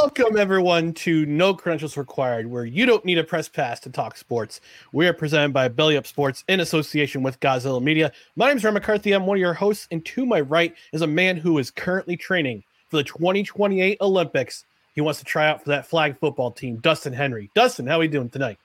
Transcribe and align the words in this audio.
Welcome, 0.00 0.36
everyone, 0.36 0.94
to 0.94 1.26
No 1.26 1.52
Credentials 1.54 1.96
Required, 1.96 2.46
where 2.46 2.64
you 2.64 2.86
don't 2.86 3.04
need 3.04 3.18
a 3.18 3.24
press 3.24 3.48
pass 3.48 3.80
to 3.80 3.90
talk 3.90 4.16
sports. 4.16 4.60
We 4.92 5.08
are 5.08 5.12
presented 5.12 5.52
by 5.52 5.66
Belly 5.66 5.96
Up 5.96 6.06
Sports 6.06 6.44
in 6.46 6.60
association 6.60 7.24
with 7.24 7.40
Godzilla 7.40 7.82
Media. 7.82 8.12
My 8.36 8.46
name 8.46 8.58
is 8.58 8.62
Ryan 8.62 8.74
McCarthy. 8.74 9.10
I'm 9.10 9.26
one 9.26 9.38
of 9.38 9.40
your 9.40 9.54
hosts, 9.54 9.88
and 9.90 10.04
to 10.06 10.24
my 10.24 10.40
right 10.40 10.72
is 10.92 11.02
a 11.02 11.06
man 11.08 11.36
who 11.36 11.58
is 11.58 11.72
currently 11.72 12.16
training 12.16 12.62
for 12.88 12.96
the 12.98 13.02
2028 13.02 13.98
Olympics. 14.00 14.64
He 14.94 15.00
wants 15.00 15.18
to 15.18 15.24
try 15.24 15.48
out 15.48 15.64
for 15.64 15.70
that 15.70 15.84
flag 15.84 16.16
football 16.20 16.52
team, 16.52 16.76
Dustin 16.76 17.12
Henry. 17.12 17.50
Dustin, 17.56 17.88
how 17.88 17.96
are 17.96 17.98
we 17.98 18.06
doing 18.06 18.30
tonight? 18.30 18.58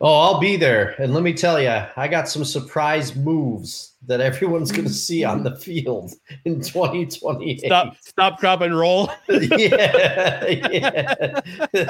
Oh, 0.00 0.18
I'll 0.18 0.40
be 0.40 0.56
there. 0.56 0.96
And 1.00 1.14
let 1.14 1.22
me 1.22 1.34
tell 1.34 1.62
you, 1.62 1.84
I 1.96 2.08
got 2.08 2.28
some 2.28 2.44
surprise 2.44 3.14
moves 3.14 3.89
that 4.06 4.20
everyone's 4.20 4.72
going 4.72 4.84
to 4.88 4.92
see 4.92 5.24
on 5.24 5.42
the 5.42 5.56
field 5.56 6.12
in 6.44 6.60
2028. 6.60 7.60
Stop, 7.60 7.96
stop, 8.00 8.40
drop, 8.40 8.60
and 8.60 8.76
roll. 8.76 9.10
yeah. 9.28 10.46
yeah. 10.46 11.40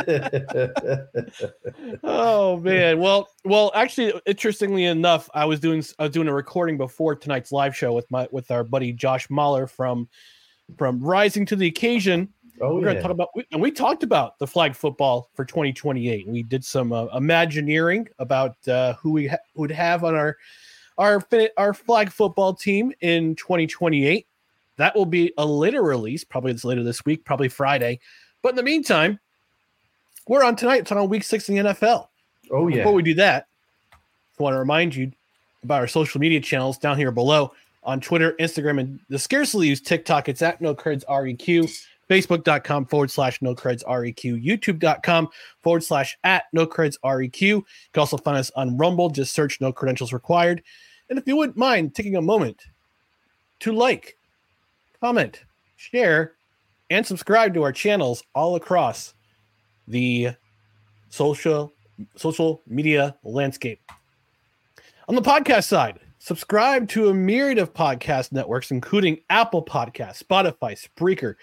oh 2.03 2.57
man 2.59 2.99
well 2.99 3.29
well 3.45 3.71
actually 3.75 4.13
interestingly 4.27 4.85
enough 4.85 5.31
i 5.35 5.45
was 5.45 5.61
doing 5.61 5.83
i 5.99 6.05
was 6.05 6.13
doing 6.13 6.29
a 6.29 6.35
recording 6.35 6.77
before 6.77 7.15
tonight's 7.15 7.53
live 7.53 7.77
show 7.77 7.93
with 7.93 8.11
my 8.11 8.29
with 8.33 8.51
our 8.51 8.65
buddy 8.65 8.93
josh 8.93 9.29
mahler 9.31 9.67
from 9.67 10.09
from 10.77 11.01
rising 11.01 11.47
to 11.47 11.57
the 11.57 11.67
occasion 11.67 12.29
oh, 12.61 12.75
we're 12.75 12.83
going 12.83 12.97
to 12.97 13.03
talk 13.03 13.11
about 13.11 13.29
we, 13.35 13.45
and 13.53 13.61
we 13.61 13.71
talked 13.71 14.03
about 14.03 14.39
the 14.39 14.47
flag 14.47 14.75
football 14.75 15.31
for 15.35 15.45
2028 15.45 16.29
we 16.29 16.43
did 16.43 16.65
some 16.65 16.93
uh, 16.93 17.07
imagineering 17.17 18.07
about 18.19 18.57
uh, 18.69 18.95
who 18.95 19.13
we 19.13 19.29
ha- 19.29 19.37
would 19.55 19.71
have 19.71 20.05
on 20.05 20.15
our 20.15 20.37
our 20.99 21.23
our 21.57 21.75
flag 21.75 22.11
football 22.11 22.55
team 22.55 22.93
in 23.01 23.35
2028 23.37 24.27
that 24.77 24.95
will 24.95 25.07
be 25.07 25.33
a 25.39 25.45
later 25.47 25.83
release 25.83 26.25
probably 26.25 26.53
it's 26.53 26.65
later 26.65 26.83
this 26.83 27.05
week 27.05 27.25
probably 27.25 27.49
friday. 27.49 28.01
But 28.43 28.51
in 28.51 28.57
the 28.57 28.63
meantime 28.63 29.19
we're 30.29 30.45
on 30.45 30.55
tonight. 30.57 30.83
It's 30.83 30.93
on 30.93 31.09
week 31.09 31.25
six 31.25 31.49
in 31.49 31.57
the 31.57 31.63
nfl 31.63 32.09
Oh, 32.53 32.69
yeah. 32.69 32.79
before 32.79 32.93
we 32.95 33.03
do 33.03 33.15
that, 33.15 33.47
I 33.93 34.43
want 34.43 34.55
to 34.55 34.59
remind 34.59 34.95
you 34.95 35.13
about 35.63 35.81
our 35.81 35.87
social 35.87 36.21
media 36.21 36.41
channels 36.41 36.79
down 36.79 36.97
here 36.97 37.11
below 37.13 37.53
on 37.83 38.01
Twitter, 38.01 38.35
Instagram, 38.41 38.81
and 38.81 39.01
the 39.09 39.19
scarcely 39.19 39.69
used 39.69 39.87
TikTok. 39.87 40.29
It's 40.29 40.43
at 40.43 40.61
No 40.61 40.75
Creds 40.75 41.05
REQ, 41.07 41.71
Facebook.com 42.11 42.87
forward 42.87 43.11
slash 43.11 43.41
No 43.41 43.55
Creds 43.55 43.85
REQ, 43.85 44.45
YouTube.com 44.45 45.29
forward 45.63 45.85
slash 45.85 46.19
at 46.25 46.45
No 46.53 46.67
Creds 46.67 46.97
REQ. 47.05 47.41
You 47.41 47.65
can 47.93 48.01
also 48.01 48.17
find 48.17 48.37
us 48.37 48.51
on 48.57 48.77
Rumble. 48.77 49.11
Just 49.11 49.33
search 49.33 49.61
No 49.61 49.73
Credentials 49.73 50.13
Required. 50.13 50.63
And 51.09 51.19
if 51.19 51.27
you 51.27 51.37
wouldn't 51.37 51.57
mind 51.57 51.95
taking 51.95 52.17
a 52.17 52.23
moment 52.23 52.65
to 53.61 53.73
like, 53.73 54.17
comment, 55.01 55.45
share, 55.77 56.33
and 56.91 57.07
subscribe 57.07 57.55
to 57.55 57.63
our 57.63 57.73
channels 57.73 58.25
all 58.35 58.57
across 58.57 59.15
the 59.87 60.31
social 61.11 61.73
social 62.17 62.63
media 62.67 63.15
landscape. 63.23 63.81
On 65.09 65.15
the 65.15 65.23
podcast 65.23 65.65
side, 65.65 66.01
subscribe 66.21 66.87
to 66.87 67.09
a 67.09 67.15
myriad 67.15 67.59
of 67.59 67.73
podcast 67.73 68.31
networks, 68.31 68.71
including 68.71 69.19
Apple 69.31 69.65
Podcasts, 69.65 70.23
Spotify, 70.23 70.79
Spreaker, 70.79 71.35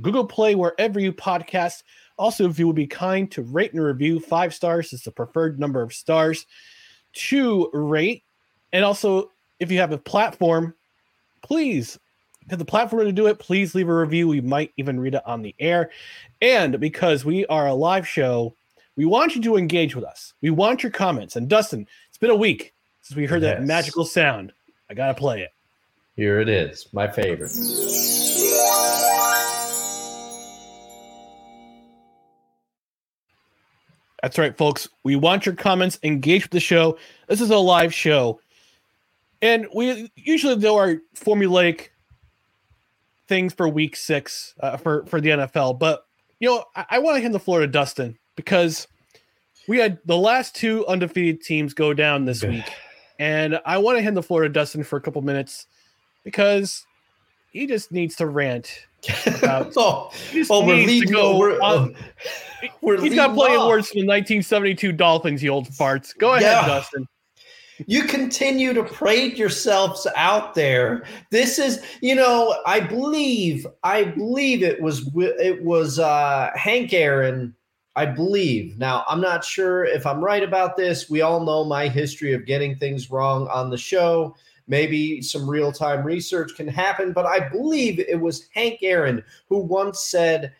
Google 0.00 0.26
Play, 0.26 0.54
wherever 0.54 1.00
you 1.00 1.12
podcast. 1.12 1.82
Also, 2.18 2.48
if 2.48 2.58
you 2.58 2.66
would 2.66 2.76
be 2.76 2.86
kind 2.86 3.30
to 3.32 3.42
rate 3.42 3.72
and 3.72 3.82
review, 3.82 4.20
five 4.20 4.54
stars 4.54 4.92
is 4.92 5.02
the 5.02 5.10
preferred 5.10 5.58
number 5.58 5.82
of 5.82 5.92
stars 5.92 6.46
to 7.14 7.70
rate. 7.72 8.24
And 8.72 8.84
also, 8.84 9.32
if 9.58 9.70
you 9.72 9.78
have 9.78 9.92
a 9.92 9.98
platform, 9.98 10.74
please 11.42 11.98
have 12.50 12.58
the 12.58 12.64
platform 12.64 13.06
to 13.06 13.12
do 13.12 13.26
it. 13.26 13.38
Please 13.38 13.74
leave 13.74 13.88
a 13.88 13.94
review. 13.94 14.28
We 14.28 14.42
might 14.42 14.72
even 14.76 15.00
read 15.00 15.14
it 15.14 15.26
on 15.26 15.42
the 15.42 15.54
air. 15.58 15.90
And 16.42 16.78
because 16.78 17.24
we 17.24 17.46
are 17.46 17.66
a 17.66 17.74
live 17.74 18.06
show, 18.06 18.54
we 18.96 19.06
want 19.06 19.34
you 19.34 19.42
to 19.42 19.56
engage 19.56 19.96
with 19.96 20.04
us. 20.04 20.34
We 20.42 20.50
want 20.50 20.82
your 20.82 20.92
comments. 20.92 21.36
And 21.36 21.48
Dustin, 21.48 21.86
it's 22.08 22.18
been 22.18 22.30
a 22.30 22.36
week 22.36 22.74
since 23.06 23.16
we 23.16 23.24
heard 23.24 23.42
that 23.42 23.62
magical 23.62 24.04
sound. 24.04 24.52
I 24.90 24.94
gotta 24.94 25.14
play 25.14 25.42
it. 25.42 25.52
Here 26.16 26.40
it 26.40 26.48
is. 26.48 26.88
My 26.92 27.06
favorite. 27.06 27.52
That's 34.22 34.38
right, 34.38 34.56
folks. 34.58 34.88
We 35.04 35.14
want 35.14 35.46
your 35.46 35.54
comments. 35.54 36.00
Engage 36.02 36.42
with 36.42 36.50
the 36.50 36.58
show. 36.58 36.98
This 37.28 37.40
is 37.40 37.50
a 37.50 37.56
live 37.56 37.94
show, 37.94 38.40
and 39.40 39.68
we 39.72 40.10
usually 40.16 40.56
do 40.56 40.74
our 40.74 40.96
formulaic 41.14 41.90
things 43.28 43.54
for 43.54 43.68
Week 43.68 43.94
Six 43.94 44.56
uh, 44.58 44.78
for 44.78 45.06
for 45.06 45.20
the 45.20 45.28
NFL. 45.28 45.78
But 45.78 46.04
you 46.40 46.48
know, 46.48 46.64
I, 46.74 46.86
I 46.90 46.98
want 46.98 47.18
to 47.18 47.20
hand 47.20 47.34
the 47.34 47.38
floor 47.38 47.60
to 47.60 47.68
Dustin 47.68 48.18
because 48.34 48.88
we 49.68 49.78
had 49.78 50.00
the 50.06 50.16
last 50.16 50.56
two 50.56 50.84
undefeated 50.88 51.40
teams 51.40 51.72
go 51.72 51.94
down 51.94 52.24
this 52.24 52.42
week, 52.42 52.64
and 53.18 53.60
I 53.64 53.78
want 53.78 53.98
to 53.98 54.02
hand 54.02 54.16
the 54.16 54.22
floor 54.22 54.42
to 54.42 54.48
Dustin 54.48 54.84
for 54.84 54.96
a 54.96 55.00
couple 55.00 55.22
minutes 55.22 55.66
because 56.24 56.86
he 57.52 57.66
just 57.66 57.92
needs 57.92 58.16
to 58.16 58.26
rant. 58.26 58.86
About- 59.26 59.72
oh, 59.76 60.10
oh, 60.50 60.66
we're 60.66 60.74
leading. 60.86 61.12
go 61.12 61.38
we're, 61.38 61.60
on- 61.60 61.94
we're 62.82 63.00
He's 63.00 63.14
got 63.14 63.34
plenty 63.34 63.54
of 63.54 63.62
off. 63.62 63.68
words 63.68 63.88
from 63.88 64.00
the 64.00 64.06
1972 64.06 64.92
Dolphins, 64.92 65.42
you 65.42 65.50
old 65.50 65.68
farts. 65.68 66.16
Go 66.16 66.32
ahead, 66.32 66.42
Yeah. 66.42 66.66
Dustin. 66.66 67.06
You 67.86 68.04
continue 68.04 68.72
to 68.72 68.82
parade 68.82 69.36
yourselves 69.36 70.06
out 70.16 70.54
there. 70.54 71.04
This 71.30 71.58
is, 71.58 71.84
you 72.00 72.14
know, 72.14 72.56
I 72.64 72.80
believe, 72.80 73.66
I 73.84 74.04
believe 74.04 74.62
it 74.62 74.80
was, 74.80 75.10
it 75.14 75.62
was 75.62 75.98
uh, 75.98 76.50
Hank 76.54 76.94
Aaron. 76.94 77.54
I 77.96 78.04
believe. 78.04 78.76
Now, 78.76 79.04
I'm 79.08 79.22
not 79.22 79.42
sure 79.42 79.84
if 79.84 80.06
I'm 80.06 80.22
right 80.22 80.42
about 80.42 80.76
this. 80.76 81.08
We 81.08 81.22
all 81.22 81.42
know 81.42 81.64
my 81.64 81.88
history 81.88 82.34
of 82.34 82.44
getting 82.44 82.76
things 82.76 83.10
wrong 83.10 83.48
on 83.48 83.70
the 83.70 83.78
show. 83.78 84.36
Maybe 84.68 85.22
some 85.22 85.48
real 85.48 85.72
time 85.72 86.04
research 86.04 86.54
can 86.56 86.68
happen, 86.68 87.12
but 87.12 87.24
I 87.24 87.48
believe 87.48 87.98
it 87.98 88.20
was 88.20 88.48
Hank 88.54 88.80
Aaron 88.82 89.24
who 89.48 89.58
once 89.58 90.04
said, 90.04 90.52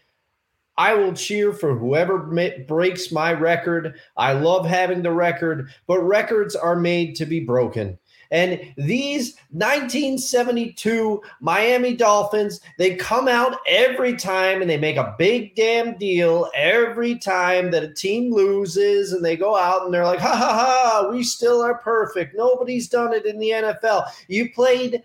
I 0.79 0.95
will 0.95 1.13
cheer 1.13 1.53
for 1.53 1.77
whoever 1.77 2.19
breaks 2.67 3.13
my 3.13 3.33
record. 3.33 3.99
I 4.17 4.33
love 4.33 4.67
having 4.67 5.03
the 5.03 5.13
record, 5.13 5.71
but 5.87 6.01
records 6.03 6.55
are 6.55 6.77
made 6.77 7.17
to 7.17 7.27
be 7.27 7.41
broken. 7.41 7.99
And 8.31 8.61
these 8.77 9.37
1972 9.51 11.23
Miami 11.41 11.95
Dolphins, 11.95 12.61
they 12.79 12.97
come 12.97 13.29
out 13.29 13.59
every 13.67 14.17
time 14.17 14.61
and 14.61 14.71
they 14.71 14.79
make 14.79 14.97
a 14.97 15.15
big 15.19 15.55
damn 15.55 15.97
deal 15.99 16.51
every 16.55 17.17
time 17.17 17.71
that 17.71 17.85
a 17.85 17.93
team 17.93 18.33
loses 18.33 19.13
and 19.13 19.25
they 19.25 19.37
go 19.37 19.57
out 19.57 19.85
and 19.85 19.95
they're 19.95 20.05
like, 20.05 20.21
ha 20.21 20.35
ha 20.37 20.53
ha, 20.53 21.09
we 21.11 21.23
still 21.23 21.63
are 21.63 21.79
perfect. 21.79 22.35
Nobody's 22.37 22.89
done 22.89 23.13
it 23.13 23.27
in 23.27 23.39
the 23.39 23.51
NFL. 23.51 24.11
You 24.29 24.53
played 24.53 25.03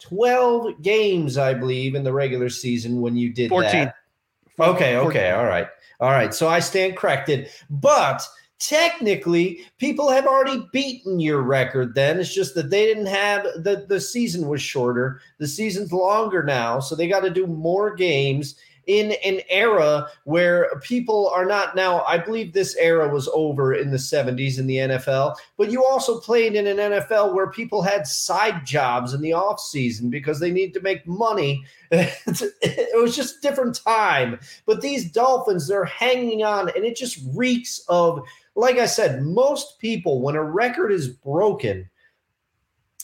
12 0.00 0.82
games, 0.82 1.38
I 1.38 1.54
believe, 1.54 1.94
in 1.94 2.04
the 2.04 2.12
regular 2.12 2.48
season 2.48 3.00
when 3.00 3.16
you 3.16 3.32
did 3.32 3.50
14. 3.50 3.70
that. 3.70 3.94
Okay, 4.58 4.94
14. 4.94 4.96
okay, 4.96 5.30
all 5.30 5.44
right. 5.44 5.68
All 6.00 6.10
right. 6.10 6.34
So 6.34 6.48
I 6.48 6.58
stand 6.58 6.96
corrected. 6.96 7.48
But 7.70 8.26
technically, 8.62 9.66
people 9.78 10.10
have 10.10 10.26
already 10.26 10.66
beaten 10.72 11.18
your 11.18 11.42
record 11.42 11.94
then. 11.94 12.20
It's 12.20 12.32
just 12.32 12.54
that 12.54 12.70
they 12.70 12.86
didn't 12.86 13.06
have 13.06 13.44
the 13.56 13.86
the 13.88 14.00
season 14.00 14.48
was 14.48 14.62
shorter. 14.62 15.20
The 15.38 15.48
season's 15.48 15.92
longer 15.92 16.42
now, 16.42 16.78
so 16.80 16.94
they 16.94 17.08
got 17.08 17.20
to 17.20 17.30
do 17.30 17.46
more 17.46 17.94
games 17.94 18.54
in 18.86 19.12
an 19.24 19.40
era 19.48 20.08
where 20.24 20.70
people 20.82 21.28
are 21.28 21.46
not 21.46 21.76
now 21.76 22.02
I 22.02 22.18
believe 22.18 22.52
this 22.52 22.76
era 22.76 23.08
was 23.08 23.28
over 23.32 23.74
in 23.74 23.90
the 23.90 23.96
70s 23.96 24.58
in 24.58 24.66
the 24.66 24.76
NFL, 24.76 25.36
but 25.56 25.70
you 25.70 25.84
also 25.84 26.18
played 26.18 26.54
in 26.54 26.66
an 26.66 26.78
NFL 26.78 27.34
where 27.34 27.50
people 27.50 27.82
had 27.82 28.06
side 28.06 28.66
jobs 28.66 29.14
in 29.14 29.20
the 29.20 29.32
off 29.32 29.60
season 29.60 30.10
because 30.10 30.40
they 30.40 30.50
need 30.50 30.74
to 30.74 30.80
make 30.80 31.06
money. 31.06 31.64
it 31.92 33.00
was 33.00 33.14
just 33.14 33.42
different 33.42 33.78
time. 33.84 34.40
But 34.66 34.80
these 34.80 35.10
Dolphins, 35.10 35.68
they're 35.68 35.84
hanging 35.84 36.42
on, 36.42 36.70
and 36.74 36.84
it 36.84 36.96
just 36.96 37.20
reeks 37.34 37.84
of, 37.88 38.26
like 38.54 38.78
I 38.78 38.86
said, 38.86 39.22
most 39.22 39.78
people, 39.78 40.20
when 40.20 40.36
a 40.36 40.44
record 40.44 40.92
is 40.92 41.08
broken, 41.08 41.88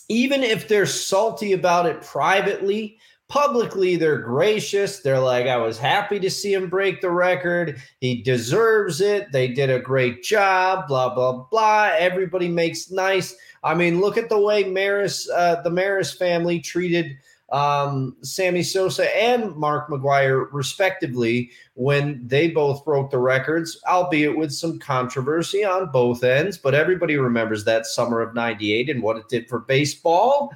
even 0.09 0.43
if 0.43 0.69
they're 0.69 0.87
salty 0.87 1.53
about 1.53 1.87
it 1.87 2.03
privately, 2.03 2.99
publicly 3.29 3.97
they're 3.97 4.19
gracious. 4.19 5.01
They're 5.01 5.21
like, 5.21 5.47
I 5.47 5.57
was 5.57 5.79
happy 5.79 6.19
to 6.21 6.31
see 6.31 6.55
him 6.55 6.69
break 6.69 7.01
the 7.01 7.11
record. 7.11 7.81
He 8.01 8.23
deserves 8.23 9.01
it. 9.01 9.31
They 9.33 9.49
did 9.49 9.71
a 9.71 9.79
great 9.79 10.23
job, 10.23 10.89
blah, 10.89 11.15
blah, 11.15 11.45
blah. 11.51 11.91
Everybody 11.99 12.49
makes 12.49 12.91
nice. 12.91 13.37
I 13.63 13.75
mean, 13.75 14.01
look 14.01 14.17
at 14.17 14.29
the 14.29 14.39
way 14.39 14.65
Maris, 14.65 15.29
uh, 15.31 15.61
the 15.63 15.71
Maris 15.71 16.13
family 16.13 16.61
treated 16.61 17.19
um, 17.51 18.17
Sammy 18.23 18.63
Sosa 18.63 19.17
and 19.17 19.55
Mark 19.57 19.89
McGwire, 19.89 20.47
respectively, 20.53 21.51
when 21.75 22.21
they 22.27 22.49
both 22.49 22.85
broke 22.85 23.11
the 23.11 23.19
records, 23.19 23.81
albeit 23.89 24.37
with 24.37 24.53
some 24.53 24.79
controversy 24.79 25.65
on 25.65 25.91
both 25.91 26.23
ends. 26.23 26.59
But 26.59 26.75
everybody 26.75 27.17
remembers 27.17 27.65
that 27.65 27.87
summer 27.87 28.21
of 28.21 28.35
98 28.35 28.91
and 28.91 29.03
what 29.03 29.17
it 29.17 29.29
did 29.29 29.49
for 29.49 29.61
baseball. 29.61 30.53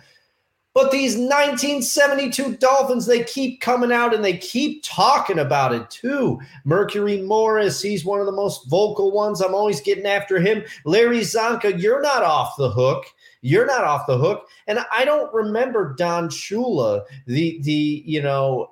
But 0.75 0.91
these 0.91 1.17
1972 1.17 2.57
Dolphins, 2.57 3.05
they 3.05 3.25
keep 3.25 3.61
coming 3.61 3.93
out 3.93 4.15
and 4.15 4.25
they 4.25 4.39
keep 4.39 4.83
talking 4.83 5.39
about 5.39 5.75
it 5.75 5.91
too. 5.91 6.41
Mercury 6.65 7.21
Morris, 7.21 7.83
he's 7.83 8.07
one 8.07 8.21
of 8.21 8.27
the 8.27 8.33
most 8.33 8.69
vocal 8.69 9.13
ones. 9.13 9.43
I'm 9.43 9.55
always 9.55 9.83
getting 9.83 10.07
after 10.07 10.41
him. 10.41 10.65
Larry 10.87 11.21
Csonka, 11.21 11.81
you're 11.81 12.01
not 12.01 12.23
off 12.23 12.57
the 12.57 12.71
hook. 12.71 13.05
You're 13.43 13.67
not 13.67 13.85
off 13.85 14.07
the 14.07 14.17
hook. 14.17 14.49
And 14.67 14.79
I 14.91 15.05
don't 15.05 15.33
remember 15.35 15.95
Don 15.95 16.29
Shula, 16.29 17.03
the 17.27 17.61
the 17.63 18.03
you 18.07 18.23
know, 18.23 18.71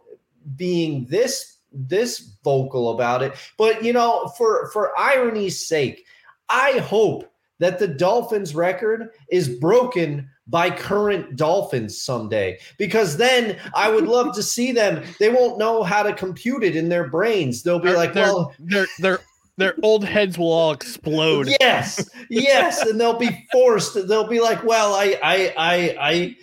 being 0.56 1.04
this 1.06 1.58
this 1.72 2.36
vocal 2.42 2.90
about 2.90 3.22
it. 3.22 3.34
But 3.58 3.84
you 3.84 3.92
know, 3.92 4.32
for 4.38 4.70
for 4.72 4.98
irony's 4.98 5.66
sake, 5.66 6.06
I 6.48 6.78
hope 6.78 7.30
that 7.58 7.78
the 7.78 7.88
Dolphins 7.88 8.54
record 8.54 9.10
is 9.30 9.48
broken 9.48 10.28
by 10.50 10.68
current 10.70 11.36
Dolphins 11.36 12.00
someday 12.00 12.58
because 12.76 13.16
then 13.16 13.56
I 13.74 13.88
would 13.90 14.06
love 14.08 14.34
to 14.34 14.42
see 14.42 14.72
them. 14.72 15.02
They 15.18 15.28
won't 15.30 15.58
know 15.58 15.82
how 15.82 16.02
to 16.02 16.12
compute 16.12 16.64
it 16.64 16.76
in 16.76 16.88
their 16.88 17.08
brains. 17.08 17.62
They'll 17.62 17.78
be 17.78 17.88
They're- 17.88 17.96
like, 17.96 18.12
they're- 18.12 18.24
well, 18.24 18.52
Their 18.58 18.86
their 18.98 19.20
their 19.56 19.74
old 19.82 20.04
heads 20.04 20.38
will 20.38 20.52
all 20.52 20.72
explode. 20.72 21.48
yes, 21.60 22.08
yes, 22.30 22.80
and 22.86 22.98
they'll 23.00 23.18
be 23.18 23.46
forced. 23.52 24.08
They'll 24.08 24.26
be 24.26 24.40
like, 24.40 24.64
well, 24.64 24.94
I, 24.94 25.18
I, 25.22 25.54
I, 25.56 25.96
I. 26.00 26.36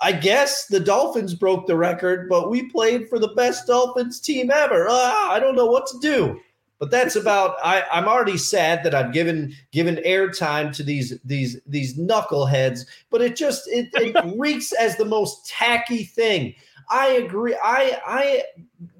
I 0.00 0.12
guess 0.12 0.66
the 0.66 0.78
Dolphins 0.78 1.34
broke 1.34 1.66
the 1.66 1.74
record, 1.74 2.28
but 2.28 2.50
we 2.50 2.70
played 2.70 3.08
for 3.08 3.18
the 3.18 3.34
best 3.34 3.66
Dolphins 3.66 4.20
team 4.20 4.48
ever. 4.48 4.86
Ah, 4.88 5.32
I 5.32 5.40
don't 5.40 5.56
know 5.56 5.66
what 5.66 5.88
to 5.88 5.98
do. 5.98 6.38
But 6.78 6.90
that's 6.90 7.16
about. 7.16 7.56
I, 7.64 7.82
I'm 7.92 8.06
already 8.06 8.38
sad 8.38 8.84
that 8.84 8.94
I've 8.94 9.12
given 9.12 9.52
given 9.72 9.96
airtime 9.96 10.74
to 10.76 10.82
these 10.82 11.18
these 11.24 11.60
these 11.66 11.98
knuckleheads. 11.98 12.86
But 13.10 13.22
it 13.22 13.34
just 13.36 13.66
it, 13.68 13.88
it 13.94 14.16
reeks 14.38 14.72
as 14.72 14.96
the 14.96 15.04
most 15.04 15.48
tacky 15.48 16.04
thing. 16.04 16.54
I 16.90 17.08
agree. 17.08 17.56
I 17.62 18.00
I 18.06 18.44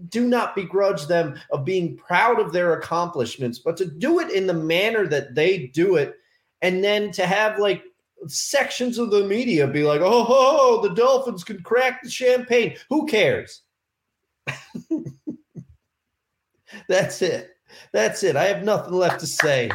do 0.08 0.26
not 0.26 0.56
begrudge 0.56 1.06
them 1.06 1.38
of 1.52 1.64
being 1.64 1.96
proud 1.96 2.40
of 2.40 2.52
their 2.52 2.74
accomplishments, 2.74 3.58
but 3.58 3.76
to 3.76 3.86
do 3.86 4.18
it 4.20 4.30
in 4.30 4.46
the 4.46 4.54
manner 4.54 5.06
that 5.06 5.34
they 5.34 5.68
do 5.68 5.96
it, 5.96 6.16
and 6.62 6.82
then 6.82 7.12
to 7.12 7.26
have 7.26 7.58
like 7.58 7.82
sections 8.26 8.98
of 8.98 9.10
the 9.10 9.24
media 9.24 9.66
be 9.66 9.84
like, 9.84 10.00
"Oh, 10.00 10.26
oh, 10.28 10.80
the 10.82 10.94
Dolphins 10.94 11.44
can 11.44 11.62
crack 11.62 12.02
the 12.02 12.10
champagne." 12.10 12.76
Who 12.88 13.06
cares? 13.06 13.62
That's 16.88 17.22
it. 17.22 17.57
That's 17.92 18.22
it. 18.22 18.36
I 18.36 18.44
have 18.44 18.62
nothing 18.62 18.92
left 18.94 19.20
to 19.20 19.26
say. 19.26 19.70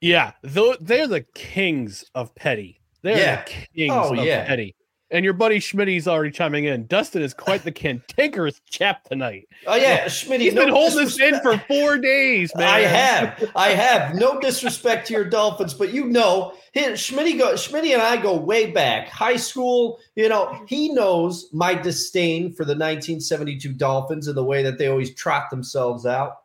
Yeah, 0.00 0.32
though 0.42 0.74
they're 0.80 1.06
the 1.06 1.24
kings 1.34 2.04
of 2.14 2.34
petty. 2.34 2.80
They're 3.02 3.18
Yeah. 3.18 3.44
the 3.44 3.50
kings 3.76 3.92
Oh, 3.94 4.14
of 4.18 4.24
yeah. 4.24 4.44
petty. 4.46 4.74
And 5.12 5.26
your 5.26 5.34
buddy 5.34 5.58
Schmitty's 5.58 6.08
already 6.08 6.30
chiming 6.30 6.64
in. 6.64 6.86
Dustin 6.86 7.20
is 7.22 7.34
quite 7.34 7.64
the 7.64 7.72
cantankerous 7.72 8.60
chap 8.68 9.04
tonight. 9.04 9.46
Oh 9.66 9.76
yeah, 9.76 10.08
Schmidt. 10.08 10.40
He's 10.40 10.54
been 10.54 10.70
holding 10.70 11.04
this 11.04 11.20
in 11.20 11.38
for 11.40 11.58
four 11.58 11.98
days, 11.98 12.50
man. 12.56 12.66
I 12.66 12.80
have, 12.80 13.52
I 13.54 13.68
have. 13.70 14.14
No 14.14 14.40
disrespect 14.40 15.06
to 15.08 15.12
your 15.12 15.26
Dolphins, 15.26 15.74
but 15.74 15.92
you 15.92 16.06
know, 16.06 16.54
Schmidt 16.94 17.38
go, 17.38 17.54
Schmidt 17.56 17.84
and 17.84 18.00
I 18.00 18.16
go 18.16 18.34
way 18.34 18.70
back, 18.70 19.08
high 19.08 19.36
school. 19.36 19.98
You 20.16 20.30
know, 20.30 20.64
he 20.66 20.88
knows 20.92 21.50
my 21.52 21.74
disdain 21.74 22.50
for 22.50 22.64
the 22.64 22.72
1972 22.72 23.72
Dolphins 23.74 24.28
and 24.28 24.36
the 24.36 24.44
way 24.44 24.62
that 24.62 24.78
they 24.78 24.88
always 24.88 25.14
trot 25.14 25.50
themselves 25.50 26.06
out. 26.06 26.36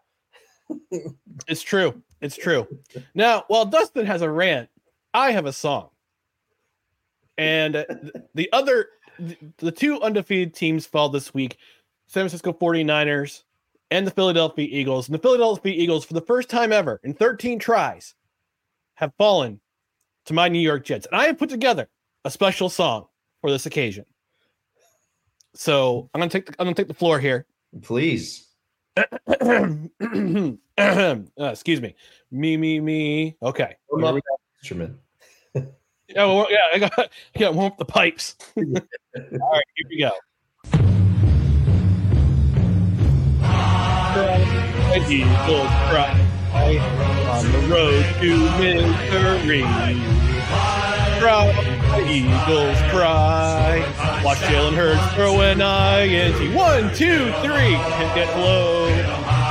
It's 1.48 1.62
true. 1.62 2.02
It's 2.20 2.36
true. 2.36 2.68
Now, 3.14 3.44
while 3.48 3.66
Dustin 3.66 4.06
has 4.06 4.22
a 4.22 4.30
rant, 4.30 4.70
I 5.14 5.32
have 5.32 5.46
a 5.46 5.54
song. 5.54 5.90
And 7.38 7.86
the 8.34 8.50
other, 8.52 8.88
the 9.58 9.72
two 9.72 10.02
undefeated 10.02 10.54
teams 10.54 10.86
fall 10.86 11.10
this 11.10 11.34
week 11.34 11.58
San 12.08 12.22
Francisco 12.22 12.54
49ers 12.54 13.44
and 13.92 14.08
the 14.08 14.12
Philadelphia 14.12 14.68
Eagles. 14.70 15.08
And 15.08 15.16
the 15.16 15.22
Philadelphia 15.22 15.74
Eagles, 15.76 16.06
for 16.06 16.14
the 16.14 16.22
first 16.22 16.50
time 16.50 16.72
ever 16.72 17.00
in 17.04 17.14
13 17.14 17.60
tries, 17.60 18.16
have 18.96 19.14
fallen 19.18 19.60
to 20.26 20.34
my 20.34 20.48
New 20.48 20.60
York 20.60 20.86
Jets. 20.86 21.06
And 21.06 21.20
I 21.20 21.26
have 21.28 21.38
put 21.38 21.50
together 21.50 21.90
a 22.26 22.32
special 22.32 22.70
song 22.70 23.08
for 23.42 23.52
this 23.52 23.66
occasion. 23.66 24.06
So 25.54 26.10
I'm 26.14 26.20
gonna 26.20 26.30
take 26.30 26.46
the, 26.46 26.56
I'm 26.60 26.66
gonna 26.66 26.76
take 26.76 26.88
the 26.88 26.94
floor 26.94 27.20
here. 27.20 27.46
Please. 27.82 28.48
uh, 28.98 30.56
excuse 31.40 31.82
me. 31.82 31.96
Me, 32.32 32.58
me, 32.58 32.80
me. 32.80 33.36
Okay. 33.42 33.76
Warm 33.90 34.02
Here 34.02 34.10
up 34.10 34.16
we 34.16 34.22
that 34.22 34.38
instrument. 34.62 34.98
Yeah, 36.10 36.26
well, 36.26 36.48
yeah, 36.50 36.58
I 36.74 36.80
got, 36.80 37.10
got 37.38 37.54
warm 37.54 37.72
up 37.72 37.78
the 37.78 37.86
pipes. 37.86 38.36
All 38.58 38.64
right, 38.64 39.64
here 39.76 39.88
we 39.90 40.00
go. 40.00 40.12
Eagles 45.10 45.70
cry 45.90 46.28
on 46.54 47.52
the 47.52 47.60
road 47.68 48.04
to 48.20 48.50
victory. 48.58 49.62
Cry, 51.20 51.52
Eagles 52.10 52.78
cry. 52.92 54.22
Watch 54.24 54.38
Jalen 54.40 54.76
Hurts 54.76 55.14
throw 55.14 55.42
an 55.42 55.62
INT. 55.62 56.56
One, 56.56 56.94
two, 56.96 57.32
three. 57.42 57.76
Hit 57.76 58.16
get 58.16 58.38
low, 58.38 58.88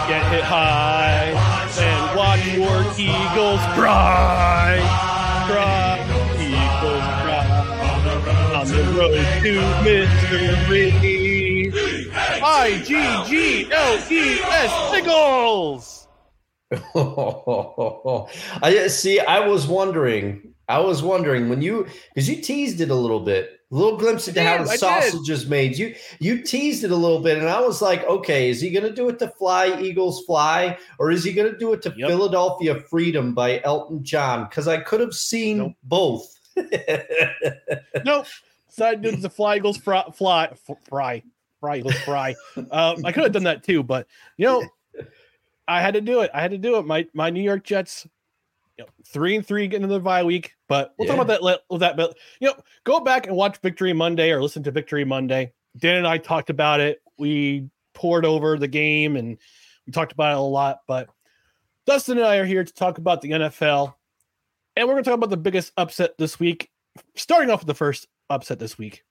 get 0.08 0.26
hit 0.32 0.42
high, 0.42 1.32
and 1.78 2.16
watch 2.16 2.44
your 2.48 2.82
Eagles 2.98 3.60
cry. 3.76 4.80
Cry, 5.46 6.05
the 8.76 8.84
road 8.98 9.24
to 9.42 9.52
victory. 9.84 11.72
I 12.42 12.82
G 12.84 12.90
G 13.28 13.72
L 13.72 13.98
E 14.10 14.40
S. 14.42 16.06
I 18.62 18.88
see. 18.88 19.20
I 19.20 19.46
was 19.46 19.66
wondering. 19.66 20.52
I 20.68 20.80
was 20.80 21.00
wondering 21.02 21.48
when 21.48 21.62
you 21.62 21.86
because 22.14 22.28
you 22.28 22.42
teased 22.42 22.80
it 22.80 22.90
a 22.90 22.94
little 22.94 23.20
bit, 23.20 23.60
a 23.70 23.74
little 23.74 23.96
glimpse 23.96 24.26
into 24.26 24.42
how 24.42 24.58
did, 24.58 24.66
the 24.66 24.70
I 24.70 24.74
did. 24.74 24.80
sausage 24.80 25.30
is 25.30 25.46
made. 25.48 25.78
You 25.78 25.94
you 26.18 26.42
teased 26.42 26.82
it 26.82 26.90
a 26.90 26.96
little 26.96 27.20
bit, 27.20 27.38
and 27.38 27.48
I 27.48 27.60
was 27.60 27.80
like, 27.80 28.04
okay, 28.04 28.50
is 28.50 28.60
he 28.60 28.70
going 28.70 28.84
to 28.84 28.92
do 28.92 29.08
it 29.08 29.18
to 29.20 29.28
"Fly 29.38 29.80
Eagles 29.80 30.24
Fly" 30.24 30.76
or 30.98 31.10
is 31.12 31.22
he 31.22 31.32
going 31.32 31.52
to 31.52 31.56
do 31.58 31.72
it 31.72 31.82
to 31.82 31.94
Yep. 31.96 32.08
"Philadelphia 32.08 32.80
Freedom" 32.90 33.32
by 33.32 33.60
Elton 33.62 34.02
John? 34.02 34.44
Because 34.48 34.66
I 34.66 34.78
could 34.78 34.98
have 35.00 35.14
seen 35.14 35.58
Nope. 35.58 35.72
both. 35.84 36.32
Nope. 38.04 38.26
Side 38.76 39.02
the 39.02 39.30
fly 39.30 39.56
eagles 39.56 39.78
fry 39.78 40.04
fly 40.14 40.52
fry 40.88 41.22
fry 41.60 41.76
eagles 41.78 41.98
fry. 42.00 42.34
Um, 42.70 43.04
I 43.04 43.12
could 43.12 43.22
have 43.22 43.32
done 43.32 43.44
that 43.44 43.62
too, 43.62 43.82
but 43.82 44.06
you 44.36 44.44
know, 44.46 44.62
I 45.66 45.80
had 45.80 45.94
to 45.94 46.00
do 46.00 46.20
it. 46.20 46.30
I 46.34 46.42
had 46.42 46.50
to 46.50 46.58
do 46.58 46.76
it. 46.76 46.86
My 46.86 47.06
my 47.14 47.30
New 47.30 47.42
York 47.42 47.64
Jets, 47.64 48.06
you 48.76 48.84
know, 48.84 48.90
three 49.06 49.36
and 49.36 49.46
three 49.46 49.66
getting 49.66 49.84
into 49.84 49.94
the 49.94 50.00
bye 50.00 50.24
week. 50.24 50.52
But 50.68 50.94
we'll 50.98 51.08
talk 51.08 51.18
about 51.18 51.40
that. 51.42 51.78
that, 51.78 51.96
but 51.96 52.18
you 52.40 52.48
know, 52.48 52.54
go 52.84 53.00
back 53.00 53.26
and 53.26 53.34
watch 53.34 53.58
Victory 53.58 53.94
Monday 53.94 54.30
or 54.30 54.42
listen 54.42 54.62
to 54.64 54.70
Victory 54.70 55.04
Monday. 55.04 55.52
Dan 55.78 55.96
and 55.96 56.06
I 56.06 56.18
talked 56.18 56.50
about 56.50 56.80
it. 56.80 57.00
We 57.18 57.70
poured 57.94 58.26
over 58.26 58.58
the 58.58 58.68
game 58.68 59.16
and 59.16 59.38
we 59.86 59.92
talked 59.92 60.12
about 60.12 60.32
it 60.32 60.38
a 60.38 60.40
lot. 60.40 60.80
But 60.86 61.08
Dustin 61.86 62.18
and 62.18 62.26
I 62.26 62.36
are 62.36 62.44
here 62.44 62.64
to 62.64 62.74
talk 62.74 62.98
about 62.98 63.22
the 63.22 63.30
NFL, 63.30 63.94
and 64.76 64.86
we're 64.86 64.94
going 64.94 65.04
to 65.04 65.10
talk 65.10 65.16
about 65.16 65.30
the 65.30 65.36
biggest 65.36 65.72
upset 65.76 66.18
this 66.18 66.38
week. 66.38 66.70
Starting 67.14 67.50
off 67.50 67.60
with 67.60 67.68
the 67.68 67.74
first 67.74 68.06
upset 68.30 68.58
this 68.58 68.78
week. 68.78 69.04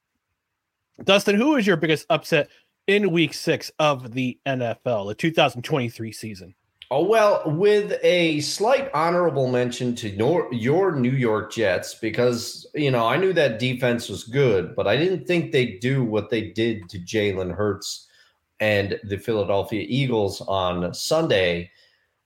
Dustin, 1.04 1.36
who 1.36 1.56
is 1.56 1.68
your 1.68 1.78
biggest 1.78 2.06
upset 2.10 2.50
in 2.88 3.12
week 3.12 3.34
six 3.34 3.72
of 3.80 4.14
the 4.14 4.40
NFL, 4.46 5.08
the 5.08 5.16
2023 5.16 6.12
season? 6.12 6.56
Oh 6.92 7.04
well, 7.04 7.42
with 7.48 7.98
a 8.04 8.40
slight 8.42 8.92
honorable 8.94 9.48
mention 9.48 9.96
to 9.96 10.10
your, 10.10 10.48
your 10.54 10.96
New 10.96 11.12
York 11.12 11.52
Jets 11.52 11.96
because 11.96 12.68
you 12.76 12.92
know 12.92 13.08
I 13.08 13.18
knew 13.18 13.34
that 13.34 13.58
defense 13.58 14.08
was 14.08 14.24
good, 14.24 14.76
but 14.76 14.88
I 14.88 14.96
didn't 14.96 15.26
think 15.26 15.52
they'd 15.52 15.80
do 15.80 16.04
what 16.04 16.30
they 16.30 16.50
did 16.52 16.88
to 16.90 17.00
Jalen 17.00 17.56
Hurts 17.56 18.08
and 18.60 19.00
the 19.04 19.18
Philadelphia 19.18 19.84
Eagles 19.88 20.42
on 20.42 20.94
Sunday. 20.94 21.72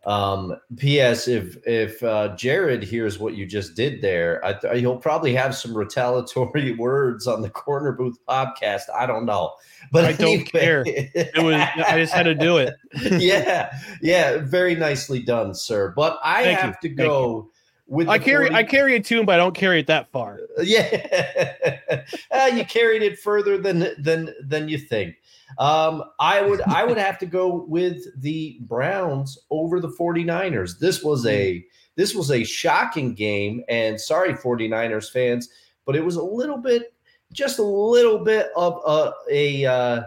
Um, 0.05 0.55
P.S. 0.77 1.27
If 1.27 1.57
if 1.67 2.01
uh, 2.03 2.35
Jared 2.35 2.83
hears 2.83 3.19
what 3.19 3.35
you 3.35 3.45
just 3.45 3.75
did 3.75 4.01
there, 4.01 4.43
I 4.45 4.53
th- 4.53 4.79
he'll 4.79 4.97
probably 4.97 5.33
have 5.35 5.55
some 5.55 5.75
retaliatory 5.75 6.71
words 6.77 7.27
on 7.27 7.41
the 7.41 7.49
Corner 7.49 7.91
Booth 7.91 8.17
podcast. 8.27 8.83
I 8.97 9.05
don't 9.05 9.25
know, 9.25 9.53
but 9.91 10.05
I 10.05 10.13
don't 10.13 10.45
care. 10.45 10.83
It 10.87 11.43
was 11.43 11.55
I 11.55 11.99
just 11.99 12.13
had 12.13 12.23
to 12.23 12.35
do 12.35 12.57
it. 12.57 12.73
yeah, 13.21 13.77
yeah, 14.01 14.37
very 14.37 14.73
nicely 14.75 15.21
done, 15.21 15.53
sir. 15.53 15.93
But 15.95 16.17
I 16.23 16.43
Thank 16.43 16.59
have 16.59 16.77
you. 16.81 16.89
to 16.89 16.95
go 16.95 17.51
with. 17.85 18.07
I 18.07 18.19
carry 18.19 18.47
40 18.47 18.55
I 18.55 18.63
carry 18.63 18.95
a 18.95 19.01
tune, 19.01 19.25
but 19.25 19.33
I 19.33 19.37
don't 19.37 19.55
carry 19.55 19.79
it 19.79 19.87
that 19.87 20.09
far. 20.11 20.39
yeah, 20.63 21.99
uh, 22.31 22.49
you 22.53 22.63
carried 22.63 23.01
it 23.01 23.19
further 23.19 23.57
than 23.57 23.89
than 23.99 24.33
than 24.41 24.69
you 24.69 24.77
think. 24.77 25.15
Um, 25.57 26.03
I 26.19 26.41
would 26.41 26.61
I 26.61 26.83
would 26.83 26.97
have 26.97 27.17
to 27.19 27.25
go 27.25 27.65
with 27.67 28.05
the 28.21 28.59
Browns 28.61 29.37
over 29.49 29.79
the 29.79 29.89
49ers. 29.89 30.79
This 30.79 31.03
was 31.03 31.25
a 31.25 31.65
this 31.95 32.15
was 32.15 32.31
a 32.31 32.43
shocking 32.43 33.13
game, 33.13 33.63
and 33.67 33.99
sorry, 33.99 34.33
49ers 34.33 35.11
fans, 35.11 35.49
but 35.85 35.95
it 35.95 36.05
was 36.05 36.15
a 36.15 36.23
little 36.23 36.57
bit, 36.57 36.93
just 37.33 37.59
a 37.59 37.63
little 37.63 38.19
bit 38.19 38.49
of 38.55 38.79
a 38.85 39.11
a 39.31 39.65
uh, 39.65 40.03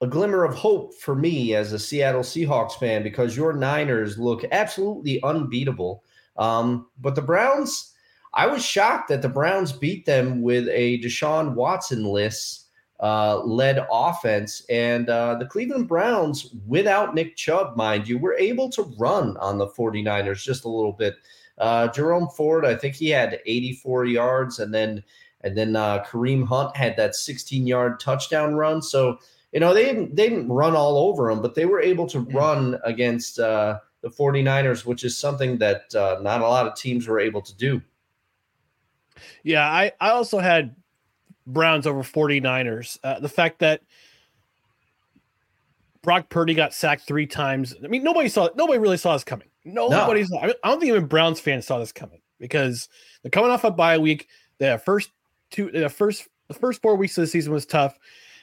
a 0.00 0.06
glimmer 0.06 0.44
of 0.44 0.54
hope 0.54 0.94
for 0.94 1.14
me 1.14 1.54
as 1.54 1.72
a 1.72 1.78
Seattle 1.78 2.22
Seahawks 2.22 2.78
fan 2.78 3.02
because 3.02 3.36
your 3.36 3.52
Niners 3.52 4.18
look 4.18 4.44
absolutely 4.52 5.22
unbeatable. 5.22 6.04
Um, 6.36 6.86
but 7.00 7.14
the 7.16 7.22
Browns, 7.22 7.92
I 8.34 8.46
was 8.46 8.64
shocked 8.64 9.08
that 9.08 9.22
the 9.22 9.28
Browns 9.28 9.72
beat 9.72 10.06
them 10.06 10.40
with 10.40 10.68
a 10.68 11.00
Deshaun 11.00 11.54
Watson 11.54 12.04
list 12.04 12.67
uh, 13.00 13.40
led 13.44 13.86
offense. 13.90 14.64
And 14.68 15.08
uh, 15.08 15.36
the 15.36 15.46
Cleveland 15.46 15.88
Browns, 15.88 16.54
without 16.66 17.14
Nick 17.14 17.36
Chubb, 17.36 17.76
mind 17.76 18.08
you, 18.08 18.18
were 18.18 18.34
able 18.34 18.68
to 18.70 18.82
run 18.98 19.36
on 19.38 19.58
the 19.58 19.68
49ers 19.68 20.42
just 20.42 20.64
a 20.64 20.68
little 20.68 20.92
bit. 20.92 21.16
Uh, 21.58 21.88
Jerome 21.88 22.28
Ford, 22.28 22.64
I 22.64 22.74
think 22.74 22.94
he 22.94 23.08
had 23.10 23.40
84 23.46 24.06
yards, 24.06 24.58
and 24.58 24.72
then 24.72 25.02
and 25.42 25.56
then 25.56 25.76
uh, 25.76 26.04
Kareem 26.04 26.46
Hunt 26.46 26.76
had 26.76 26.96
that 26.96 27.14
16 27.14 27.66
yard 27.66 28.00
touchdown 28.00 28.54
run. 28.54 28.82
So 28.82 29.18
you 29.52 29.60
know 29.60 29.74
they 29.74 29.84
didn't 29.84 30.14
they 30.14 30.28
didn't 30.28 30.48
run 30.48 30.76
all 30.76 30.96
over 30.96 31.28
them, 31.28 31.42
but 31.42 31.54
they 31.54 31.66
were 31.66 31.80
able 31.80 32.06
to 32.08 32.20
run 32.20 32.78
against 32.84 33.40
uh, 33.40 33.78
the 34.02 34.08
49ers, 34.08 34.84
which 34.84 35.04
is 35.04 35.18
something 35.18 35.58
that 35.58 35.94
uh, 35.94 36.18
not 36.22 36.40
a 36.40 36.48
lot 36.48 36.66
of 36.66 36.76
teams 36.76 37.08
were 37.08 37.18
able 37.18 37.42
to 37.42 37.56
do. 37.56 37.82
Yeah, 39.42 39.68
I, 39.68 39.92
I 40.00 40.10
also 40.10 40.38
had 40.38 40.76
Browns 41.48 41.86
over 41.86 42.02
49ers. 42.02 42.98
Uh, 43.02 43.18
the 43.18 43.28
fact 43.28 43.58
that 43.60 43.80
Brock 46.02 46.28
Purdy 46.28 46.54
got 46.54 46.72
sacked 46.72 47.06
three 47.06 47.26
times. 47.26 47.74
I 47.82 47.88
mean, 47.88 48.04
nobody 48.04 48.28
saw 48.28 48.48
nobody 48.54 48.78
really 48.78 48.96
saw 48.96 49.14
this 49.14 49.24
coming. 49.24 49.48
Nobody 49.64 50.24
saw. 50.24 50.38
I, 50.38 50.46
mean, 50.46 50.54
I 50.62 50.68
don't 50.68 50.80
think 50.80 50.90
even 50.90 51.06
Browns 51.06 51.40
fans 51.40 51.66
saw 51.66 51.78
this 51.78 51.92
coming 51.92 52.20
because 52.38 52.88
they're 53.22 53.30
coming 53.30 53.50
off 53.50 53.64
a 53.64 53.70
bye 53.70 53.98
week. 53.98 54.28
The 54.58 54.80
first 54.84 55.10
two, 55.50 55.70
the 55.70 55.88
first 55.88 56.28
the 56.48 56.54
first 56.54 56.80
four 56.82 56.96
weeks 56.96 57.18
of 57.18 57.22
the 57.22 57.26
season 57.26 57.52
was 57.52 57.66
tough. 57.66 57.98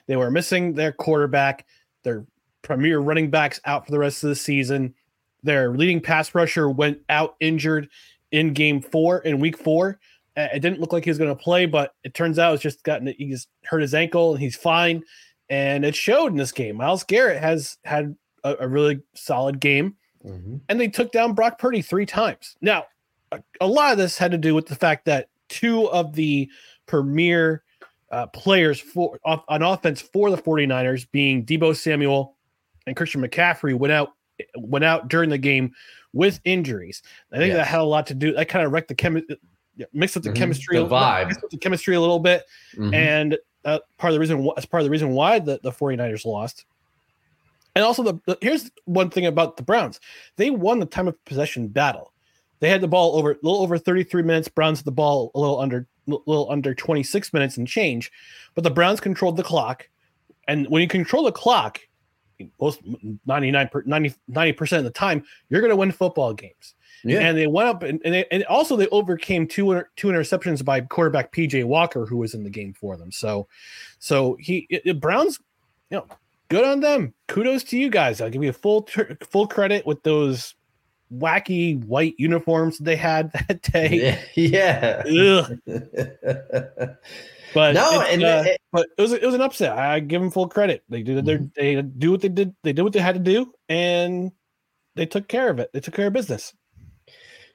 They 0.07 0.15
were 0.15 0.29
missing 0.29 0.73
their 0.73 0.91
quarterback, 0.91 1.65
their 2.03 2.25
premier 2.61 2.99
running 2.99 3.29
backs 3.29 3.59
out 3.65 3.85
for 3.85 3.91
the 3.91 3.99
rest 3.99 4.23
of 4.23 4.29
the 4.29 4.35
season. 4.35 4.93
Their 5.43 5.75
leading 5.75 6.01
pass 6.01 6.35
rusher 6.35 6.69
went 6.69 6.99
out 7.09 7.35
injured 7.39 7.89
in 8.31 8.53
game 8.53 8.81
four 8.81 9.19
in 9.19 9.39
week 9.39 9.57
four. 9.57 9.99
Uh, 10.37 10.47
It 10.53 10.59
didn't 10.59 10.79
look 10.79 10.93
like 10.93 11.03
he 11.03 11.09
was 11.09 11.17
going 11.17 11.35
to 11.35 11.43
play, 11.43 11.65
but 11.65 11.93
it 12.03 12.13
turns 12.13 12.39
out 12.39 12.53
it's 12.53 12.63
just 12.63 12.83
gotten 12.83 13.07
he 13.17 13.29
just 13.29 13.47
hurt 13.63 13.81
his 13.81 13.93
ankle 13.93 14.33
and 14.33 14.41
he's 14.41 14.55
fine. 14.55 15.03
And 15.49 15.85
it 15.85 15.95
showed 15.95 16.27
in 16.31 16.37
this 16.37 16.51
game. 16.51 16.77
Myles 16.77 17.03
Garrett 17.03 17.39
has 17.41 17.77
had 17.85 18.15
a, 18.43 18.55
a 18.61 18.67
really 18.67 19.01
solid 19.13 19.59
game, 19.59 19.95
and 20.69 20.79
they 20.79 20.87
took 20.87 21.11
down 21.11 21.33
Brock 21.33 21.59
Purdy 21.59 21.81
three 21.83 22.05
times. 22.07 22.55
Now, 22.61 22.85
a, 23.31 23.41
a 23.61 23.67
lot 23.67 23.91
of 23.91 23.97
this 23.99 24.17
had 24.17 24.31
to 24.31 24.37
do 24.39 24.55
with 24.55 24.65
the 24.65 24.75
fact 24.75 25.05
that 25.05 25.29
two 25.49 25.87
of 25.91 26.13
the 26.13 26.49
premier 26.87 27.63
uh, 28.11 28.25
players 28.27 28.79
for 28.79 29.19
off, 29.23 29.43
on 29.47 29.61
offense 29.61 30.01
for 30.01 30.31
the 30.31 30.37
49ers, 30.37 31.05
being 31.11 31.45
Deebo 31.45 31.75
Samuel 31.75 32.35
and 32.87 32.95
Christian 32.95 33.21
McCaffrey, 33.21 33.77
went 33.77 33.91
out 33.93 34.13
went 34.57 34.83
out 34.85 35.07
during 35.09 35.29
the 35.29 35.37
game 35.37 35.73
with 36.11 36.39
injuries. 36.43 37.03
I 37.31 37.37
think 37.37 37.49
Yes. 37.49 37.57
that 37.57 37.67
had 37.67 37.81
a 37.81 37.83
lot 37.83 38.07
to 38.07 38.15
do. 38.15 38.33
That 38.33 38.49
kind 38.49 38.65
of 38.65 38.71
wrecked 38.71 38.87
the 38.87 39.37
chemistry, 39.77 39.99
mixed 39.99 40.17
up 40.17 40.23
the 40.23 40.29
Mhm. 40.29 40.35
chemistry, 40.35 40.77
The 40.77 40.81
a 40.81 40.83
little- 40.83 40.97
vibe. 40.97 41.49
the 41.51 41.57
chemistry 41.57 41.95
a 41.95 41.99
little 42.01 42.19
bit, 42.19 42.43
Mhm. 42.75 42.93
and 42.93 43.37
uh, 43.65 43.79
part 43.97 44.11
of 44.11 44.15
the 44.15 44.19
reason 44.19 44.47
that's 44.55 44.65
part 44.67 44.81
of 44.81 44.85
the 44.85 44.91
reason 44.91 45.11
why 45.11 45.39
the, 45.39 45.59
the 45.63 45.71
49ers 45.71 46.23
lost. 46.25 46.65
And 47.75 47.83
also 47.83 48.03
the, 48.03 48.13
the 48.25 48.37
here's 48.41 48.69
one 48.85 49.09
thing 49.09 49.25
about 49.25 49.57
the 49.57 49.63
Browns. 49.63 49.99
They 50.37 50.49
won 50.51 50.79
the 50.79 50.85
time 50.85 51.07
of 51.07 51.25
possession 51.25 51.67
battle. 51.67 52.13
They 52.59 52.69
had 52.69 52.79
the 52.81 52.87
ball 52.87 53.17
over 53.17 53.31
a 53.31 53.35
little 53.41 53.61
over 53.61 53.77
33 53.77 54.21
minutes. 54.23 54.47
Browns 54.47 54.79
had 54.79 54.85
the 54.85 54.91
ball 54.91 55.31
a 55.35 55.39
little 55.39 55.59
under 55.59 55.87
a 56.07 56.11
little 56.27 56.49
under 56.51 56.73
26 56.75 57.33
minutes 57.33 57.57
and 57.57 57.67
change. 57.67 58.11
But 58.53 58.63
the 58.63 58.69
Browns 58.71 58.99
controlled 58.99 59.35
the 59.37 59.43
clock. 59.43 59.89
And 60.47 60.67
when 60.69 60.81
you 60.83 60.87
control 60.87 61.23
the 61.23 61.31
clock, 61.31 61.79
most 62.61 62.81
99 63.25 63.69
90 63.87 64.51
percent 64.53 64.79
of 64.79 64.83
the 64.85 64.91
time, 64.97 65.25
you're 65.49 65.61
going 65.61 65.71
to 65.71 65.75
win 65.75 65.91
football 65.91 66.33
games 66.33 66.75
yeah. 67.05 67.19
and 67.19 67.37
they 67.37 67.47
went 67.47 67.69
up 67.69 67.83
and, 67.83 68.01
and, 68.03 68.13
they, 68.13 68.25
and 68.31 68.43
also 68.45 68.75
they 68.75 68.87
overcame 68.89 69.47
two 69.47 69.83
two 69.95 70.07
interceptions 70.07 70.63
by 70.65 70.81
quarterback 70.81 71.31
PJ 71.33 71.63
Walker 71.65 72.05
who 72.05 72.17
was 72.17 72.33
in 72.33 72.43
the 72.43 72.49
game 72.49 72.73
for 72.73 72.97
them. 72.97 73.11
So 73.11 73.47
so 73.99 74.35
he 74.39 74.67
it, 74.69 74.81
it- 74.85 74.99
Browns 74.99 75.39
you 75.89 75.97
know 75.97 76.07
good 76.49 76.65
on 76.65 76.79
them. 76.79 77.13
Kudos 77.27 77.63
to 77.65 77.77
you 77.77 77.89
guys. 77.89 78.21
I'll 78.21 78.29
give 78.29 78.43
you 78.43 78.51
full 78.53 78.83
tr- 78.83 79.13
full 79.29 79.47
credit 79.47 79.85
with 79.85 80.01
those 80.03 80.55
wacky 81.13 81.83
white 81.85 82.15
uniforms 82.17 82.79
they 82.79 82.95
had 82.95 83.31
that 83.47 83.61
day. 83.61 84.19
yeah. 84.35 85.03
But 87.53 87.73
no, 87.73 88.01
and 88.01 88.21
uh, 88.21 88.43
it- 88.47 88.61
but 88.73 88.87
it 88.97 89.01
was 89.01 89.13
it 89.13 89.23
was 89.23 89.33
an 89.33 89.39
upset. 89.39 89.77
I 89.77 90.01
give 90.01 90.19
them 90.21 90.29
full 90.29 90.49
credit. 90.49 90.83
They 90.89 91.03
did 91.03 91.23
their 91.25 91.39
they 91.55 91.81
do 91.81 92.11
what 92.11 92.19
they 92.19 92.27
did. 92.27 92.53
They 92.63 92.73
did 92.73 92.81
what 92.81 92.91
they 92.91 92.99
had 92.99 93.15
to 93.15 93.21
do, 93.21 93.53
and 93.69 94.33
they 94.95 95.05
took 95.05 95.29
care 95.29 95.49
of 95.49 95.59
it. 95.59 95.69
They 95.71 95.79
took 95.79 95.93
care 95.93 96.07
of 96.07 96.13
business. 96.13 96.53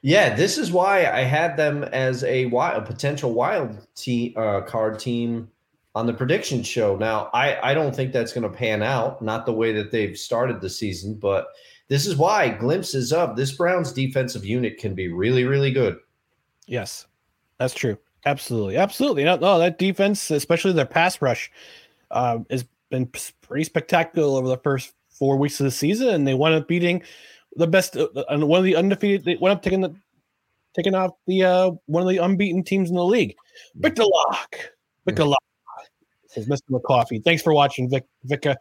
Yeah, 0.01 0.33
this 0.35 0.57
is 0.57 0.71
why 0.71 1.05
I 1.05 1.21
had 1.21 1.57
them 1.57 1.83
as 1.83 2.23
a 2.23 2.45
wild, 2.45 2.81
a 2.81 2.85
potential 2.85 3.33
wild 3.33 3.85
team 3.95 4.33
uh, 4.35 4.61
card 4.61 4.97
team 4.97 5.49
on 5.93 6.07
the 6.07 6.13
prediction 6.13 6.63
show. 6.63 6.95
Now, 6.95 7.29
I 7.33 7.71
I 7.71 7.73
don't 7.73 7.95
think 7.95 8.11
that's 8.11 8.33
going 8.33 8.49
to 8.49 8.57
pan 8.57 8.81
out. 8.81 9.21
Not 9.21 9.45
the 9.45 9.53
way 9.53 9.71
that 9.73 9.91
they've 9.91 10.17
started 10.17 10.59
the 10.59 10.69
season, 10.69 11.15
but 11.15 11.47
this 11.87 12.07
is 12.07 12.15
why 12.15 12.49
glimpses 12.49 13.13
of 13.13 13.35
this 13.35 13.51
Browns 13.51 13.91
defensive 13.91 14.45
unit 14.45 14.79
can 14.79 14.95
be 14.95 15.07
really 15.07 15.43
really 15.43 15.71
good. 15.71 15.97
Yes, 16.65 17.05
that's 17.59 17.75
true. 17.75 17.97
Absolutely, 18.25 18.77
absolutely. 18.77 19.23
No, 19.23 19.35
no, 19.35 19.59
that 19.59 19.77
defense, 19.77 20.31
especially 20.31 20.73
their 20.73 20.85
pass 20.85 21.21
rush, 21.21 21.51
um, 22.11 22.45
has 22.49 22.65
been 22.89 23.07
pretty 23.41 23.63
spectacular 23.63 24.37
over 24.37 24.47
the 24.47 24.57
first 24.57 24.93
four 25.09 25.37
weeks 25.37 25.59
of 25.59 25.65
the 25.65 25.71
season, 25.71 26.09
and 26.09 26.27
they 26.27 26.33
wound 26.33 26.55
up 26.55 26.67
beating 26.67 27.03
the 27.55 27.67
best, 27.67 27.97
uh, 27.97 28.07
uh, 28.15 28.37
one 28.39 28.59
of 28.59 28.65
the 28.65 28.75
undefeated. 28.75 29.25
They 29.25 29.35
went 29.35 29.57
up 29.57 29.63
taking 29.63 29.81
the 29.81 29.93
taking 30.75 30.95
off 30.95 31.11
the 31.27 31.43
uh, 31.43 31.71
one 31.85 32.03
of 32.03 32.09
the 32.09 32.17
unbeaten 32.17 32.63
teams 32.63 32.89
in 32.89 32.95
the 32.95 33.05
league. 33.05 33.35
Victor 33.75 34.03
Lock, 34.03 34.55
Victor 35.05 35.25
Lock 35.25 35.43
says 36.27 36.47
Mr. 36.47 36.69
McCoffee. 36.71 37.23
Thanks 37.23 37.41
for 37.41 37.53
watching, 37.53 37.89
Vic. 37.89 38.05
Vicka. 38.27 38.55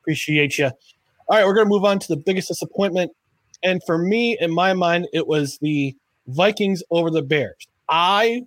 Appreciate 0.00 0.58
you. 0.58 0.66
All 0.66 1.36
right, 1.36 1.46
we're 1.46 1.54
gonna 1.54 1.68
move 1.68 1.84
on 1.84 1.98
to 1.98 2.08
the 2.08 2.16
biggest 2.16 2.48
disappointment, 2.48 3.12
and 3.62 3.82
for 3.84 3.98
me, 3.98 4.36
in 4.40 4.50
my 4.50 4.72
mind, 4.72 5.08
it 5.12 5.26
was 5.26 5.58
the 5.58 5.94
Vikings 6.26 6.82
over 6.90 7.10
the 7.10 7.22
Bears. 7.22 7.68
I 7.88 8.44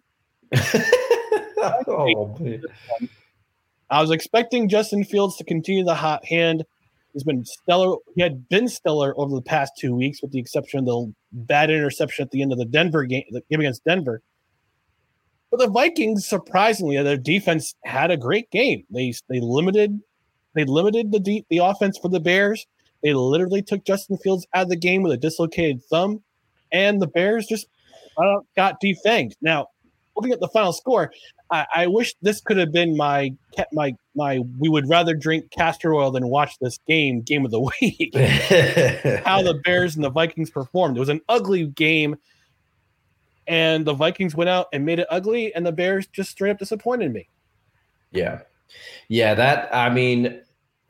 oh. 1.88 2.59
I 3.89 4.01
was 4.01 4.12
expecting 4.12 4.69
Justin 4.69 5.03
Fields 5.03 5.38
to 5.38 5.43
continue 5.43 5.83
the 5.83 5.93
hot 5.93 6.25
hand. 6.25 6.65
He's 7.13 7.24
been 7.24 7.46
stellar. 7.46 7.98
He 8.15 8.22
had 8.22 8.50
been 8.50 8.67
stellar 8.67 9.13
over 9.17 9.36
the 9.36 9.41
past 9.41 9.74
two 9.77 9.96
weeks, 9.96 10.22
with 10.22 10.32
the 10.32 10.39
exception 10.39 10.79
of 10.79 10.86
the 10.86 11.13
bad 11.32 11.70
interception 11.70 12.24
at 12.24 12.32
the 12.32 12.41
end 12.41 12.51
of 12.51 12.58
the 12.58 12.65
Denver 12.65 13.05
game, 13.05 13.24
the 13.29 13.41
game 13.50 13.60
against 13.60 13.84
Denver. 13.86 14.22
But 15.51 15.60
the 15.60 15.70
Vikings, 15.70 16.27
surprisingly, 16.27 17.01
their 17.03 17.17
defense 17.17 17.75
had 17.86 18.10
a 18.10 18.17
great 18.17 18.50
game. 18.50 18.84
They 18.89 19.13
they 19.29 19.39
limited 19.39 20.00
they 20.55 20.65
limited 20.65 21.12
the 21.12 21.20
de- 21.20 21.46
the 21.50 21.60
offense 21.60 22.00
for 22.00 22.10
the 22.10 22.20
Bears. 22.20 22.65
They 23.03 23.13
literally 23.13 23.62
took 23.62 23.84
Justin 23.84 24.17
Fields 24.17 24.48
out 24.53 24.63
of 24.63 24.70
the 24.70 24.75
game 24.75 25.03
with 25.03 25.12
a 25.12 25.17
dislocated 25.17 25.84
thumb, 25.89 26.24
and 26.72 27.00
the 27.00 27.08
Bears 27.08 27.46
just 27.46 27.67
uh, 28.17 28.39
got 28.55 28.77
defanged. 28.84 29.34
Now, 29.41 29.67
looking 30.15 30.32
at 30.32 30.39
the 30.39 30.48
final 30.48 30.74
score, 30.74 31.12
I, 31.51 31.65
I 31.75 31.88
wish 31.88 32.15
this 32.22 32.41
could 32.41 32.58
have 32.58 32.72
been 32.72 32.98
my 32.98 33.32
my 33.72 33.96
my. 34.15 34.39
We 34.60 34.70
would 34.70 34.88
rather 34.89 35.13
drink 35.13 35.51
castor 35.51 35.93
oil 35.93 36.12
than 36.12 36.27
watch 36.27 36.58
this 36.60 36.79
game 36.88 37.22
game 37.22 37.46
of 37.46 37.51
the 37.51 37.60
week. 37.60 38.15
How 39.25 39.41
the 39.41 39.62
Bears 39.63 39.96
and 39.96 40.03
the 40.03 40.10
Vikings 40.10 40.50
performed. 40.50 40.98
It 40.98 41.00
was 41.00 41.10
an 41.10 41.22
ugly 41.29 41.67
game, 41.67 42.15
and 43.48 43.86
the 43.86 43.93
Vikings 43.93 44.36
went 44.36 44.50
out 44.50 44.67
and 44.74 44.86
made 44.86 45.00
it 45.00 45.08
ugly, 45.10 45.53
and 45.55 45.65
the 45.65 45.72
Bears 45.72 46.08
just 46.08 46.32
straight 46.32 46.51
up 46.51 46.60
disappointed 46.60 47.12
me. 47.13 47.27
Yeah. 48.12 48.41
Yeah, 49.08 49.34
that 49.34 49.74
I 49.74 49.89
mean, 49.89 50.41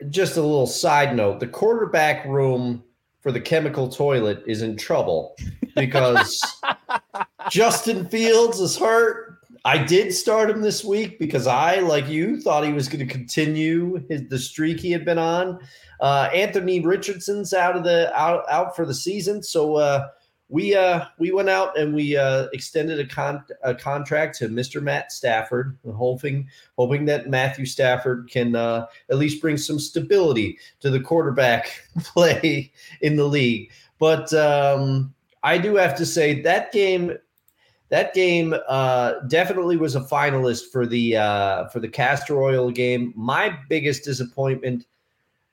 just 0.08 0.36
a 0.36 0.42
little 0.42 0.66
side 0.66 1.16
note, 1.16 1.40
the 1.40 1.46
quarterback 1.46 2.24
room 2.26 2.82
for 3.20 3.32
the 3.32 3.40
chemical 3.40 3.88
toilet 3.88 4.42
is 4.46 4.62
in 4.62 4.76
trouble 4.76 5.34
because 5.76 6.40
Justin 7.50 8.06
Fields 8.08 8.60
is 8.60 8.76
hurt. 8.76 9.33
I 9.66 9.78
did 9.78 10.12
start 10.12 10.50
him 10.50 10.60
this 10.60 10.84
week 10.84 11.18
because 11.18 11.46
I, 11.46 11.76
like 11.76 12.06
you, 12.08 12.38
thought 12.38 12.64
he 12.64 12.72
was 12.72 12.86
going 12.86 13.06
to 13.06 13.12
continue 13.12 14.04
his, 14.08 14.28
the 14.28 14.38
streak 14.38 14.78
he 14.78 14.92
had 14.92 15.06
been 15.06 15.18
on. 15.18 15.58
Uh, 16.00 16.28
Anthony 16.34 16.80
Richardson's 16.80 17.54
out 17.54 17.74
of 17.74 17.82
the 17.82 18.14
out 18.14 18.44
out 18.50 18.76
for 18.76 18.84
the 18.84 18.94
season, 18.94 19.42
so 19.42 19.76
uh, 19.76 20.08
we 20.50 20.74
uh, 20.74 21.06
we 21.18 21.32
went 21.32 21.48
out 21.48 21.78
and 21.78 21.94
we 21.94 22.14
uh, 22.14 22.48
extended 22.52 23.00
a, 23.00 23.06
con- 23.06 23.44
a 23.62 23.74
contract 23.74 24.36
to 24.38 24.48
Mr. 24.48 24.82
Matt 24.82 25.12
Stafford, 25.12 25.78
hoping 25.94 26.46
hoping 26.76 27.06
that 27.06 27.30
Matthew 27.30 27.64
Stafford 27.64 28.28
can 28.30 28.54
uh, 28.54 28.86
at 29.10 29.16
least 29.16 29.40
bring 29.40 29.56
some 29.56 29.78
stability 29.78 30.58
to 30.80 30.90
the 30.90 31.00
quarterback 31.00 31.80
play 32.00 32.70
in 33.00 33.16
the 33.16 33.24
league. 33.24 33.70
But 33.98 34.30
um, 34.34 35.14
I 35.42 35.56
do 35.56 35.76
have 35.76 35.96
to 35.96 36.04
say 36.04 36.42
that 36.42 36.70
game 36.70 37.16
that 37.90 38.14
game 38.14 38.54
uh, 38.68 39.20
definitely 39.28 39.76
was 39.76 39.94
a 39.94 40.00
finalist 40.00 40.70
for 40.72 40.86
the 40.86 41.16
uh, 41.16 41.68
for 41.68 41.80
the 41.80 41.88
castor 41.88 42.42
oil 42.42 42.70
game. 42.70 43.12
My 43.16 43.58
biggest 43.68 44.04
disappointment, 44.04 44.86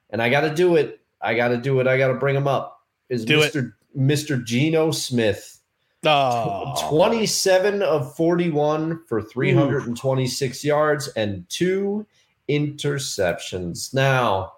and 0.09 0.21
I 0.21 0.29
got 0.29 0.41
to 0.41 0.53
do 0.53 0.75
it. 0.75 1.01
I 1.21 1.35
got 1.35 1.49
to 1.49 1.57
do 1.57 1.79
it. 1.79 1.87
I 1.87 1.97
got 1.97 2.07
to 2.07 2.15
bring 2.15 2.35
him 2.35 2.47
up. 2.47 2.81
Is 3.09 3.25
Do 3.25 3.41
it. 3.41 3.53
Mr. 3.53 3.73
Mr. 3.97 4.43
Geno 4.43 4.91
Smith. 4.91 5.59
Oh, 6.03 6.73
27 6.89 7.83
of 7.83 8.15
41 8.15 9.03
for 9.05 9.21
326 9.21 10.63
yards 10.63 11.07
and 11.09 11.47
two 11.47 12.07
interceptions. 12.49 13.93
Now, 13.93 14.53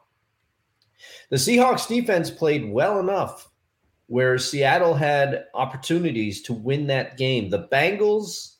the 1.30 1.36
Seahawks 1.36 1.86
defense 1.86 2.30
played 2.30 2.72
well 2.72 3.00
enough 3.00 3.50
where 4.08 4.38
Seattle 4.38 4.94
had 4.94 5.46
opportunities 5.54 6.42
to 6.44 6.54
win 6.54 6.88
that 6.88 7.18
game. 7.18 7.50
The 7.50 7.68
Bengals, 7.72 8.56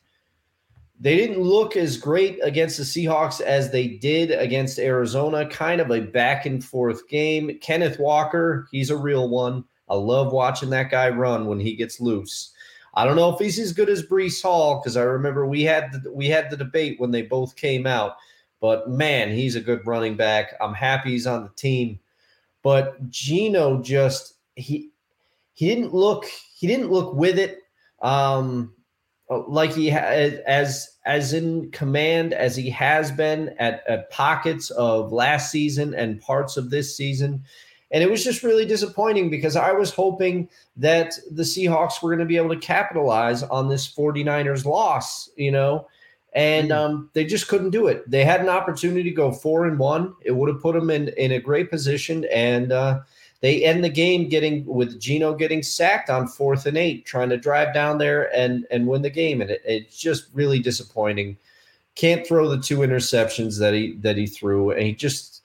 they 0.98 1.16
didn't 1.16 1.42
look 1.42 1.76
as 1.76 1.96
great 1.96 2.38
against 2.42 2.78
the 2.78 2.84
Seahawks 2.84 3.40
as 3.40 3.70
they 3.70 3.88
did 3.88 4.30
against 4.30 4.78
Arizona. 4.78 5.46
Kind 5.46 5.80
of 5.80 5.90
a 5.90 6.00
back 6.00 6.46
and 6.46 6.64
forth 6.64 7.06
game. 7.08 7.58
Kenneth 7.60 7.98
Walker, 7.98 8.68
he's 8.70 8.90
a 8.90 8.96
real 8.96 9.28
one. 9.28 9.64
I 9.88 9.94
love 9.94 10.32
watching 10.32 10.70
that 10.70 10.90
guy 10.90 11.10
run 11.10 11.46
when 11.46 11.60
he 11.60 11.76
gets 11.76 12.00
loose. 12.00 12.52
I 12.94 13.04
don't 13.04 13.16
know 13.16 13.32
if 13.32 13.40
he's 13.40 13.58
as 13.58 13.72
good 13.72 13.90
as 13.90 14.06
Breece 14.06 14.40
Hall 14.40 14.80
because 14.80 14.96
I 14.96 15.02
remember 15.02 15.46
we 15.46 15.62
had 15.62 15.92
the, 15.92 16.12
we 16.12 16.28
had 16.28 16.48
the 16.48 16.56
debate 16.56 16.98
when 17.00 17.10
they 17.10 17.22
both 17.22 17.56
came 17.56 17.86
out. 17.86 18.16
But 18.60 18.88
man, 18.88 19.30
he's 19.30 19.56
a 19.56 19.60
good 19.60 19.86
running 19.86 20.16
back. 20.16 20.54
I'm 20.60 20.74
happy 20.74 21.10
he's 21.10 21.26
on 21.26 21.42
the 21.42 21.50
team. 21.50 21.98
But 22.62 23.10
Geno 23.10 23.82
just 23.82 24.34
he 24.54 24.90
he 25.54 25.68
didn't 25.68 25.94
look 25.94 26.26
he 26.54 26.66
didn't 26.66 26.90
look 26.90 27.14
with 27.14 27.38
it 27.38 27.60
um, 28.02 28.74
like 29.30 29.72
he 29.72 29.88
had 29.88 30.42
as 30.46 30.94
as 31.06 31.32
in 31.32 31.70
command 31.70 32.32
as 32.32 32.56
he 32.56 32.70
has 32.70 33.10
been 33.10 33.54
at, 33.58 33.82
at 33.88 34.10
pockets 34.10 34.70
of 34.70 35.12
last 35.12 35.50
season 35.50 35.94
and 35.94 36.20
parts 36.20 36.56
of 36.56 36.70
this 36.70 36.96
season. 36.96 37.42
And 37.90 38.02
it 38.02 38.10
was 38.10 38.24
just 38.24 38.42
really 38.42 38.64
disappointing 38.64 39.30
because 39.30 39.54
I 39.54 39.72
was 39.72 39.90
hoping 39.90 40.48
that 40.76 41.14
the 41.30 41.42
Seahawks 41.42 42.02
were 42.02 42.10
going 42.10 42.18
to 42.18 42.24
be 42.24 42.36
able 42.36 42.48
to 42.54 42.60
capitalize 42.60 43.42
on 43.44 43.68
this 43.68 43.86
49ers 43.86 44.64
loss, 44.64 45.30
you 45.36 45.52
know, 45.52 45.86
and 46.32 46.72
um, 46.72 47.10
they 47.12 47.24
just 47.24 47.46
couldn't 47.46 47.70
do 47.70 47.86
it. 47.86 48.10
They 48.10 48.24
had 48.24 48.40
an 48.40 48.48
opportunity 48.48 49.04
to 49.04 49.14
go 49.14 49.30
four 49.30 49.66
and 49.66 49.78
one. 49.78 50.14
It 50.22 50.32
would 50.32 50.48
have 50.48 50.60
put 50.60 50.74
them 50.74 50.90
in, 50.90 51.08
in 51.16 51.32
a 51.32 51.38
great 51.38 51.70
position. 51.70 52.24
And 52.32 52.72
uh, 52.72 53.00
they 53.44 53.62
end 53.62 53.84
the 53.84 53.90
game 53.90 54.30
getting 54.30 54.64
with 54.64 54.98
Geno 54.98 55.34
getting 55.34 55.62
sacked 55.62 56.08
on 56.08 56.26
fourth 56.26 56.64
and 56.64 56.78
eight, 56.78 57.04
trying 57.04 57.28
to 57.28 57.36
drive 57.36 57.74
down 57.74 57.98
there 57.98 58.34
and, 58.34 58.66
and 58.70 58.86
win 58.86 59.02
the 59.02 59.10
game. 59.10 59.42
And 59.42 59.50
it, 59.50 59.60
it's 59.66 59.98
just 59.98 60.28
really 60.32 60.60
disappointing. 60.60 61.36
Can't 61.94 62.26
throw 62.26 62.48
the 62.48 62.62
two 62.62 62.78
interceptions 62.78 63.58
that 63.58 63.74
he 63.74 63.96
that 63.96 64.16
he 64.16 64.26
threw. 64.26 64.70
And 64.70 64.80
he 64.80 64.94
just 64.94 65.42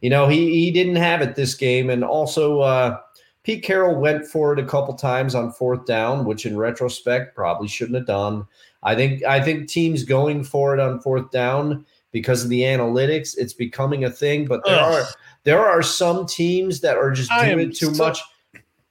you 0.00 0.08
know, 0.08 0.28
he 0.28 0.64
he 0.64 0.70
didn't 0.70 0.96
have 0.96 1.20
it 1.20 1.34
this 1.34 1.54
game, 1.54 1.90
and 1.90 2.02
also 2.02 2.60
uh, 2.60 2.98
Pete 3.42 3.62
Carroll 3.62 4.00
went 4.00 4.26
for 4.26 4.54
it 4.54 4.58
a 4.58 4.64
couple 4.64 4.94
times 4.94 5.34
on 5.34 5.52
fourth 5.52 5.84
down, 5.84 6.24
which 6.24 6.46
in 6.46 6.56
retrospect 6.56 7.36
probably 7.36 7.68
shouldn't 7.68 7.96
have 7.96 8.06
done. 8.06 8.46
I 8.82 8.94
think 8.94 9.22
I 9.24 9.42
think 9.42 9.68
teams 9.68 10.04
going 10.04 10.42
for 10.42 10.72
it 10.72 10.80
on 10.80 11.00
fourth 11.00 11.30
down 11.30 11.84
because 12.12 12.44
of 12.44 12.50
the 12.50 12.60
analytics, 12.60 13.36
it's 13.36 13.54
becoming 13.54 14.04
a 14.04 14.10
thing. 14.10 14.46
But 14.46 14.64
there 14.64 14.78
Ugh. 14.78 14.94
are 14.94 15.06
there 15.44 15.66
are 15.66 15.82
some 15.82 16.26
teams 16.26 16.80
that 16.80 16.96
are 16.96 17.10
just 17.10 17.32
I 17.32 17.46
doing 17.46 17.70
it 17.70 17.76
too 17.76 17.94
so- 17.94 18.04
much. 18.04 18.20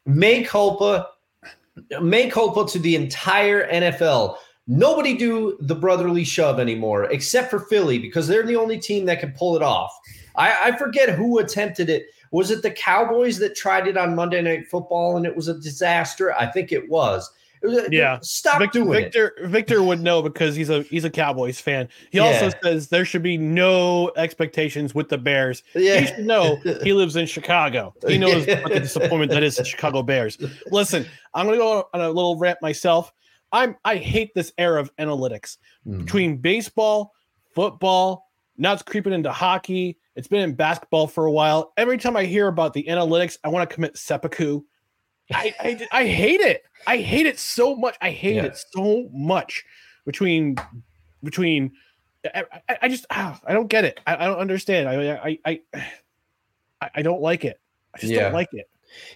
Make 0.07 0.47
culpa, 0.47 1.09
make 2.01 2.31
culpa 2.31 2.67
to 2.71 2.79
the 2.79 2.95
entire 2.95 3.69
NFL. 3.71 4.37
Nobody 4.67 5.15
do 5.15 5.57
the 5.61 5.75
brotherly 5.75 6.23
shove 6.23 6.59
anymore, 6.59 7.05
except 7.05 7.51
for 7.51 7.59
Philly, 7.59 7.99
because 7.99 8.27
they're 8.27 8.45
the 8.45 8.55
only 8.55 8.79
team 8.79 9.05
that 9.05 9.19
can 9.19 9.31
pull 9.33 9.55
it 9.55 9.61
off. 9.61 9.95
I, 10.35 10.69
I 10.69 10.77
forget 10.77 11.09
who 11.09 11.39
attempted 11.39 11.89
it. 11.89 12.07
Was 12.31 12.49
it 12.49 12.63
the 12.63 12.71
Cowboys 12.71 13.37
that 13.39 13.55
tried 13.55 13.87
it 13.87 13.97
on 13.97 14.15
Monday 14.15 14.41
Night 14.41 14.67
Football 14.69 15.17
and 15.17 15.25
it 15.25 15.35
was 15.35 15.49
a 15.49 15.59
disaster? 15.59 16.33
I 16.33 16.47
think 16.47 16.71
it 16.71 16.89
was. 16.89 17.29
Yeah. 17.63 18.19
Stop 18.21 18.59
Victor, 18.59 18.79
doing 18.79 18.99
it. 18.99 19.03
Victor 19.03 19.35
Victor 19.43 19.83
would 19.83 20.01
know 20.01 20.21
because 20.21 20.55
he's 20.55 20.69
a 20.69 20.81
he's 20.83 21.03
a 21.05 21.09
Cowboys 21.09 21.59
fan. 21.59 21.87
He 22.11 22.19
also 22.19 22.49
says 22.63 22.87
there 22.87 23.05
should 23.05 23.23
be 23.23 23.37
no 23.37 24.11
expectations 24.17 24.95
with 24.95 25.09
the 25.09 25.17
Bears. 25.17 25.63
Yeah. 25.75 25.99
He 25.99 26.07
should 26.07 26.25
know 26.25 26.57
he 26.83 26.93
lives 26.93 27.15
in 27.15 27.25
Chicago. 27.25 27.93
He 28.07 28.17
knows 28.17 28.47
Yeah. 28.47 28.61
what 28.63 28.73
the 28.73 28.79
disappointment 28.79 29.31
that 29.31 29.43
is 29.43 29.57
the 29.57 29.65
Chicago 29.65 30.01
Bears. 30.01 30.37
Listen, 30.71 31.05
I'm 31.33 31.45
gonna 31.45 31.57
go 31.57 31.87
on 31.93 32.01
a 32.01 32.07
little 32.09 32.37
rant 32.37 32.59
myself. 32.61 33.13
I'm 33.51 33.75
I 33.85 33.97
hate 33.97 34.33
this 34.33 34.53
era 34.57 34.79
of 34.79 34.95
analytics 34.97 35.57
Mm. 35.87 35.99
between 36.05 36.37
baseball, 36.37 37.11
football. 37.53 38.27
Now 38.57 38.73
it's 38.73 38.83
creeping 38.83 39.13
into 39.13 39.31
hockey. 39.31 39.97
It's 40.15 40.27
been 40.27 40.41
in 40.41 40.53
basketball 40.55 41.07
for 41.07 41.25
a 41.25 41.31
while. 41.31 41.73
Every 41.77 41.97
time 41.97 42.15
I 42.17 42.25
hear 42.25 42.47
about 42.47 42.73
the 42.73 42.83
analytics, 42.83 43.37
I 43.43 43.49
want 43.49 43.67
to 43.69 43.73
commit 43.73 43.97
seppuku. 43.97 44.61
I, 45.33 45.55
I 45.59 45.87
I 45.91 46.05
hate 46.07 46.41
it. 46.41 46.63
I 46.87 46.97
hate 46.97 47.25
it 47.25 47.39
so 47.39 47.75
much. 47.75 47.95
I 48.01 48.11
hate 48.11 48.35
Yeah. 48.35 48.45
it 48.45 48.57
so 48.73 49.09
much. 49.13 49.63
Between 50.05 50.55
between, 51.23 51.71
I, 52.33 52.43
I, 52.81 52.89
just 52.89 53.05
ah, 53.11 53.39
I 53.45 53.53
don't 53.53 53.67
get 53.67 53.85
it. 53.85 53.99
I, 54.07 54.15
I 54.15 54.25
don't 54.27 54.39
understand. 54.39 54.89
I 54.89 55.15
I 55.15 55.39
I 55.45 55.59
I, 56.81 56.89
I 56.95 57.01
don't 57.01 57.21
like 57.21 57.45
it. 57.45 57.59
I 57.93 57.99
just 57.99 58.11
Yeah. 58.11 58.23
don't 58.23 58.33
like 58.33 58.49
it. 58.53 58.67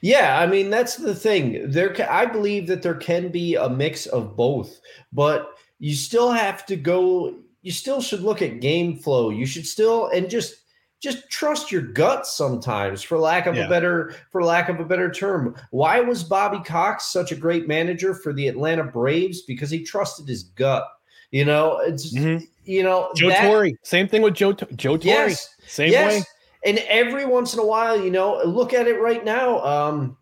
Yeah, 0.01 0.39
I 0.39 0.45
mean 0.45 0.69
that's 0.69 0.95
the 0.95 1.15
thing. 1.15 1.69
There, 1.69 1.93
I 2.09 2.25
believe 2.25 2.67
that 2.67 2.81
there 2.81 2.95
can 2.95 3.29
be 3.29 3.55
a 3.55 3.67
mix 3.67 4.05
of 4.05 4.35
both, 4.37 4.79
but 5.11 5.49
you 5.79 5.95
still 5.95 6.31
have 6.31 6.65
to 6.67 6.75
go. 6.75 7.35
You 7.61 7.71
still 7.71 7.99
should 7.99 8.21
look 8.21 8.41
at 8.41 8.61
game 8.61 8.97
flow. 8.97 9.31
You 9.31 9.45
should 9.45 9.65
still 9.65 10.07
and 10.09 10.29
just 10.29 10.55
just 11.05 11.29
trust 11.29 11.71
your 11.71 11.83
gut 11.83 12.27
sometimes, 12.27 13.01
for 13.03 13.17
lack 13.17 13.45
of 13.45 13.55
Yeah. 13.55 13.67
a 13.67 13.69
better 13.69 14.13
for 14.31 14.43
lack 14.43 14.67
of 14.67 14.79
a 14.79 14.85
better 14.85 15.09
term. 15.11 15.55
Why 15.71 16.01
was 16.01 16.23
Bobby 16.23 16.59
Cox 16.65 17.05
such 17.05 17.31
a 17.31 17.35
great 17.35 17.67
manager 17.67 18.13
for 18.13 18.33
the 18.33 18.47
Atlanta 18.47 18.83
Braves? 18.83 19.43
Because 19.43 19.69
he 19.69 19.83
trusted 19.83 20.27
his 20.27 20.43
gut. 20.43 20.85
You 21.31 21.45
know, 21.45 21.77
it's 21.77 22.13
Mhm. 22.13 22.45
you 22.65 22.83
know 22.83 23.11
Joe 23.15 23.29
that- 23.29 23.43
Torre, 23.45 23.69
same 23.83 24.07
thing 24.07 24.21
with 24.23 24.33
Joe 24.33 24.53
Joe 24.53 24.97
Torre, 24.97 25.29
Yes, 25.29 25.49
same 25.67 25.91
yes. 25.91 26.11
way. 26.11 26.23
And 26.65 26.79
every 26.89 27.25
once 27.25 27.53
in 27.53 27.59
a 27.59 27.65
while, 27.65 27.95
you 28.03 28.09
know, 28.09 28.41
look 28.43 28.73
at 28.73 28.87
it 28.87 28.99
right 28.99 29.23
now. 29.23 29.63
Um, 29.63 30.17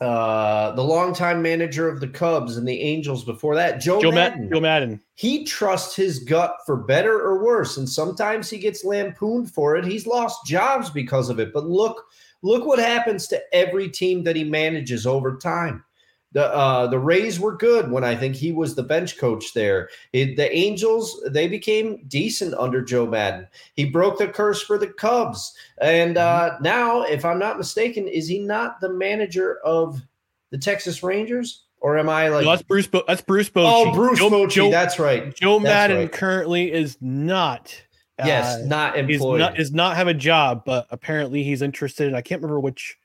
uh, 0.00 0.72
the 0.72 0.82
longtime 0.82 1.42
manager 1.42 1.88
of 1.88 1.98
the 2.00 2.06
Cubs 2.06 2.56
and 2.56 2.66
the 2.66 2.80
Angels 2.80 3.24
before 3.24 3.56
that, 3.56 3.80
Joe, 3.80 4.00
Joe 4.00 4.12
Maddon. 4.12 4.42
Maddon. 4.42 4.50
Joe 4.50 4.60
Maddon. 4.60 5.00
He 5.14 5.44
trusts 5.44 5.96
his 5.96 6.20
gut 6.20 6.54
for 6.64 6.76
better 6.76 7.18
or 7.20 7.42
worse, 7.42 7.76
and 7.76 7.88
sometimes 7.88 8.48
he 8.48 8.58
gets 8.58 8.84
lampooned 8.84 9.50
for 9.50 9.76
it. 9.76 9.84
He's 9.84 10.06
lost 10.06 10.46
jobs 10.46 10.88
because 10.90 11.30
of 11.30 11.40
it. 11.40 11.52
But 11.52 11.66
look, 11.66 12.06
look 12.42 12.64
what 12.64 12.78
happens 12.78 13.26
to 13.28 13.42
every 13.52 13.88
team 13.88 14.22
that 14.22 14.36
he 14.36 14.44
manages 14.44 15.06
over 15.06 15.36
time. 15.36 15.84
The 16.32 16.44
uh, 16.54 16.86
the 16.88 16.98
Rays 16.98 17.40
were 17.40 17.56
good 17.56 17.90
when 17.90 18.04
I 18.04 18.14
think 18.14 18.36
he 18.36 18.52
was 18.52 18.74
the 18.74 18.82
bench 18.82 19.16
coach 19.16 19.54
there. 19.54 19.88
It- 20.12 20.36
the 20.36 20.54
Angels 20.54 21.22
they 21.30 21.48
became 21.48 22.04
decent 22.06 22.54
under 22.54 22.82
Joe 22.82 23.06
Maddon. 23.06 23.48
He 23.74 23.86
broke 23.86 24.18
the 24.18 24.28
curse 24.28 24.62
for 24.62 24.76
the 24.76 24.88
Cubs, 24.88 25.54
and 25.80 26.18
uh, 26.18 26.58
now, 26.60 27.02
if 27.02 27.24
I'm 27.24 27.38
not 27.38 27.56
mistaken, 27.56 28.06
is 28.08 28.28
he 28.28 28.40
not 28.40 28.78
the 28.80 28.90
manager 28.92 29.58
of 29.64 30.02
the 30.50 30.58
Texas 30.58 31.02
Rangers? 31.02 31.64
Or 31.80 31.96
am 31.96 32.08
I 32.08 32.26
like 32.28 32.44
No, 32.44 32.50
that's 32.50 32.62
Bruce. 32.62 32.88
Bo- 32.88 33.04
that's 33.06 33.22
Bruce 33.22 33.48
Bochy. 33.48 33.86
Oh, 33.88 33.92
Bruce 33.94 34.18
Joe, 34.18 34.28
Bochy. 34.30 34.50
Joe, 34.50 34.70
that's 34.70 34.98
right. 34.98 35.32
Joe 35.34 35.60
that's 35.60 35.64
Maddon 35.64 35.96
right. 35.98 36.12
currently 36.12 36.72
is 36.72 36.98
not. 37.00 37.72
Yes, 38.18 38.56
uh, 38.64 38.66
not 38.66 38.98
employed. 38.98 39.38
not 39.38 39.60
is 39.60 39.72
not 39.72 39.94
have 39.96 40.08
a 40.08 40.14
job, 40.14 40.64
but 40.66 40.88
apparently 40.90 41.44
he's 41.44 41.62
interested. 41.62 42.14
I 42.14 42.20
can't 42.20 42.42
remember 42.42 42.58
which 42.58 42.98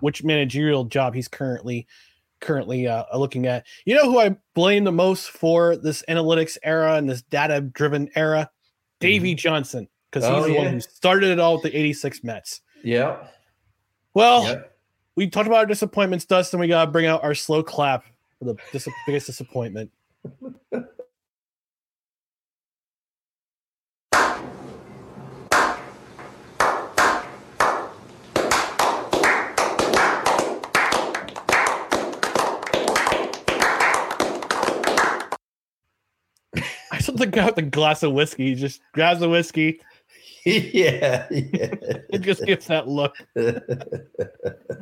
which 0.00 0.24
managerial 0.24 0.84
job 0.86 1.14
he's 1.14 1.28
currently 1.28 1.86
currently 2.40 2.86
uh, 2.86 3.04
looking 3.16 3.46
at. 3.46 3.66
You 3.84 3.94
know 3.96 4.04
who 4.10 4.18
I 4.18 4.36
blame 4.54 4.84
the 4.84 4.92
most 4.92 5.30
for 5.30 5.76
this 5.76 6.02
analytics 6.08 6.56
era 6.62 6.94
and 6.94 7.08
this 7.08 7.22
data 7.22 7.60
driven 7.60 8.08
era? 8.14 8.50
Davey 9.00 9.34
Johnson, 9.34 9.88
because 10.10 10.24
he's 10.28 10.34
Oh, 10.34 10.42
the 10.42 10.52
yeah. 10.52 10.58
one 10.58 10.72
who 10.72 10.80
started 10.80 11.30
it 11.30 11.38
all 11.38 11.54
with 11.54 11.62
the 11.62 11.76
'86 11.76 12.24
Mets. 12.24 12.60
yeah. 12.82 13.16
Well, 14.14 14.42
Yep. 14.44 14.76
we 15.16 15.28
talked 15.28 15.46
about 15.46 15.58
our 15.60 15.66
disappointments, 15.66 16.24
Dustin. 16.24 16.58
We 16.58 16.66
gotta 16.66 16.90
bring 16.90 17.06
out 17.06 17.22
our 17.22 17.34
slow 17.34 17.62
clap 17.62 18.04
for 18.38 18.46
the 18.46 18.56
dis- 18.72 18.88
biggest 19.06 19.26
disappointment. 19.26 19.90
I 37.08 37.12
saw 37.12 37.24
the 37.24 37.52
the 37.56 37.62
glass 37.62 38.02
of 38.02 38.12
whiskey. 38.12 38.48
He 38.50 38.54
just 38.54 38.80
grabs 38.92 39.20
the 39.20 39.28
whiskey 39.28 39.80
yeah, 40.44 41.26
yeah. 41.30 41.74
and 42.12 42.22
just 42.22 42.44
gives 42.44 42.66
that 42.66 42.88
look. 42.88 43.14
All 43.36 43.44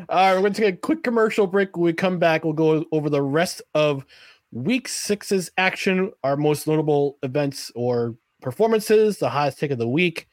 right, 0.08 0.34
we're 0.34 0.40
going 0.40 0.52
to 0.52 0.62
take 0.62 0.74
a 0.74 0.78
quick 0.78 1.02
commercial 1.02 1.46
break. 1.46 1.76
When 1.76 1.84
we 1.86 1.92
come 1.92 2.18
back, 2.18 2.44
we'll 2.44 2.52
go 2.52 2.84
over 2.92 3.10
the 3.10 3.22
rest 3.22 3.62
of 3.74 4.04
week 4.52 4.86
six's 4.88 5.50
action, 5.58 6.12
our 6.22 6.36
most 6.36 6.66
notable 6.66 7.18
events 7.22 7.72
or 7.74 8.16
performances, 8.42 9.18
the 9.18 9.28
highest 9.28 9.58
take 9.58 9.70
of 9.70 9.78
the 9.78 9.88
week, 9.88 10.28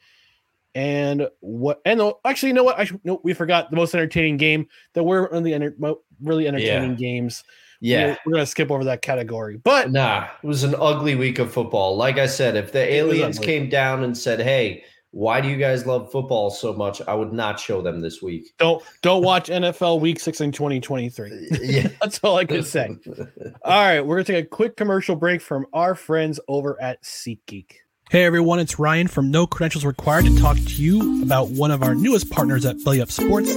and 0.74 1.28
what. 1.40 1.80
And 1.84 2.00
actually, 2.24 2.50
you 2.50 2.54
know 2.54 2.64
what? 2.64 2.78
I 2.78 2.84
should, 2.84 3.00
no, 3.04 3.20
we 3.24 3.34
forgot 3.34 3.70
the 3.70 3.76
most 3.76 3.94
entertaining 3.94 4.36
game. 4.36 4.68
That 4.92 5.04
we're 5.04 5.28
really, 5.30 5.54
enter, 5.54 5.74
really 6.22 6.46
entertaining 6.46 6.90
Yeah. 6.92 6.96
games. 6.96 7.42
Yeah. 7.80 8.06
we're, 8.06 8.16
we're 8.26 8.32
going 8.32 8.42
to 8.42 8.50
skip 8.50 8.70
over 8.70 8.84
that 8.84 9.02
category. 9.02 9.56
But 9.56 9.90
Nah, 9.94 10.28
it 10.42 10.46
was 10.46 10.64
an 10.64 10.74
ugly 10.78 11.14
week 11.14 11.38
of 11.38 11.52
football. 11.52 11.96
Like 11.96 12.18
I 12.18 12.26
said, 12.26 12.56
if 12.56 12.72
the 12.72 12.80
aliens 12.80 13.38
came 13.38 13.68
down 13.68 14.02
and 14.02 14.16
said, 14.16 14.40
"Hey, 14.40 14.84
why 15.12 15.40
do 15.40 15.48
you 15.48 15.56
guys 15.56 15.86
love 15.86 16.10
football 16.10 16.50
so 16.50 16.72
much?" 16.72 17.00
I 17.02 17.14
would 17.14 17.32
not 17.32 17.60
show 17.60 17.80
them 17.80 18.00
this 18.00 18.20
week. 18.20 18.52
don't 18.58 18.82
don't 19.02 19.22
watch 19.22 19.48
NFL 19.48 20.00
Week 20.00 20.18
Six 20.18 20.40
in 20.40 20.50
2023. 20.50 21.48
yeah. 21.62 21.88
That's 22.00 22.18
all 22.24 22.36
I 22.36 22.44
can 22.44 22.64
say. 22.64 22.96
All 23.64 23.84
right, 23.84 24.00
we're 24.00 24.16
gonna 24.16 24.24
take 24.24 24.44
a 24.44 24.48
quick 24.48 24.76
commercial 24.76 25.14
break 25.14 25.40
from 25.40 25.66
our 25.72 25.94
friends 25.94 26.40
over 26.48 26.80
at 26.82 27.02
SeatGeek. 27.02 27.74
Hey 28.10 28.24
everyone, 28.24 28.58
it's 28.58 28.78
Ryan 28.78 29.08
from 29.08 29.30
No 29.30 29.46
Credentials 29.46 29.84
Required 29.84 30.26
to 30.26 30.36
talk 30.38 30.56
to 30.56 30.82
you 30.82 31.22
about 31.22 31.50
one 31.50 31.70
of 31.70 31.82
our 31.82 31.94
newest 31.94 32.30
partners 32.30 32.66
at 32.66 32.82
Belly 32.84 33.00
Up 33.00 33.10
Sports, 33.10 33.56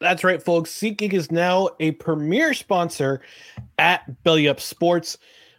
That's 0.00 0.24
right, 0.24 0.42
folks. 0.42 0.70
SeatGeek 0.72 1.14
is 1.14 1.30
now 1.30 1.70
a 1.80 1.92
premier 1.92 2.52
sponsor 2.52 3.22
at 3.78 4.22
Belly 4.24 4.48
Up 4.48 4.60
Sports. 4.60 5.18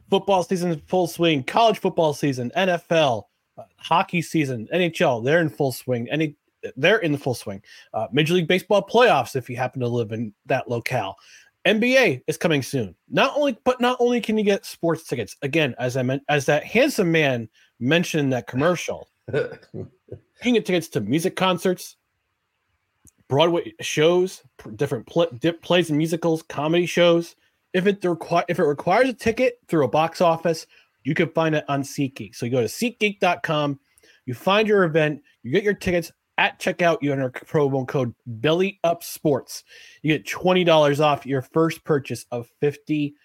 Football 0.10 0.44
season 0.44 0.72
in 0.72 0.80
full 0.82 1.08
swing, 1.08 1.44
college 1.44 1.80
football 1.80 2.14
season, 2.14 2.50
NFL, 2.56 3.24
uh, 3.58 3.64
hockey 3.76 4.22
season, 4.22 4.68
NHL, 4.74 5.24
they're 5.24 5.42
in 5.42 5.50
full 5.50 5.74
swing. 5.74 6.08
Any 6.10 6.38
they're 6.76 7.00
in 7.00 7.12
the 7.12 7.18
full 7.18 7.34
swing. 7.34 7.62
Uh, 7.94 8.08
Major 8.12 8.34
League 8.34 8.48
Baseball 8.48 8.86
playoffs, 8.86 9.36
if 9.36 9.50
you 9.50 9.56
happen 9.56 9.82
to 9.82 9.88
live 9.88 10.12
in 10.12 10.34
that 10.46 10.70
locale. 10.70 11.16
NBA 11.66 12.22
is 12.28 12.38
coming 12.38 12.62
soon. 12.62 12.96
Not 13.10 13.34
only, 13.36 13.58
but 13.66 13.82
not 13.82 13.98
only 14.00 14.22
can 14.22 14.38
you 14.38 14.44
get 14.44 14.66
sports 14.66 15.04
tickets. 15.04 15.36
Again, 15.42 15.76
as 15.80 15.98
I 15.98 16.04
meant, 16.04 16.24
as 16.30 16.46
that 16.46 16.64
handsome 16.64 17.12
man 17.12 17.50
mentioned 17.80 18.26
in 18.26 18.30
that 18.30 18.48
commercial, 18.48 19.10
you 19.34 19.88
can 20.42 20.54
get 20.54 20.66
tickets 20.66 20.88
to 20.90 21.02
music 21.02 21.36
concerts, 21.36 21.97
Broadway 23.30 23.74
shows, 23.82 24.44
different 24.76 25.06
pl- 25.08 25.28
plays 25.62 25.90
and 25.90 25.98
musicals, 25.98 26.44
comedy 26.44 26.86
shows. 26.86 27.36
If 27.74 27.86
it 27.86 28.04
require 28.04 28.46
if 28.48 28.60
it 28.60 28.64
requires 28.64 29.10
a 29.10 29.14
ticket 29.14 29.60
through 29.68 29.86
a 29.86 29.90
box 29.90 30.22
office, 30.22 30.66
you 31.04 31.14
can 31.14 31.30
find 31.30 31.56
it 31.56 31.66
on 31.68 31.84
SeatGeek. 31.84 32.36
So 32.36 32.46
you 32.46 32.52
go 32.52 32.62
to 32.62 32.68
SeatGeek.com, 32.68 33.80
you 34.26 34.34
find 34.34 34.68
your 34.68 34.84
event, 34.86 35.22
you 35.44 35.52
get 35.52 35.64
your 35.64 35.74
tickets 35.74 36.12
at 36.38 36.60
checkout. 36.60 37.00
You 37.02 37.12
enter 37.12 37.30
promo 37.30 37.88
code 37.88 38.14
Belly 38.26 38.80
Up 38.84 39.04
Sports. 39.04 39.64
You 40.02 40.14
get 40.14 40.28
twenty 40.28 40.64
dollars 40.64 41.00
off 41.00 41.26
your 41.26 41.42
first 41.42 41.84
purchase 41.84 42.26
of 42.32 42.50
fifty 42.62 43.16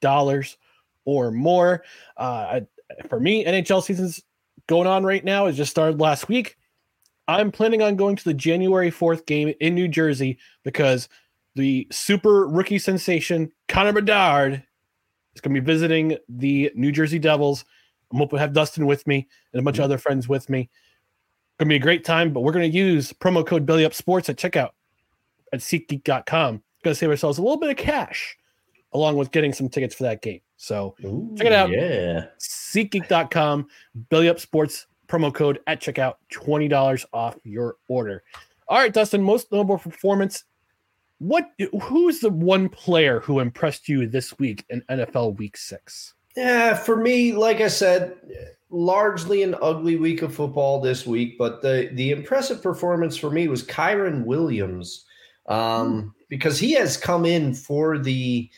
dollars 0.00 0.56
or 1.04 1.30
more. 1.30 1.84
Uh, 2.16 2.60
for 3.08 3.20
me, 3.20 3.44
NHL 3.44 3.82
season's 3.82 4.22
going 4.66 4.86
on 4.86 5.04
right 5.04 5.24
now. 5.24 5.46
It 5.46 5.52
just 5.52 5.70
started 5.70 6.00
last 6.00 6.28
week. 6.28 6.56
I'm 7.30 7.52
planning 7.52 7.82
on 7.82 7.96
going 7.96 8.16
to 8.16 8.24
the 8.24 8.34
January 8.34 8.90
4th 8.90 9.26
game 9.26 9.54
in 9.60 9.74
New 9.74 9.88
Jersey 9.88 10.38
because 10.64 11.08
the 11.54 11.86
super 11.90 12.46
rookie 12.46 12.78
sensation 12.78 13.50
Connor 13.68 13.92
Bedard 13.92 14.62
is 15.34 15.40
going 15.40 15.54
to 15.54 15.60
be 15.60 15.64
visiting 15.64 16.16
the 16.28 16.70
New 16.74 16.92
Jersey 16.92 17.18
Devils. 17.18 17.64
I'm 18.12 18.18
hoping 18.18 18.38
to 18.38 18.40
have 18.40 18.52
Dustin 18.52 18.86
with 18.86 19.06
me 19.06 19.28
and 19.52 19.60
a 19.60 19.62
bunch 19.62 19.78
of 19.78 19.82
mm-hmm. 19.82 19.84
other 19.84 19.98
friends 19.98 20.28
with 20.28 20.48
me. 20.48 20.68
Going 21.58 21.68
to 21.68 21.72
be 21.72 21.76
a 21.76 21.80
great 21.80 22.04
time, 22.04 22.32
but 22.32 22.40
we're 22.40 22.52
going 22.52 22.70
to 22.70 22.76
use 22.76 23.12
promo 23.12 23.46
code 23.46 23.66
BellyUpSports 23.66 24.28
at 24.28 24.36
checkout 24.36 24.70
at 25.52 25.60
SeatGeek.com. 25.60 26.62
Going 26.82 26.94
to 26.94 26.94
save 26.94 27.10
ourselves 27.10 27.38
a 27.38 27.42
little 27.42 27.58
bit 27.58 27.70
of 27.70 27.76
cash 27.76 28.36
along 28.92 29.16
with 29.16 29.30
getting 29.30 29.52
some 29.52 29.68
tickets 29.68 29.94
for 29.94 30.04
that 30.04 30.22
game. 30.22 30.40
So 30.56 30.94
Check 31.36 31.46
it 31.46 31.52
out. 31.52 31.70
Yeah. 31.70 32.26
SeatGeek.com, 32.38 33.68
Belly 33.94 34.28
Up 34.28 34.40
Sports 34.40 34.86
promo 35.10 35.34
code 35.34 35.58
at 35.66 35.80
checkout, 35.80 36.14
$20 36.32 37.04
off 37.12 37.36
your 37.44 37.76
order. 37.88 38.22
All 38.68 38.78
right, 38.78 38.92
Dustin, 38.92 39.22
most 39.22 39.50
notable 39.50 39.78
performance. 39.78 40.44
What 41.18 41.50
who's 41.82 42.20
the 42.20 42.30
one 42.30 42.68
player 42.68 43.20
who 43.20 43.40
impressed 43.40 43.88
you 43.88 44.06
this 44.06 44.38
week 44.38 44.64
in 44.70 44.82
NFL 44.88 45.36
week 45.36 45.56
six? 45.56 46.14
Yeah, 46.36 46.74
for 46.74 46.96
me, 46.96 47.32
like 47.32 47.60
I 47.60 47.68
said, 47.68 48.14
largely 48.70 49.42
an 49.42 49.56
ugly 49.60 49.96
week 49.96 50.22
of 50.22 50.34
football 50.34 50.80
this 50.80 51.06
week, 51.06 51.36
but 51.36 51.60
the 51.60 51.90
the 51.92 52.12
impressive 52.12 52.62
performance 52.62 53.16
for 53.16 53.30
me 53.30 53.48
was 53.48 53.64
Kyren 53.64 54.24
Williams, 54.24 55.04
um, 55.46 56.14
because 56.28 56.58
he 56.58 56.72
has 56.72 56.96
come 56.96 57.26
in 57.26 57.52
for 57.52 57.98
the 57.98 58.48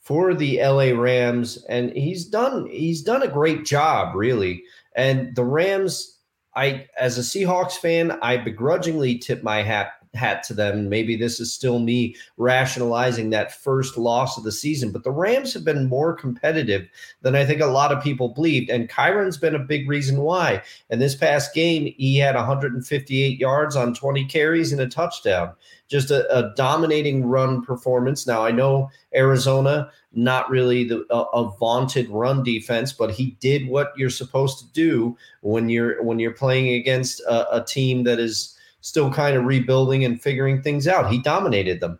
for 0.00 0.34
the 0.34 0.62
LA 0.62 0.98
Rams, 0.98 1.64
and 1.68 1.90
he's 1.90 2.26
done 2.26 2.66
he's 2.70 3.02
done 3.02 3.24
a 3.24 3.28
great 3.28 3.64
job, 3.64 4.14
really. 4.14 4.62
And 4.96 5.34
the 5.36 5.44
Rams, 5.44 6.18
I 6.54 6.86
as 6.98 7.18
a 7.18 7.20
Seahawks 7.20 7.74
fan, 7.74 8.18
I 8.22 8.38
begrudgingly 8.38 9.18
tip 9.18 9.42
my 9.42 9.62
hat 9.62 9.92
hat 10.16 10.42
to 10.44 10.54
them. 10.54 10.88
Maybe 10.88 11.16
this 11.16 11.38
is 11.38 11.52
still 11.52 11.78
me 11.78 12.16
rationalizing 12.36 13.30
that 13.30 13.52
first 13.52 13.96
loss 13.96 14.36
of 14.36 14.44
the 14.44 14.52
season, 14.52 14.90
but 14.90 15.04
the 15.04 15.10
Rams 15.10 15.54
have 15.54 15.64
been 15.64 15.88
more 15.88 16.14
competitive 16.14 16.88
than 17.22 17.36
I 17.36 17.44
think 17.44 17.60
a 17.60 17.66
lot 17.66 17.92
of 17.92 18.02
people 18.02 18.30
believed. 18.30 18.70
And 18.70 18.88
Kyren's 18.88 19.36
been 19.36 19.54
a 19.54 19.60
big 19.60 19.88
reason 19.88 20.22
why. 20.22 20.62
And 20.90 21.00
this 21.00 21.14
past 21.14 21.54
game, 21.54 21.94
he 21.96 22.18
had 22.18 22.34
158 22.34 23.38
yards 23.38 23.76
on 23.76 23.94
20 23.94 24.24
carries 24.26 24.72
and 24.72 24.80
a 24.80 24.88
touchdown. 24.88 25.52
Just 25.88 26.10
a, 26.10 26.26
a 26.36 26.52
dominating 26.56 27.24
run 27.26 27.62
performance. 27.62 28.26
Now, 28.26 28.44
I 28.44 28.50
know 28.50 28.90
Arizona, 29.14 29.90
not 30.12 30.50
really 30.50 30.82
the, 30.82 31.06
a, 31.10 31.22
a 31.22 31.56
vaunted 31.58 32.08
run 32.08 32.42
defense, 32.42 32.92
but 32.92 33.12
he 33.12 33.36
did 33.40 33.68
what 33.68 33.92
you're 33.96 34.10
supposed 34.10 34.58
to 34.58 34.72
do 34.72 35.16
when 35.42 35.68
you're 35.68 36.02
when 36.02 36.18
you're 36.18 36.32
playing 36.32 36.74
against 36.74 37.20
a, 37.20 37.56
a 37.56 37.64
team 37.64 38.02
that 38.04 38.18
is 38.18 38.55
still 38.86 39.12
kind 39.12 39.36
of 39.36 39.44
rebuilding 39.44 40.04
and 40.04 40.22
figuring 40.22 40.62
things 40.62 40.86
out. 40.86 41.10
He 41.10 41.20
dominated 41.20 41.80
them. 41.80 41.98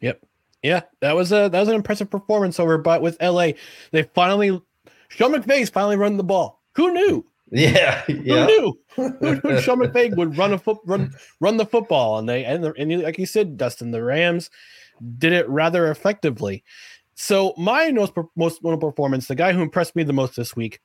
Yep. 0.00 0.24
Yeah, 0.62 0.82
that 1.00 1.16
was 1.16 1.32
a 1.32 1.48
that 1.48 1.58
was 1.58 1.68
an 1.68 1.74
impressive 1.74 2.08
performance 2.08 2.60
over 2.60 2.78
but 2.78 3.02
with 3.02 3.20
LA. 3.20 3.52
They 3.90 4.04
finally 4.14 4.62
Sean 5.08 5.32
McVay's 5.32 5.68
finally 5.68 5.96
run 5.96 6.16
the 6.16 6.22
ball. 6.22 6.62
Who 6.76 6.92
knew? 6.92 7.26
Yeah, 7.50 8.02
Who 8.06 8.12
yeah. 8.22 8.46
knew? 8.46 8.78
Who 8.94 9.10
knew 9.20 9.60
Sean 9.60 9.78
McVay 9.78 10.14
would 10.16 10.38
run 10.38 10.52
a 10.52 10.58
foot 10.58 10.78
run 10.84 11.12
run 11.40 11.56
the 11.56 11.66
football 11.66 12.18
and 12.18 12.28
they 12.28 12.44
and, 12.44 12.62
the, 12.62 12.72
and 12.78 13.02
like 13.02 13.18
you 13.18 13.26
said, 13.26 13.56
Dustin, 13.56 13.90
the 13.90 14.04
Rams 14.04 14.50
did 15.18 15.32
it 15.32 15.48
rather 15.48 15.90
effectively. 15.90 16.62
So 17.16 17.54
my 17.56 17.90
most 17.90 18.12
most 18.36 18.62
notable 18.62 18.92
performance, 18.92 19.26
the 19.26 19.34
guy 19.34 19.52
who 19.52 19.62
impressed 19.62 19.96
me 19.96 20.04
the 20.04 20.12
most 20.12 20.36
this 20.36 20.54
week, 20.54 20.80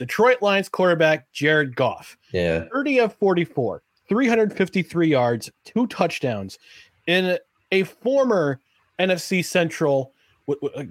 Detroit 0.00 0.40
Lions 0.40 0.66
quarterback 0.70 1.30
Jared 1.30 1.76
Goff. 1.76 2.16
Yeah. 2.32 2.64
30 2.72 3.00
of 3.00 3.14
44, 3.16 3.82
353 4.08 5.06
yards, 5.08 5.50
two 5.66 5.86
touchdowns 5.88 6.58
in 7.06 7.36
a 7.70 7.82
former 7.82 8.60
NFC 8.98 9.44
Central 9.44 10.14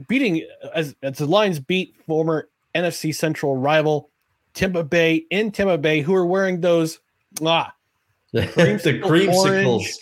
beating 0.07 0.45
as, 0.75 0.95
as 1.01 1.17
the 1.17 1.25
Lions 1.25 1.59
beat 1.59 1.95
former 2.05 2.49
NFC 2.75 3.13
Central 3.13 3.57
rival 3.57 4.11
Tampa 4.53 4.83
Bay 4.83 5.25
in 5.31 5.51
Tampa 5.51 5.79
Bay, 5.79 6.01
who 6.01 6.13
are 6.13 6.27
wearing 6.27 6.61
those 6.61 6.99
ah 7.43 7.73
the 8.31 8.43
Creamsicle 8.43 9.01
creamsicles. 9.01 9.65
orange. 9.79 9.95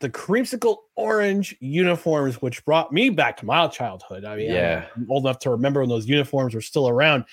the 0.00 0.10
creamsicle 0.10 0.76
orange 0.94 1.56
uniforms, 1.60 2.42
which 2.42 2.62
brought 2.66 2.92
me 2.92 3.08
back 3.08 3.38
to 3.38 3.46
my 3.46 3.66
childhood. 3.68 4.26
I 4.26 4.36
mean, 4.36 4.50
Yeah. 4.50 4.84
I'm 4.94 5.10
old 5.10 5.24
enough 5.24 5.38
to 5.40 5.50
remember 5.50 5.80
when 5.80 5.88
those 5.88 6.06
uniforms 6.06 6.54
were 6.54 6.60
still 6.60 6.86
around. 6.86 7.24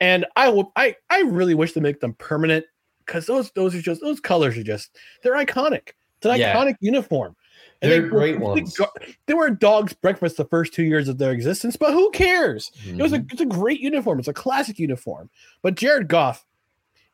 And 0.00 0.24
I 0.36 0.48
will, 0.48 0.72
I, 0.76 0.94
I 1.10 1.20
really 1.22 1.54
wish 1.54 1.72
to 1.72 1.80
make 1.80 2.00
them 2.00 2.14
permanent 2.14 2.64
because 3.04 3.26
those, 3.26 3.50
those 3.52 3.74
are 3.74 3.80
just 3.80 4.00
those 4.00 4.20
colors 4.20 4.56
are 4.56 4.62
just 4.62 4.96
they're 5.22 5.34
iconic. 5.36 5.90
It's 6.18 6.26
an 6.26 6.38
Yeah. 6.38 6.54
iconic 6.54 6.76
uniform. 6.80 7.34
And 7.80 7.90
They're 7.92 8.02
they- 8.02 8.08
great 8.08 8.32
they- 8.38 8.44
ones. 8.44 8.80
They 9.26 9.34
were 9.34 9.50
dog's 9.50 9.92
breakfast 9.92 10.36
the 10.36 10.44
first 10.44 10.72
two 10.74 10.82
years 10.84 11.08
of 11.08 11.18
their 11.18 11.32
existence, 11.32 11.76
but 11.76 11.92
who 11.92 12.10
cares? 12.10 12.70
It 12.86 12.96
was 12.96 13.12
a 13.12 13.18
Mhm. 13.20 13.32
it's 13.32 13.40
a 13.40 13.46
great 13.46 13.80
uniform. 13.80 14.18
It's 14.18 14.28
a 14.28 14.32
classic 14.32 14.78
uniform. 14.78 15.30
But 15.62 15.74
Jared 15.76 16.08
Goff, 16.08 16.44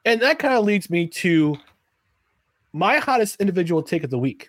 and 0.04 0.20
that 0.22 0.38
kind 0.38 0.54
of 0.54 0.64
leads 0.64 0.88
me 0.90 1.06
to 1.08 1.56
my 2.72 2.96
hottest 2.98 3.40
individual 3.40 3.82
take 3.82 4.04
of 4.04 4.10
the 4.10 4.18
week. 4.18 4.48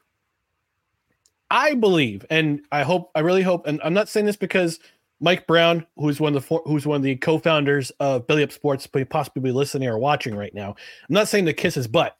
I 1.52 1.76
believe, 1.76 2.26
and 2.30 2.62
I 2.72 2.82
hope, 2.84 3.12
I 3.14 3.20
really 3.20 3.44
hope, 3.44 3.68
and 3.68 3.80
I'm 3.84 3.94
not 3.94 4.10
saying 4.10 4.26
this 4.26 4.36
because 4.36 4.80
Mike 5.20 5.48
Brown, 5.48 5.86
who's 5.98 6.20
one 6.20 6.36
of 6.36 6.42
the 6.42 6.48
four, 6.48 6.62
who's 6.66 6.86
one 6.86 6.98
of 6.98 7.04
the 7.04 7.16
co-founders 7.16 7.90
of 8.00 8.28
Belly 8.28 8.44
Up 8.44 8.52
Sports, 8.52 8.88
may 8.94 9.06
possibly 9.06 9.42
be 9.42 9.52
listening 9.52 9.88
or 9.88 9.98
watching 9.98 10.36
right 10.36 10.54
now. 10.54 10.70
I'm 10.70 11.14
not 11.14 11.28
saying 11.28 11.46
to 11.46 11.54
kiss 11.54 11.76
his 11.76 11.88
butt. 11.88 12.18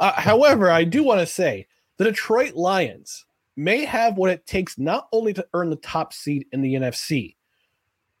Uh, 0.00 0.12
however, 0.12 0.70
I 0.70 0.84
do 0.84 1.04
want 1.04 1.20
to 1.20 1.26
say 1.26 1.66
the 1.98 2.04
Detroit 2.04 2.54
Lions 2.54 3.24
may 3.56 3.84
have 3.84 4.16
what 4.16 4.30
it 4.30 4.46
takes 4.46 4.78
not 4.78 5.08
only 5.12 5.32
to 5.34 5.46
earn 5.54 5.70
the 5.70 5.76
top 5.76 6.12
seed 6.12 6.46
in 6.52 6.62
the 6.62 6.74
NFC, 6.74 7.36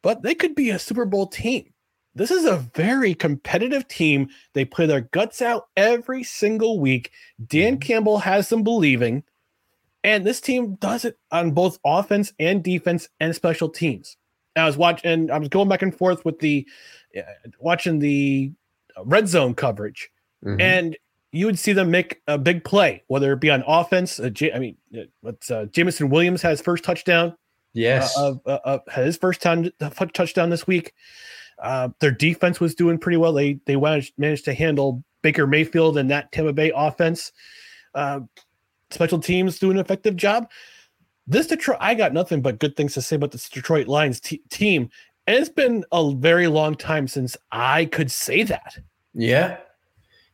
but 0.02 0.22
they 0.22 0.34
could 0.34 0.54
be 0.54 0.70
a 0.70 0.78
Super 0.78 1.04
Bowl 1.04 1.26
team. 1.26 1.72
This 2.14 2.30
is 2.30 2.44
a 2.44 2.58
very 2.74 3.14
competitive 3.14 3.88
team. 3.88 4.28
They 4.52 4.66
play 4.66 4.86
their 4.86 5.00
guts 5.00 5.40
out 5.40 5.68
every 5.76 6.22
single 6.22 6.78
week. 6.78 7.10
Dan 7.46 7.78
Campbell 7.78 8.18
has 8.18 8.50
them 8.50 8.62
believing, 8.62 9.24
and 10.04 10.26
this 10.26 10.40
team 10.40 10.76
does 10.76 11.04
it 11.04 11.18
on 11.30 11.52
both 11.52 11.78
offense 11.84 12.32
and 12.38 12.62
defense 12.62 13.08
and 13.20 13.34
special 13.34 13.68
teams. 13.68 14.16
I 14.56 14.66
was 14.66 14.76
watching, 14.76 15.30
I 15.30 15.38
was 15.38 15.48
going 15.48 15.68
back 15.68 15.82
and 15.82 15.96
forth 15.96 16.24
with 16.24 16.38
the 16.40 16.66
uh, 17.16 17.22
watching 17.60 17.98
the 17.98 18.52
red 19.04 19.28
zone 19.28 19.54
coverage, 19.54 20.10
Mhm. 20.44 20.60
and 20.60 20.96
you 21.32 21.46
would 21.46 21.58
see 21.58 21.72
them 21.72 21.90
make 21.90 22.20
a 22.26 22.36
big 22.36 22.62
play, 22.62 23.02
whether 23.06 23.32
it 23.32 23.40
be 23.40 23.50
on 23.50 23.64
offense. 23.66 24.20
Uh, 24.20 24.28
J- 24.28 24.52
I 24.52 24.58
mean, 24.58 24.76
uh, 24.94 25.02
what's 25.22 25.50
uh, 25.50 25.64
Jameson 25.72 26.10
Williams 26.10 26.42
has 26.42 26.60
first 26.60 26.84
touchdown 26.84 27.34
yes. 27.72 28.14
uh, 28.18 28.32
of, 28.32 28.40
uh, 28.44 28.58
of 28.64 28.80
his 28.92 29.16
first 29.16 29.40
time 29.40 29.70
touchdown 30.12 30.50
this 30.50 30.66
week. 30.66 30.92
Uh, 31.58 31.88
their 32.00 32.10
defense 32.10 32.60
was 32.60 32.74
doing 32.74 32.98
pretty 32.98 33.16
well. 33.16 33.32
They 33.32 33.60
they 33.64 33.76
managed, 33.76 34.12
managed 34.18 34.44
to 34.46 34.52
handle 34.54 35.02
Baker 35.22 35.46
Mayfield 35.46 35.96
and 35.96 36.10
that 36.10 36.32
Tampa 36.32 36.52
Bay 36.52 36.72
offense. 36.74 37.32
Special 38.92 39.18
teams 39.18 39.58
do 39.58 39.70
an 39.70 39.78
effective 39.78 40.16
job. 40.16 40.50
This 41.26 41.46
Detroit, 41.46 41.78
I 41.80 41.94
got 41.94 42.12
nothing 42.12 42.42
but 42.42 42.58
good 42.58 42.76
things 42.76 42.94
to 42.94 43.02
say 43.02 43.16
about 43.16 43.30
this 43.30 43.48
Detroit 43.48 43.86
Lions 43.86 44.20
t- 44.20 44.42
team, 44.50 44.90
and 45.26 45.36
it's 45.36 45.48
been 45.48 45.84
a 45.92 46.12
very 46.14 46.48
long 46.48 46.74
time 46.74 47.06
since 47.06 47.36
I 47.52 47.86
could 47.86 48.10
say 48.10 48.42
that. 48.42 48.78
Yeah. 49.14 49.58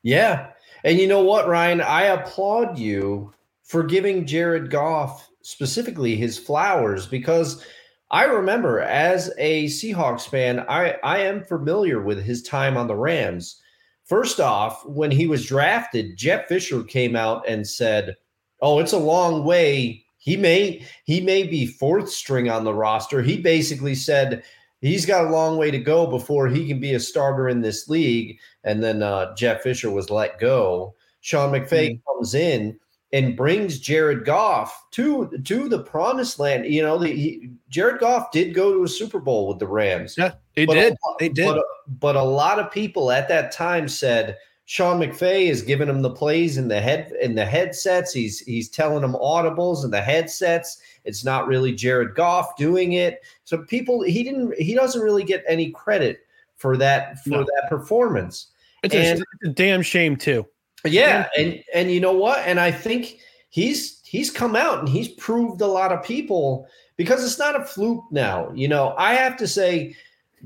Yeah. 0.03 0.49
And 0.85 0.99
you 0.99 1.07
know 1.07 1.23
what, 1.23 1.49
Ryan? 1.49 1.81
I 1.81 2.03
applaud 2.05 2.79
you 2.79 3.35
for 3.65 3.83
giving 3.83 4.27
Jared 4.27 4.71
Goff 4.71 5.29
specifically 5.43 6.17
his 6.17 6.39
flowers 6.39 7.07
because 7.07 7.65
I 8.11 8.25
remember 8.25 8.81
as 8.81 9.31
a 9.37 9.67
Seahawks 9.67 10.27
fan, 10.27 10.61
I, 10.69 10.97
I 11.03 11.19
am 11.19 11.45
familiar 11.45 12.01
with 12.01 12.23
his 12.23 12.43
time 12.43 12.77
on 12.77 12.87
the 12.87 12.97
Rams. 12.97 13.61
First 14.05 14.41
off, 14.41 14.87
when 14.87 15.11
he 15.11 15.27
was 15.27 15.45
drafted, 15.45 16.17
Jeff 16.17 16.47
Fisher 16.47 16.83
came 16.83 17.15
out 17.15 17.47
and 17.47 17.67
said, 17.67 18.17
Oh, 18.61 18.79
it's 18.79 18.93
a 18.93 18.99
long 18.99 19.45
way. 19.45 20.05
He 20.19 20.37
may 20.37 20.85
he 21.05 21.21
may 21.21 21.45
be 21.45 21.67
fourth 21.67 22.11
string 22.11 22.51
on 22.51 22.65
the 22.65 22.75
roster. 22.75 23.23
He 23.23 23.39
basically 23.39 23.95
said 23.95 24.43
he's 24.81 25.07
got 25.07 25.27
a 25.27 25.31
long 25.31 25.57
way 25.57 25.71
to 25.71 25.79
go 25.79 26.07
before 26.07 26.49
he 26.49 26.67
can 26.67 26.81
be 26.81 26.95
a 26.95 27.01
starter 27.01 27.49
in 27.49 27.61
this 27.61 27.89
league 27.89 28.39
and 28.65 28.83
then 28.83 29.03
uh, 29.03 29.35
Jeff 29.35 29.63
Fisher 29.63 29.91
was 29.91 30.11
let 30.11 30.39
go. 30.39 30.95
Sean 31.21 31.53
McVay 31.53 32.01
comes 32.07 32.35
in 32.35 32.79
and 33.13 33.37
brings 33.37 33.79
Jared 33.79 34.25
Goff 34.25 34.85
to 34.93 35.31
to 35.45 35.69
the 35.69 35.83
promised 35.83 36.39
land. 36.39 36.67
You 36.67 36.83
know, 36.83 36.99
the, 36.99 37.09
he, 37.09 37.51
Jared 37.69 38.01
Goff 38.01 38.31
did 38.31 38.55
go 38.55 38.73
to 38.75 38.85
a 38.85 38.89
Super 38.89 39.19
Bowl 39.19 39.49
with 39.49 39.59
the 39.59 39.67
Rams. 39.67 40.17
Yeah, 40.19 40.33
he 40.55 40.67
did. 40.67 40.93
a 40.93 40.97
They 41.19 41.29
did. 41.29 41.47
But, 41.47 41.65
but 41.99 42.17
a 42.17 42.23
lot 42.23 42.59
of 42.59 42.71
people 42.71 43.11
at 43.11 43.29
that 43.29 43.53
time 43.53 43.89
said 43.89 44.37
Sean 44.69 45.01
McVay 45.01 45.47
is 45.47 45.63
giving 45.63 45.89
him 45.89 46.03
the 46.03 46.11
plays 46.11 46.59
in 46.59 46.69
the 46.69 46.79
head 46.79 47.11
in 47.23 47.35
the 47.35 47.47
headsets. 47.47 48.13
He's 48.13 48.41
he's 48.41 48.69
telling 48.69 49.03
him 49.03 49.15
audibles 49.15 49.83
in 49.83 49.91
the 49.91 50.03
headsets. 50.03 50.83
It's 51.07 51.25
not 51.25 51.47
really 51.47 51.73
Jared 51.73 52.15
Goff 52.15 52.55
doing 52.59 52.93
it. 52.93 53.23
So 53.45 53.57
people 53.57 54.03
he 54.03 54.23
didn't 54.23 54.61
he 54.61 54.75
doesn't 54.75 55.01
really 55.01 55.25
get 55.25 55.43
any 55.49 55.71
credit 55.71 56.19
for 56.57 56.77
that 56.77 57.19
for 57.25 57.31
No. 57.31 57.45
that 57.45 57.71
performance. 57.71 58.49
It's, 58.83 58.95
a, 58.95 59.13
it's 59.13 59.23
a 59.43 59.49
damn 59.49 59.81
shame 59.81 60.17
too. 60.17 60.47
Yeah, 60.85 61.29
and 61.39 61.65
and 61.73 61.91
you 61.91 62.01
know 62.01 62.13
what? 62.13 62.41
And 62.41 62.61
I 62.61 62.71
think 62.71 63.21
he's 63.49 64.03
he's 64.05 64.31
come 64.31 64.55
out 64.55 64.81
and 64.81 64.89
he's 64.89 65.09
proved 65.09 65.63
a 65.63 65.67
lot 65.67 65.93
of 65.93 66.03
people 66.03 66.69
because 66.99 67.25
it's 67.25 67.39
not 67.39 67.59
a 67.59 67.65
fluke 67.65 68.05
now. 68.11 68.53
You 68.55 68.69
know, 68.69 68.95
I 68.99 69.15
have 69.15 69.39
to 69.39 69.49
say 69.49 69.97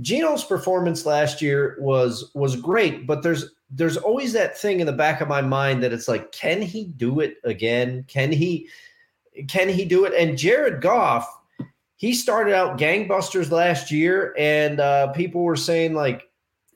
Geno's 0.01 0.45
performance 0.45 1.07
last 1.07 1.43
year 1.43 1.77
was 1.81 2.31
was 2.35 2.55
great, 2.55 3.05
but 3.05 3.25
there's 3.25 3.53
there's 3.75 3.97
always 3.97 4.35
that 4.35 4.57
thing 4.57 4.81
in 4.81 4.87
the 4.87 4.93
back 4.93 5.21
of 5.21 5.29
my 5.29 5.41
mind 5.41 5.83
that 5.83 5.93
it's 5.93 6.09
like, 6.09 6.31
can 6.31 6.61
he 6.61 6.85
do 6.85 7.21
it 7.21 7.37
again? 7.43 8.05
Can 8.07 8.31
he 8.31 8.69
can 9.49 9.69
he 9.69 9.87
do 9.87 10.05
it? 10.05 10.13
And 10.13 10.37
Jared 10.37 10.83
Goff, 10.83 11.27
he 11.97 12.13
started 12.13 12.55
out 12.55 12.79
gangbusters 12.79 13.51
last 13.51 13.91
year, 13.91 14.35
and 14.39 14.79
uh, 14.79 15.09
people 15.13 15.43
were 15.43 15.57
saying 15.57 15.95
like, 15.95 16.29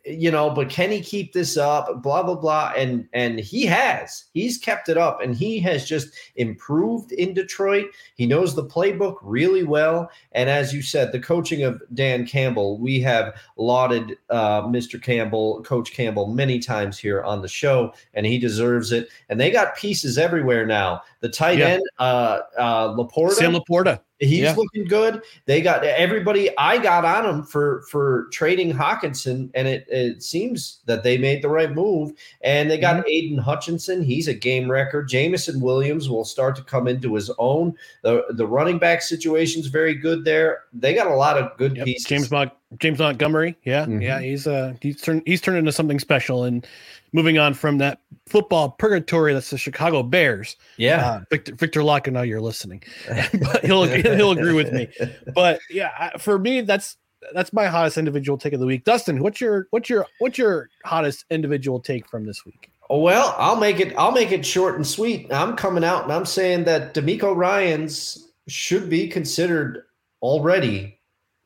you 0.06 0.30
know, 0.30 0.50
but 0.50 0.70
can 0.70 0.90
he 0.90 1.00
keep 1.00 1.32
this 1.32 1.56
up? 1.56 2.02
Blah 2.02 2.22
blah 2.22 2.36
blah, 2.36 2.72
and 2.76 3.08
and 3.12 3.40
he 3.40 3.66
has. 3.66 4.24
He's 4.32 4.56
kept 4.56 4.88
it 4.88 4.96
up, 4.96 5.20
and 5.20 5.34
he 5.34 5.58
has 5.60 5.84
just 5.84 6.08
improved 6.36 7.12
in 7.12 7.34
Detroit. 7.34 7.86
He 8.14 8.26
knows 8.26 8.54
the 8.54 8.64
playbook 8.64 9.16
really 9.22 9.64
well, 9.64 10.08
and 10.32 10.48
as 10.48 10.72
you 10.72 10.80
said, 10.82 11.10
the 11.12 11.18
coaching 11.20 11.64
of 11.64 11.82
Dan 11.94 12.26
Campbell, 12.26 12.78
we 12.78 13.00
have 13.00 13.34
lauded 13.56 14.16
uh, 14.30 14.62
Mr. 14.62 15.02
Campbell, 15.02 15.62
Coach 15.64 15.92
Campbell, 15.92 16.28
many 16.28 16.58
times 16.60 16.98
here 16.98 17.22
on 17.24 17.42
the 17.42 17.48
show, 17.48 17.92
and 18.14 18.24
he 18.26 18.38
deserves 18.38 18.92
it. 18.92 19.08
And 19.28 19.40
they 19.40 19.50
got 19.50 19.76
pieces 19.76 20.18
everywhere 20.18 20.66
now. 20.66 21.02
The 21.20 21.28
tight 21.28 21.58
Yeah. 21.58 21.66
end, 21.68 21.82
uh, 21.98 22.40
uh, 22.56 22.88
Laporta, 22.94 23.32
Sam 23.32 23.52
Laporta. 23.54 24.00
He's 24.18 24.40
Yeah. 24.40 24.54
looking 24.54 24.86
good. 24.86 25.20
They 25.44 25.60
got 25.60 25.84
everybody. 25.84 26.48
I 26.56 26.78
got 26.78 27.04
on 27.04 27.26
him 27.26 27.42
for 27.42 27.82
for 27.90 28.28
trading 28.32 28.72
Hockenson, 28.72 29.50
and 29.54 29.68
it, 29.68 29.86
it 29.88 30.22
seems 30.22 30.80
that 30.86 31.02
they 31.02 31.18
made 31.18 31.42
the 31.42 31.48
right 31.48 31.70
move. 31.70 32.12
And 32.40 32.70
they 32.70 32.78
got 32.78 32.96
mm-hmm. 32.96 33.08
Aidan 33.08 33.38
Hutchinson. 33.38 34.02
He's 34.02 34.28
a 34.28 34.34
game 34.34 34.70
record. 34.70 35.08
Jameson 35.08 35.60
Williams 35.60 36.08
will 36.08 36.24
start 36.24 36.56
to 36.56 36.62
come 36.62 36.88
into 36.88 37.14
his 37.14 37.30
own. 37.38 37.74
The 38.02 38.24
the 38.30 38.46
running 38.46 38.78
back 38.78 39.02
situation's 39.02 39.66
very 39.66 39.94
good 39.94 40.24
there. 40.24 40.60
They 40.72 40.94
got 40.94 41.08
a 41.08 41.14
lot 41.14 41.36
of 41.36 41.56
good 41.58 41.76
Yep. 41.76 41.84
pieces. 41.84 42.06
James 42.06 42.30
Mont- 42.30 42.52
James 42.78 42.98
Montgomery. 42.98 43.56
Yeah, 43.64 43.86
Mhm. 43.86 44.02
yeah, 44.02 44.20
he's 44.20 44.46
uh 44.46 44.74
he's 44.80 45.00
turned 45.00 45.22
he's 45.26 45.40
turned 45.40 45.56
into 45.58 45.72
something 45.72 45.98
special. 46.00 46.44
And 46.44 46.66
moving 47.12 47.38
on 47.38 47.54
from 47.54 47.78
that 47.78 48.00
football 48.26 48.70
purgatory, 48.70 49.32
that's 49.34 49.50
the 49.50 49.58
Chicago 49.58 50.02
Bears. 50.02 50.56
yeah, 50.76 51.06
Uh, 51.08 51.20
Victor 51.30 51.54
Victor 51.54 51.82
Lock, 51.84 52.08
I 52.08 52.10
know 52.10 52.22
you're 52.22 52.40
listening, 52.40 52.82
but 53.40 53.64
he'll 53.64 53.84
he'll 53.84 54.32
agree 54.32 54.54
with 54.54 54.72
me. 54.72 54.88
But 55.34 55.60
yeah, 55.70 56.16
for 56.18 56.38
me, 56.38 56.60
that's 56.62 56.96
that's 57.32 57.52
my 57.52 57.66
hottest 57.66 57.98
individual 57.98 58.36
take 58.38 58.52
of 58.52 58.60
the 58.60 58.66
week. 58.66 58.84
Dustin, 58.84 59.20
what's 59.22 59.40
your 59.40 59.68
what's 59.70 59.88
your 59.88 60.06
what's 60.18 60.36
your 60.38 60.68
hottest 60.84 61.24
individual 61.30 61.80
take 61.80 62.08
from 62.08 62.24
this 62.26 62.44
week? 62.44 62.70
Oh, 62.90 63.00
Well, 63.00 63.34
I'll 63.38 63.56
make 63.56 63.80
it. 63.80 63.94
I'll 63.96 64.12
make 64.12 64.30
it 64.32 64.44
short 64.46 64.76
and 64.76 64.86
sweet. 64.86 65.32
I'm 65.32 65.56
coming 65.56 65.82
out 65.82 66.04
and 66.04 66.12
I'm 66.12 66.24
saying 66.26 66.64
that 66.64 66.94
DeMeco 66.94 67.34
Ryans 67.34 68.28
should 68.48 68.88
be 68.88 69.08
considered 69.08 69.82
already 70.22 70.98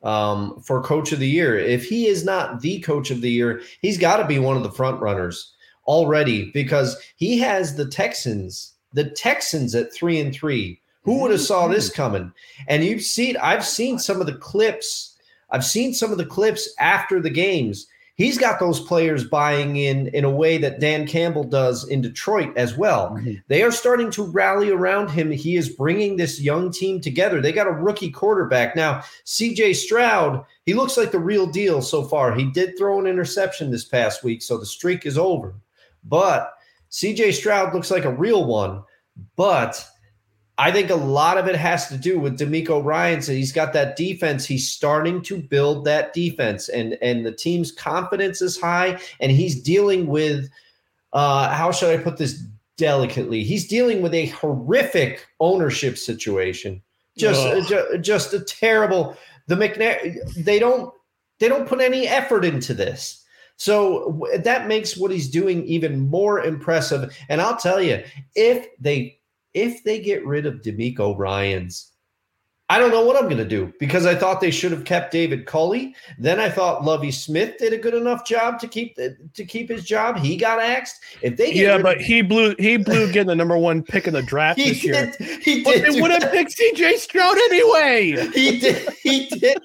um, 0.03 0.59
for 0.61 0.81
Coach 0.81 1.11
of 1.11 1.19
the 1.19 1.29
Year. 1.29 1.57
If 1.57 1.85
he 1.85 2.07
is 2.07 2.23
not 2.23 2.61
the 2.61 2.79
Coach 2.81 3.11
of 3.11 3.21
the 3.21 3.31
Year, 3.31 3.61
he's 3.81 3.97
got 3.97 4.17
to 4.17 4.25
be 4.25 4.39
one 4.39 4.57
of 4.57 4.63
the 4.63 4.71
front 4.71 5.01
runners 5.01 5.53
already 5.85 6.51
because 6.51 6.97
he 7.15 7.37
has 7.39 7.75
the 7.75 7.85
Texans. 7.85 8.73
The 8.93 9.09
Texans 9.09 9.73
at 9.73 9.93
three 9.93 10.19
and 10.19 10.33
three. 10.33 10.81
Who 11.03 11.19
would 11.21 11.31
have 11.31 11.41
saw 11.41 11.67
this 11.67 11.89
coming? 11.89 12.31
And 12.67 12.83
you've 12.83 13.01
seen. 13.01 13.37
I've 13.37 13.65
seen 13.65 13.97
some 13.97 14.19
of 14.19 14.27
the 14.27 14.35
clips. 14.35 15.17
I've 15.49 15.65
seen 15.65 15.93
some 15.93 16.11
of 16.11 16.17
the 16.17 16.25
clips 16.25 16.69
after 16.79 17.19
the 17.19 17.29
games 17.29 17.87
he's 18.15 18.37
got 18.37 18.59
those 18.59 18.79
players 18.79 19.23
buying 19.23 19.77
in 19.77 20.07
in 20.07 20.23
a 20.23 20.31
way 20.31 20.57
that 20.57 20.79
Dan 20.79 21.07
Campbell 21.07 21.43
does 21.43 21.87
in 21.87 22.01
Detroit 22.01 22.55
as 22.55 22.77
well. 22.77 23.11
Mm-hmm. 23.11 23.33
They 23.47 23.63
are 23.63 23.71
starting 23.71 24.11
to 24.11 24.23
rally 24.23 24.69
around 24.69 25.09
him. 25.09 25.31
He 25.31 25.55
is 25.55 25.69
bringing 25.69 26.17
this 26.17 26.39
young 26.39 26.71
team 26.71 27.01
together. 27.01 27.41
They 27.41 27.51
got 27.51 27.67
a 27.67 27.71
rookie 27.71 28.11
quarterback 28.11 28.75
now. 28.75 29.03
CJ 29.25 29.75
Stroud, 29.75 30.45
he 30.65 30.73
looks 30.73 30.97
like 30.97 31.11
the 31.11 31.19
real 31.19 31.47
deal 31.47 31.81
so 31.81 32.03
far. 32.03 32.33
He 32.33 32.45
did 32.45 32.77
throw 32.77 32.99
an 32.99 33.07
interception 33.07 33.71
this 33.71 33.85
past 33.85 34.23
week, 34.23 34.41
so 34.41 34.57
the 34.57 34.65
streak 34.65 35.05
is 35.05 35.17
over. 35.17 35.55
But 36.03 36.53
CJ 36.91 37.33
Stroud 37.33 37.73
looks 37.73 37.91
like 37.91 38.05
a 38.05 38.13
real 38.13 38.45
one. 38.45 38.83
But 39.35 39.85
I 40.57 40.71
think 40.71 40.89
a 40.89 40.95
lot 40.95 41.37
of 41.37 41.47
it 41.47 41.55
has 41.55 41.87
to 41.87 41.97
do 41.97 42.19
with 42.19 42.37
DeMeco 42.37 42.83
Ryans. 42.83 43.25
So 43.25 43.31
he's 43.31 43.51
got 43.51 43.73
that 43.73 43.95
defense. 43.95 44.45
He's 44.45 44.69
starting 44.69 45.21
to 45.23 45.41
build 45.41 45.85
that 45.85 46.13
defense, 46.13 46.69
and 46.69 46.97
and 47.01 47.25
the 47.25 47.31
team's 47.31 47.71
confidence 47.71 48.41
is 48.41 48.59
high. 48.59 48.99
And 49.19 49.31
he's 49.31 49.61
dealing 49.61 50.07
with, 50.07 50.49
uh, 51.13 51.49
how 51.49 51.71
should 51.71 51.97
I 51.97 52.03
put 52.03 52.17
this 52.17 52.43
delicately? 52.77 53.43
He's 53.43 53.67
dealing 53.67 54.01
with 54.01 54.13
a 54.13 54.27
horrific 54.27 55.25
ownership 55.39 55.97
situation. 55.97 56.81
Just 57.17 57.69
ju- 57.69 57.97
just 57.99 58.33
a 58.33 58.39
terrible. 58.39 59.17
The 59.47 59.55
McNair 59.55 60.15
they 60.35 60.59
don't 60.59 60.93
they 61.39 61.49
don't 61.49 61.67
put 61.67 61.81
any 61.81 62.07
effort 62.07 62.45
into 62.45 62.73
this. 62.73 63.25
So 63.57 64.27
that 64.43 64.67
makes 64.67 64.97
what 64.97 65.11
he's 65.11 65.29
doing 65.29 65.63
even 65.65 65.99
more 66.09 66.43
impressive. 66.43 67.15
And 67.29 67.41
I'll 67.41 67.57
tell 67.57 67.81
you, 67.81 68.03
if 68.35 68.65
they 68.79 69.19
if 69.53 69.83
they 69.83 69.99
get 69.99 70.25
rid 70.25 70.45
of 70.45 70.61
DeMeco 70.61 71.17
Ryans, 71.17 71.91
I 72.71 72.79
don't 72.79 72.91
know 72.91 73.03
what 73.03 73.17
I'm 73.17 73.25
going 73.25 73.35
to 73.35 73.43
do 73.43 73.73
because 73.81 74.05
I 74.05 74.15
thought 74.15 74.39
they 74.39 74.49
should 74.49 74.71
have 74.71 74.85
kept 74.85 75.11
David 75.11 75.45
Culley. 75.45 75.93
Then 76.17 76.39
I 76.39 76.47
thought 76.47 76.85
Lovie 76.85 77.11
Smith 77.11 77.57
did 77.59 77.73
a 77.73 77.77
good 77.77 77.93
enough 77.93 78.25
job 78.25 78.59
to 78.61 78.67
keep 78.69 78.95
the, 78.95 79.17
to 79.33 79.43
keep 79.43 79.67
his 79.67 79.83
job. 79.83 80.17
He 80.17 80.37
got 80.37 80.61
axed. 80.61 80.95
If 81.21 81.35
they 81.35 81.51
yeah, 81.51 81.79
but 81.79 81.97
of, 81.97 82.03
he 82.03 82.21
blew 82.21 82.55
he 82.59 82.77
blew 82.77 83.11
getting 83.11 83.27
the 83.27 83.35
number 83.35 83.57
one 83.57 83.83
pick 83.83 84.07
in 84.07 84.13
the 84.13 84.21
draft 84.21 84.57
this 84.57 84.79
did, 84.79 84.85
year. 85.19 85.39
He 85.41 85.65
but 85.65 85.73
did. 85.73 85.93
They 85.95 86.01
would 86.01 86.11
have 86.11 86.31
picked 86.31 86.53
C.J. 86.53 86.95
Stroud 86.95 87.35
anyway. 87.49 88.29
He 88.33 88.57
did. 88.57 88.89
He 89.03 89.27
did. 89.27 89.57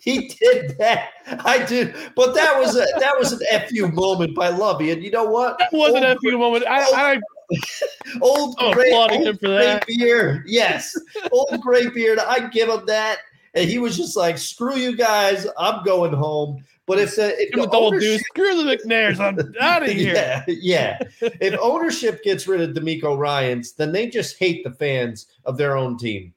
he 0.00 0.26
did 0.26 0.76
that. 0.78 1.10
I 1.44 1.64
did, 1.64 1.94
but 2.16 2.34
that 2.34 2.58
was 2.58 2.74
a 2.74 2.84
that 2.98 3.16
was 3.16 3.32
an 3.34 3.68
fu 3.68 3.86
moment 3.92 4.34
by 4.34 4.48
Lovie, 4.48 4.90
and 4.90 5.04
you 5.04 5.12
know 5.12 5.26
what? 5.26 5.60
That 5.60 5.72
was 5.72 5.94
an 5.94 6.02
oh, 6.02 6.16
fu 6.20 6.36
moment. 6.36 6.66
I, 6.66 6.84
oh, 6.84 6.94
I 6.96 7.20
old 8.20 8.56
oh, 8.58 8.72
gray, 8.72 8.92
old 8.92 9.38
gray 9.40 9.80
beard. 9.86 10.44
Yes, 10.46 10.96
old 11.32 11.60
gray 11.60 11.88
beard. 11.88 12.18
I 12.18 12.48
give 12.48 12.68
him 12.68 12.84
that, 12.86 13.18
and 13.54 13.68
he 13.68 13.78
was 13.78 13.96
just 13.96 14.16
like, 14.16 14.38
"Screw 14.38 14.76
you 14.76 14.96
guys, 14.96 15.46
I'm 15.58 15.84
going 15.84 16.12
home." 16.12 16.64
But 16.86 16.98
if 16.98 17.16
the 17.16 17.34
if 17.38 17.52
the 17.52 17.70
ownership, 17.76 18.20
screw 18.20 18.64
the 18.64 18.76
McNairs, 18.76 19.20
I'm 19.20 19.38
out 19.60 19.82
of 19.82 19.90
here. 19.92 20.14
Yeah, 20.14 20.44
yeah. 20.48 20.98
if 21.20 21.58
ownership 21.60 22.24
gets 22.24 22.48
rid 22.48 22.62
of 22.62 22.74
DeMeco 22.74 23.16
Ryans, 23.16 23.72
then 23.72 23.92
they 23.92 24.08
just 24.08 24.38
hate 24.38 24.64
the 24.64 24.72
fans 24.72 25.26
of 25.44 25.58
their 25.58 25.76
own 25.76 25.98
team. 25.98 26.32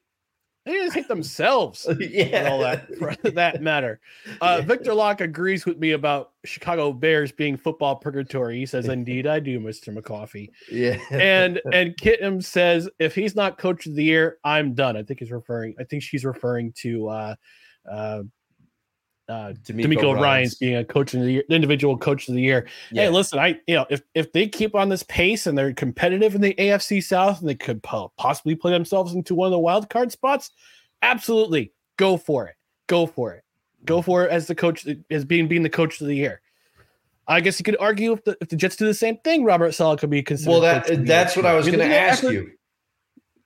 They 0.65 0.73
just 0.73 0.95
hate 0.95 1.07
themselves. 1.07 1.87
yeah, 1.99 2.49
all 2.51 2.59
that 2.59 2.95
for 2.99 3.15
that 3.31 3.61
matter. 3.61 3.99
Uh, 4.39 4.57
yeah. 4.59 4.65
Victor 4.65 4.93
Locke 4.93 5.21
agrees 5.21 5.65
with 5.65 5.77
me 5.77 5.91
about 5.91 6.31
Chicago 6.45 6.91
Bears 6.93 7.31
being 7.31 7.57
football 7.57 7.95
purgatory. 7.95 8.57
He 8.57 8.65
says, 8.65 8.87
"Indeed, 8.87 9.27
I 9.27 9.39
do, 9.39 9.59
Mister 9.59 9.91
McCoffee." 9.91 10.49
Yeah, 10.71 10.97
and 11.11 11.61
and 11.71 11.95
Kittim 11.97 12.43
says, 12.43 12.89
"If 12.97 13.13
he's 13.13 13.35
not 13.35 13.57
coach 13.57 13.85
of 13.85 13.95
the 13.95 14.03
year, 14.03 14.37
I'm 14.43 14.73
done." 14.73 14.97
I 14.97 15.03
think 15.03 15.19
he's 15.19 15.31
referring. 15.31 15.75
I 15.79 15.83
think 15.83 16.01
she's 16.01 16.25
referring 16.25 16.73
to 16.77 17.09
uh, 17.09 17.35
uh, 17.91 18.23
uh, 19.29 19.53
DeMeco 19.63 20.19
Ryans 20.19 20.55
being 20.55 20.75
a 20.75 20.83
coach 20.83 21.13
of 21.13 21.21
the 21.21 21.31
year, 21.31 21.43
individual 21.49 21.97
coach 21.97 22.27
of 22.27 22.35
the 22.35 22.41
year. 22.41 22.67
Yeah. 22.91 23.03
Hey, 23.03 23.09
listen, 23.09 23.39
I 23.39 23.59
you 23.67 23.75
know 23.75 23.85
if 23.89 24.01
if 24.13 24.31
they 24.33 24.47
keep 24.47 24.75
on 24.75 24.89
this 24.89 25.03
pace 25.03 25.47
and 25.47 25.57
they're 25.57 25.73
competitive 25.73 26.35
in 26.35 26.41
the 26.41 26.53
AFC 26.55 27.03
South 27.03 27.39
and 27.39 27.47
they 27.47 27.55
could 27.55 27.81
possibly 27.83 28.55
play 28.55 28.71
themselves 28.71 29.13
into 29.13 29.35
one 29.35 29.47
of 29.47 29.51
the 29.51 29.59
wild 29.59 29.89
card 29.89 30.11
spots, 30.11 30.51
absolutely 31.01 31.71
go 31.97 32.17
for 32.17 32.47
it, 32.47 32.55
go 32.87 33.05
for 33.05 33.33
it, 33.33 33.43
go 33.85 34.01
for 34.01 34.25
it 34.25 34.31
as 34.31 34.47
the 34.47 34.55
coach 34.55 34.85
as 35.09 35.25
being 35.25 35.47
being 35.47 35.63
the 35.63 35.69
coach 35.69 36.01
of 36.01 36.07
the 36.07 36.15
year. 36.15 36.41
I 37.27 37.39
guess 37.39 37.59
you 37.59 37.63
could 37.63 37.77
argue 37.79 38.11
if 38.13 38.23
the 38.25 38.37
if 38.41 38.49
the 38.49 38.55
Jets 38.55 38.75
do 38.75 38.85
the 38.85 38.93
same 38.93 39.17
thing, 39.17 39.43
Robert 39.43 39.73
Saleh 39.73 39.99
could 39.99 40.09
be 40.09 40.23
considered. 40.23 40.51
Well, 40.51 40.61
that 40.61 41.05
that's 41.05 41.35
what 41.35 41.45
I 41.45 41.53
was 41.53 41.67
going 41.67 41.79
to 41.79 41.85
ask 41.85 42.23
effort. 42.23 42.33
you. 42.33 42.51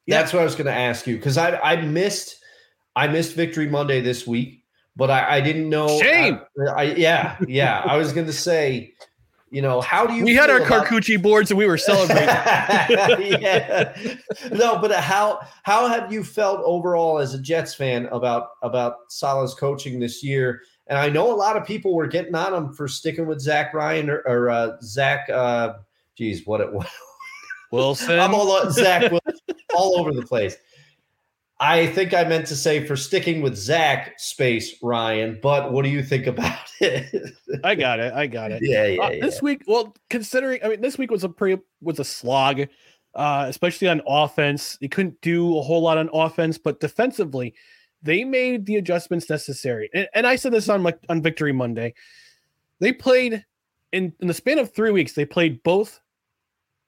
That's 0.07 0.31
yeah. 0.31 0.37
what 0.37 0.41
I 0.41 0.45
was 0.45 0.55
going 0.55 0.65
to 0.65 0.73
ask 0.73 1.05
you 1.05 1.17
because 1.17 1.37
I 1.37 1.59
I 1.59 1.75
missed 1.81 2.43
I 2.95 3.07
missed 3.07 3.35
Victory 3.35 3.67
Monday 3.67 4.01
this 4.01 4.25
week 4.25 4.64
but 4.95 5.09
I, 5.09 5.37
I 5.37 5.41
didn't 5.41 5.69
know. 5.69 5.99
Shame. 5.99 6.41
I, 6.67 6.71
I, 6.71 6.83
yeah, 6.83 7.37
yeah. 7.47 7.81
I 7.85 7.97
was 7.97 8.13
going 8.13 8.27
to 8.27 8.33
say, 8.33 8.93
you 9.51 9.61
know, 9.61 9.81
how 9.81 10.05
do 10.05 10.13
you? 10.13 10.23
We 10.23 10.33
had 10.35 10.49
our 10.49 10.57
about- 10.57 10.85
Carcucci 10.85 11.21
boards 11.21 11.51
and 11.51 11.57
we 11.57 11.65
were 11.65 11.77
celebrating. 11.77 12.27
yeah. 13.41 13.95
No, 14.51 14.79
but 14.79 14.91
how 14.91 15.39
how 15.63 15.87
have 15.87 16.11
you 16.11 16.23
felt 16.23 16.61
overall 16.63 17.19
as 17.19 17.33
a 17.33 17.41
Jets 17.41 17.73
fan 17.73 18.07
about 18.07 18.49
about 18.61 19.09
Saleh's 19.09 19.53
coaching 19.53 19.99
this 19.99 20.23
year? 20.23 20.61
And 20.87 20.99
I 20.99 21.09
know 21.09 21.31
a 21.31 21.35
lot 21.35 21.57
of 21.57 21.65
people 21.65 21.95
were 21.95 22.07
getting 22.07 22.35
on 22.35 22.53
him 22.53 22.73
for 22.73 22.87
sticking 22.87 23.25
with 23.27 23.39
Zach 23.39 23.73
Ryan 23.73 24.09
or, 24.09 24.23
or 24.25 24.49
uh, 24.49 24.77
Zach. 24.81 25.29
Uh, 25.29 25.75
geez, 26.15 26.45
what 26.45 26.61
it 26.61 26.71
was. 26.71 26.87
Wilson. 27.71 28.19
I'm 28.19 28.33
all 28.33 28.69
Zach 28.71 29.11
all 29.73 29.99
over 29.99 30.11
the 30.11 30.21
place. 30.21 30.55
I 31.59 31.87
think 31.87 32.13
I 32.13 32.25
meant 32.25 32.47
to 32.47 32.55
say 32.55 32.85
for 32.85 32.97
sticking 32.97 33.41
with 33.41 33.55
Zach 33.55 34.19
space 34.19 34.75
Ryan, 34.81 35.39
but 35.41 35.71
what 35.71 35.83
do 35.83 35.89
you 35.89 36.03
think 36.03 36.27
about 36.27 36.59
it? 36.81 37.33
I 37.63 37.75
got 37.75 37.99
it. 37.99 38.13
I 38.13 38.27
got 38.27 38.51
it. 38.51 38.61
Yeah, 38.61 38.87
yeah, 38.87 39.03
uh, 39.03 39.09
yeah. 39.11 39.25
This 39.25 39.41
week, 39.41 39.63
well, 39.65 39.95
considering 40.09 40.59
I 40.63 40.69
mean, 40.69 40.81
this 40.81 40.97
week 40.97 41.11
was 41.11 41.23
a 41.23 41.29
pretty 41.29 41.61
was 41.81 41.99
a 41.99 42.03
slog, 42.03 42.61
uh, 43.13 43.45
especially 43.47 43.87
on 43.87 44.01
offense. 44.05 44.77
They 44.81 44.89
couldn't 44.89 45.21
do 45.21 45.57
a 45.57 45.61
whole 45.61 45.81
lot 45.81 45.97
on 45.97 46.09
offense, 46.13 46.57
but 46.57 46.81
defensively, 46.81 47.55
they 48.03 48.25
made 48.25 48.65
the 48.65 48.75
adjustments 48.75 49.29
necessary. 49.29 49.89
And, 49.93 50.09
and 50.13 50.27
I 50.27 50.35
said 50.35 50.51
this 50.51 50.67
on 50.67 50.83
like 50.83 50.99
on 51.07 51.21
Victory 51.21 51.53
Monday. 51.53 51.93
They 52.81 52.91
played 52.91 53.45
in 53.93 54.13
in 54.19 54.27
the 54.27 54.33
span 54.33 54.59
of 54.59 54.73
three 54.73 54.91
weeks. 54.91 55.13
They 55.13 55.25
played 55.25 55.63
both 55.63 56.01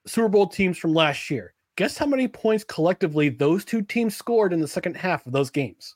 Super 0.06 0.28
Bowl 0.28 0.46
teams 0.46 0.76
from 0.76 0.92
last 0.92 1.30
year. 1.30 1.54
Guess 1.78 1.96
how 1.96 2.06
many 2.06 2.26
points 2.26 2.64
collectively 2.64 3.28
those 3.28 3.64
two 3.64 3.82
teams 3.82 4.16
scored 4.16 4.52
in 4.52 4.58
the 4.58 4.66
second 4.66 4.96
half 4.96 5.24
of 5.26 5.32
those 5.32 5.48
games? 5.48 5.94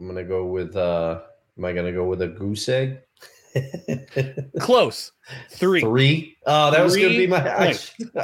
I'm 0.00 0.08
gonna 0.08 0.24
go 0.24 0.44
with. 0.44 0.74
uh 0.74 1.20
Am 1.56 1.64
I 1.64 1.72
gonna 1.72 1.92
go 1.92 2.04
with 2.04 2.20
a 2.20 2.26
goose 2.26 2.68
egg? 2.68 2.98
Close. 4.58 5.12
Three. 5.50 5.82
Three. 5.82 6.36
Oh, 6.46 6.72
that 6.72 6.78
three 6.78 6.82
was 6.82 6.96
gonna 6.96 7.08
be 7.10 7.26
my. 7.28 7.48
I, 7.58 7.78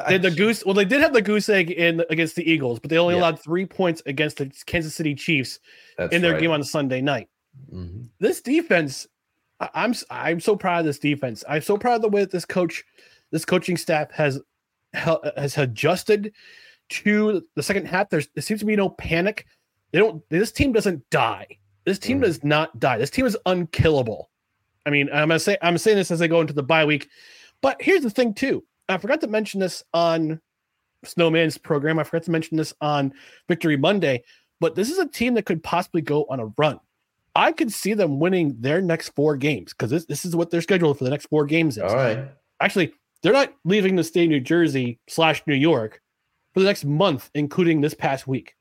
I, 0.05 0.11
did 0.11 0.23
the 0.23 0.33
goose? 0.33 0.64
Well, 0.64 0.75
they 0.75 0.85
did 0.85 1.01
have 1.01 1.12
the 1.12 1.23
goose 1.23 1.49
egg 1.49 1.71
in 1.71 2.03
against 2.11 2.35
the 2.35 2.51
Eagles, 2.51 2.81
but 2.81 2.90
they 2.90 2.99
only 2.99 3.14
yeah. 3.14 3.21
allowed 3.21 3.40
three 3.40 3.64
points 3.64 4.03
against 4.07 4.38
the 4.38 4.51
Kansas 4.66 4.97
City 4.97 5.14
Chiefs 5.14 5.61
That's 5.97 6.12
in 6.12 6.23
their 6.23 6.33
right. 6.33 6.40
game 6.40 6.51
on 6.51 6.64
Sunday 6.64 7.01
night. 7.01 7.29
Mm-hmm. 7.73 8.07
This 8.18 8.40
defense, 8.40 9.07
I'm 9.61 9.94
I'm 10.11 10.40
so 10.40 10.57
proud 10.57 10.81
of 10.81 10.87
this 10.87 10.99
defense. 10.99 11.44
I'm 11.49 11.62
so 11.62 11.79
proud 11.79 11.94
of 11.94 12.03
the 12.03 12.09
way 12.09 12.23
that 12.23 12.33
this 12.33 12.44
coach, 12.44 12.83
this 13.31 13.44
coaching 13.44 13.77
staff 13.77 14.11
has 14.11 14.40
has 14.92 15.59
adjusted 15.59 16.33
to 16.90 17.42
the 17.55 17.62
second 17.62 17.87
half. 17.87 18.11
There's 18.11 18.29
there 18.35 18.42
seems 18.42 18.61
to 18.61 18.66
be 18.66 18.77
no 18.77 18.90
panic. 18.90 19.46
They 19.92 19.98
don't. 19.98 20.22
This 20.29 20.53
team 20.53 20.72
doesn't 20.72 21.09
die. 21.11 21.46
This 21.85 21.98
team 21.98 22.18
mm. 22.18 22.24
does 22.24 22.44
not 22.44 22.79
die. 22.79 22.98
This 22.98 23.11
team 23.11 23.27
is 23.27 23.37
unkillable. 23.46 24.31
I 24.87 24.90
mean, 24.90 25.09
I'm 25.12 25.29
gonna 25.29 25.38
say 25.38 25.57
I'm 25.62 25.79
saying 25.79 25.96
this 25.96 26.11
as 26.11 26.18
they 26.18 26.29
go 26.29 26.40
into 26.40 26.53
the 26.53 26.62
bye 26.62 26.85
week, 26.85 27.09
but 27.61 27.81
here's 27.81 28.03
the 28.03 28.11
thing 28.11 28.35
too. 28.35 28.64
I 28.88 28.98
forgot 28.98 29.20
to 29.20 29.27
mention 29.27 29.61
this 29.61 29.83
on 29.92 30.40
Snowman's 31.05 31.59
program. 31.59 31.98
I 31.98 32.05
forgot 32.05 32.24
to 32.24 32.31
mention 32.31 32.57
this 32.57 32.72
on 32.81 33.12
Victory 33.48 33.77
Monday, 33.77 34.22
but 34.61 34.74
this 34.74 34.90
is 34.90 34.98
a 34.98 35.07
team 35.07 35.35
that 35.35 35.44
could 35.44 35.62
possibly 35.62 36.01
go 36.01 36.24
on 36.31 36.40
a 36.40 36.46
run. 36.57 36.81
I 37.35 37.53
could 37.53 37.70
see 37.70 37.94
them 37.94 38.18
winning 38.18 38.57
their 38.59 38.81
next 38.81 39.11
four 39.11 39.37
games 39.37 39.72
because 39.72 39.90
this, 39.90 40.07
this 40.07 40.24
is 40.24 40.35
what 40.35 40.51
they're 40.51 40.62
scheduled 40.62 40.98
for 40.98 41.05
the 41.05 41.11
next 41.11 41.27
four 41.27 41.44
games 41.44 41.77
is. 41.77 41.85
All 41.85 41.94
right. 41.94 42.29
Actually, 42.61 42.92
they're 43.22 43.33
not 43.33 43.52
leaving 43.64 43.96
the 43.96 44.04
state 44.04 44.24
of 44.24 44.31
New 44.31 44.40
Jersey 44.40 44.98
slash 45.09 45.42
New 45.46 45.54
York 45.54 46.00
for 46.54 46.61
the 46.61 46.66
next 46.66 46.85
month, 46.85 47.31
including 47.35 47.81
this 47.81 47.94
past 47.94 48.26
week. 48.26 48.54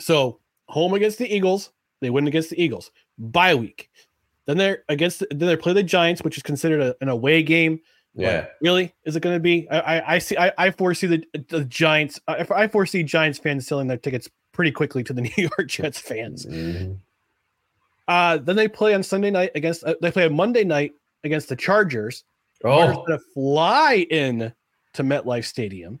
So 0.00 0.40
home 0.66 0.94
against 0.94 1.18
the 1.18 1.32
Eagles, 1.32 1.70
they 2.00 2.10
win 2.10 2.26
against 2.26 2.50
the 2.50 2.62
Eagles. 2.62 2.90
Bye 3.18 3.54
week. 3.54 3.90
Then 4.46 4.58
they're 4.58 4.84
against 4.88 5.22
then 5.30 5.46
they 5.46 5.56
play 5.56 5.72
the 5.72 5.82
Giants, 5.82 6.22
which 6.22 6.36
is 6.36 6.42
considered 6.42 6.80
a, 6.80 6.96
an 7.00 7.08
away 7.08 7.42
game. 7.42 7.80
Yeah, 8.14 8.46
really, 8.60 8.92
is 9.04 9.16
it 9.16 9.20
going 9.20 9.36
to 9.36 9.40
be? 9.40 9.68
I, 9.70 9.78
I, 9.80 10.14
I 10.14 10.18
see. 10.18 10.36
I, 10.36 10.52
I, 10.58 10.70
foresee 10.70 11.06
the 11.06 11.24
the 11.48 11.64
Giants. 11.64 12.20
I, 12.28 12.46
I, 12.54 12.68
foresee 12.68 13.02
Giants 13.04 13.38
fans 13.38 13.66
selling 13.66 13.86
their 13.86 13.96
tickets 13.96 14.28
pretty 14.52 14.70
quickly 14.70 15.02
to 15.04 15.14
the 15.14 15.22
New 15.22 15.30
York 15.36 15.68
Jets 15.68 15.98
fans. 15.98 16.44
Mm-hmm. 16.44 16.94
Uh, 18.08 18.36
then 18.38 18.56
they 18.56 18.68
play 18.68 18.92
on 18.92 19.02
Sunday 19.02 19.30
night 19.30 19.52
against. 19.54 19.84
Uh, 19.84 19.94
they 20.02 20.10
play 20.10 20.26
a 20.26 20.30
Monday 20.30 20.64
night 20.64 20.92
against 21.24 21.48
the 21.48 21.56
Chargers. 21.56 22.24
Oh, 22.64 23.04
going 23.06 23.18
to 23.18 23.24
fly 23.34 24.06
in 24.10 24.52
to 24.94 25.02
MetLife 25.02 25.44
Stadium, 25.44 26.00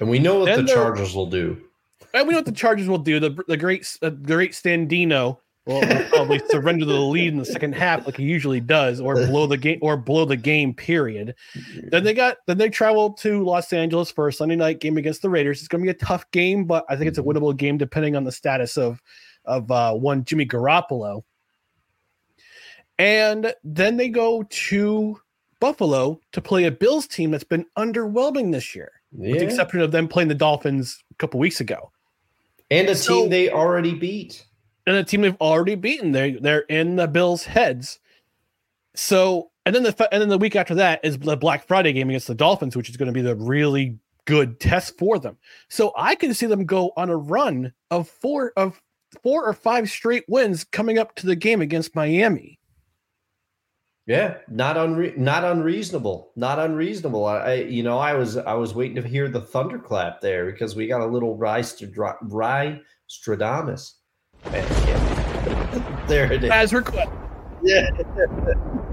and 0.00 0.08
we 0.08 0.18
know 0.18 0.40
what 0.40 0.46
then 0.46 0.66
the 0.66 0.72
Chargers 0.72 1.14
will 1.14 1.26
do. 1.26 1.60
And 2.14 2.26
we 2.26 2.32
know 2.32 2.38
what 2.38 2.46
the 2.46 2.52
Chargers 2.52 2.88
will 2.88 2.98
do. 2.98 3.20
The 3.20 3.42
the 3.48 3.56
great 3.56 3.98
uh, 4.02 4.10
great 4.10 4.52
Standino 4.52 5.38
will, 5.66 5.80
will 5.80 6.04
probably 6.08 6.40
surrender 6.50 6.84
the 6.84 6.94
lead 6.94 7.32
in 7.32 7.38
the 7.38 7.44
second 7.44 7.74
half, 7.74 8.06
like 8.06 8.16
he 8.16 8.24
usually 8.24 8.60
does, 8.60 9.00
or 9.00 9.14
blow 9.26 9.46
the 9.46 9.56
game 9.56 9.78
or 9.82 9.96
blow 9.96 10.24
the 10.24 10.36
game. 10.36 10.72
Period. 10.72 11.34
Then 11.90 12.04
they 12.04 12.14
got 12.14 12.38
then 12.46 12.58
they 12.58 12.70
travel 12.70 13.12
to 13.14 13.44
Los 13.44 13.72
Angeles 13.72 14.10
for 14.10 14.28
a 14.28 14.32
Sunday 14.32 14.56
night 14.56 14.80
game 14.80 14.96
against 14.96 15.22
the 15.22 15.30
Raiders. 15.30 15.58
It's 15.58 15.68
going 15.68 15.82
to 15.82 15.86
be 15.86 15.90
a 15.90 16.06
tough 16.06 16.30
game, 16.30 16.64
but 16.64 16.84
I 16.88 16.96
think 16.96 17.08
it's 17.08 17.18
a 17.18 17.22
mm-hmm. 17.22 17.30
winnable 17.30 17.56
game 17.56 17.78
depending 17.78 18.16
on 18.16 18.24
the 18.24 18.32
status 18.32 18.76
of 18.76 19.02
of 19.44 19.70
uh, 19.70 19.94
one 19.94 20.24
Jimmy 20.24 20.46
Garoppolo. 20.46 21.22
And 22.98 23.52
then 23.62 23.96
they 23.98 24.08
go 24.08 24.42
to 24.42 25.20
Buffalo 25.60 26.20
to 26.32 26.40
play 26.40 26.64
a 26.64 26.70
Bills 26.70 27.06
team 27.06 27.30
that's 27.30 27.44
been 27.44 27.66
underwhelming 27.78 28.52
this 28.52 28.74
year, 28.74 28.92
yeah. 29.12 29.30
with 29.30 29.40
the 29.40 29.44
exception 29.46 29.80
of 29.80 29.92
them 29.92 30.08
playing 30.08 30.28
the 30.28 30.34
Dolphins 30.34 31.02
a 31.10 31.14
couple 31.16 31.40
weeks 31.40 31.60
ago. 31.60 31.90
and 32.70 32.88
a 32.88 32.94
So- 32.96 33.22
team 33.22 33.30
they 33.30 33.50
already 33.50 33.94
beat. 33.94 34.44
and 34.86 34.96
a 34.96 35.04
team 35.04 35.20
they've 35.22 35.36
already 35.40 35.74
beaten. 35.76 36.12
They 36.12 36.32
they're 36.32 36.60
in 36.68 36.96
the 36.96 37.06
Bills' 37.08 37.44
heads. 37.44 37.98
So 38.94 39.50
and 39.64 39.74
then 39.74 39.82
the 39.82 40.08
and 40.12 40.22
then 40.22 40.28
the 40.28 40.38
week 40.38 40.56
after 40.56 40.74
that 40.76 41.00
is 41.04 41.18
the 41.18 41.36
Black 41.36 41.66
Friday 41.66 41.92
game 41.92 42.08
against 42.08 42.26
the 42.28 42.34
Dolphins, 42.34 42.76
which 42.76 42.88
is 42.90 42.96
going 42.96 43.06
to 43.08 43.12
be 43.12 43.20
the 43.22 43.34
really 43.36 43.98
good 44.24 44.58
test 44.60 44.96
for 44.98 45.18
them. 45.18 45.36
So 45.68 45.92
I 45.96 46.14
can 46.14 46.34
see 46.34 46.46
them 46.46 46.64
go 46.66 46.92
on 46.96 47.10
a 47.10 47.16
run 47.16 47.72
of 47.90 48.08
four 48.08 48.52
of 48.56 48.80
four 49.22 49.44
or 49.46 49.52
five 49.52 49.88
straight 49.88 50.24
wins 50.28 50.64
coming 50.64 50.98
up 50.98 51.14
to 51.16 51.26
the 51.26 51.36
game 51.36 51.60
against 51.60 51.94
Miami. 51.94 52.58
Yeah, 54.06 54.36
not 54.48 54.76
unre- 54.76 55.16
not 55.16 55.42
unreasonable, 55.42 56.30
not 56.36 56.60
unreasonable. 56.60 57.26
I, 57.26 57.36
I, 57.38 57.54
you 57.54 57.82
know, 57.82 57.98
I 57.98 58.14
was 58.14 58.36
I 58.36 58.54
was 58.54 58.72
waiting 58.72 59.02
to 59.02 59.08
hear 59.08 59.28
the 59.28 59.40
thunderclap 59.40 60.20
there 60.20 60.46
because 60.46 60.76
we 60.76 60.86
got 60.86 61.00
a 61.00 61.06
little 61.06 61.36
Rye 61.36 61.60
Stradra- 61.60 62.18
Rye 62.22 62.80
Stradamus. 63.10 63.94
Man, 64.52 64.64
yeah. 64.86 66.04
there 66.08 66.32
it 66.32 66.44
is. 66.44 66.50
As 66.50 66.72
request. 66.72 67.10
Yeah. 67.64 67.90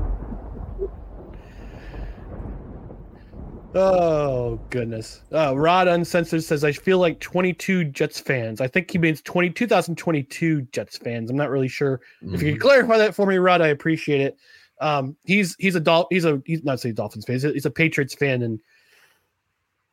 Oh 3.76 4.59
goodness. 4.70 5.24
Uh, 5.32 5.57
Rod 5.57 5.88
Uncensored 5.88 6.43
says 6.43 6.64
I 6.64 6.72
feel 6.72 6.99
like 6.99 7.20
22 7.20 7.86
Jets 7.86 8.20
fans. 8.20 8.61
I 8.61 8.68
think 8.68 8.91
he 8.91 8.99
means 8.99 9.22
20, 9.22 9.49
2022 9.49 10.61
Jets 10.72 10.97
fans. 10.97 11.32
I'm 11.32 11.38
not 11.38 11.49
really 11.49 11.68
sure. 11.68 11.99
If 12.22 12.43
you 12.43 12.51
could 12.53 12.61
clarify 12.61 12.99
that 12.99 13.16
for 13.16 13.26
me, 13.26 13.38
Rod, 13.38 13.61
I 13.61 13.70
appreciate 13.70 14.22
it. 14.22 14.38
Um, 14.84 15.16
he's 15.24 15.56
he's 15.60 15.76
a 15.76 15.80
Dol- 15.80 16.08
he's 16.10 16.26
a 16.26 16.42
he's 16.46 16.64
not 16.64 16.80
say 16.80 16.92
Dolphins 16.92 17.26
fan. 17.26 17.36
He's 17.36 17.46
a, 17.46 17.52
he's 17.54 17.66
a 17.66 17.72
Patriots 17.72 18.14
fan, 18.14 18.42
and 18.42 18.60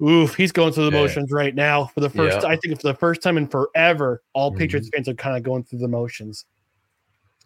oof, 0.02 0.34
he's 0.34 0.52
going 0.52 0.72
through 0.72 0.90
the 0.90 0.96
Yeah. 0.96 1.02
motions 1.02 1.30
right 1.30 1.54
now 1.54 1.86
for 1.86 2.00
the 2.00 2.10
first. 2.10 2.42
Yeah. 2.42 2.48
I 2.48 2.56
think 2.56 2.80
for 2.80 2.88
the 2.88 2.94
first 2.94 3.22
time 3.22 3.36
in 3.36 3.46
forever, 3.46 4.22
all 4.32 4.50
Mhm. 4.52 4.58
Patriots 4.58 4.90
fans 4.94 5.08
are 5.08 5.14
kind 5.14 5.36
of 5.36 5.42
going 5.42 5.62
through 5.64 5.78
the 5.80 5.88
motions. 5.88 6.44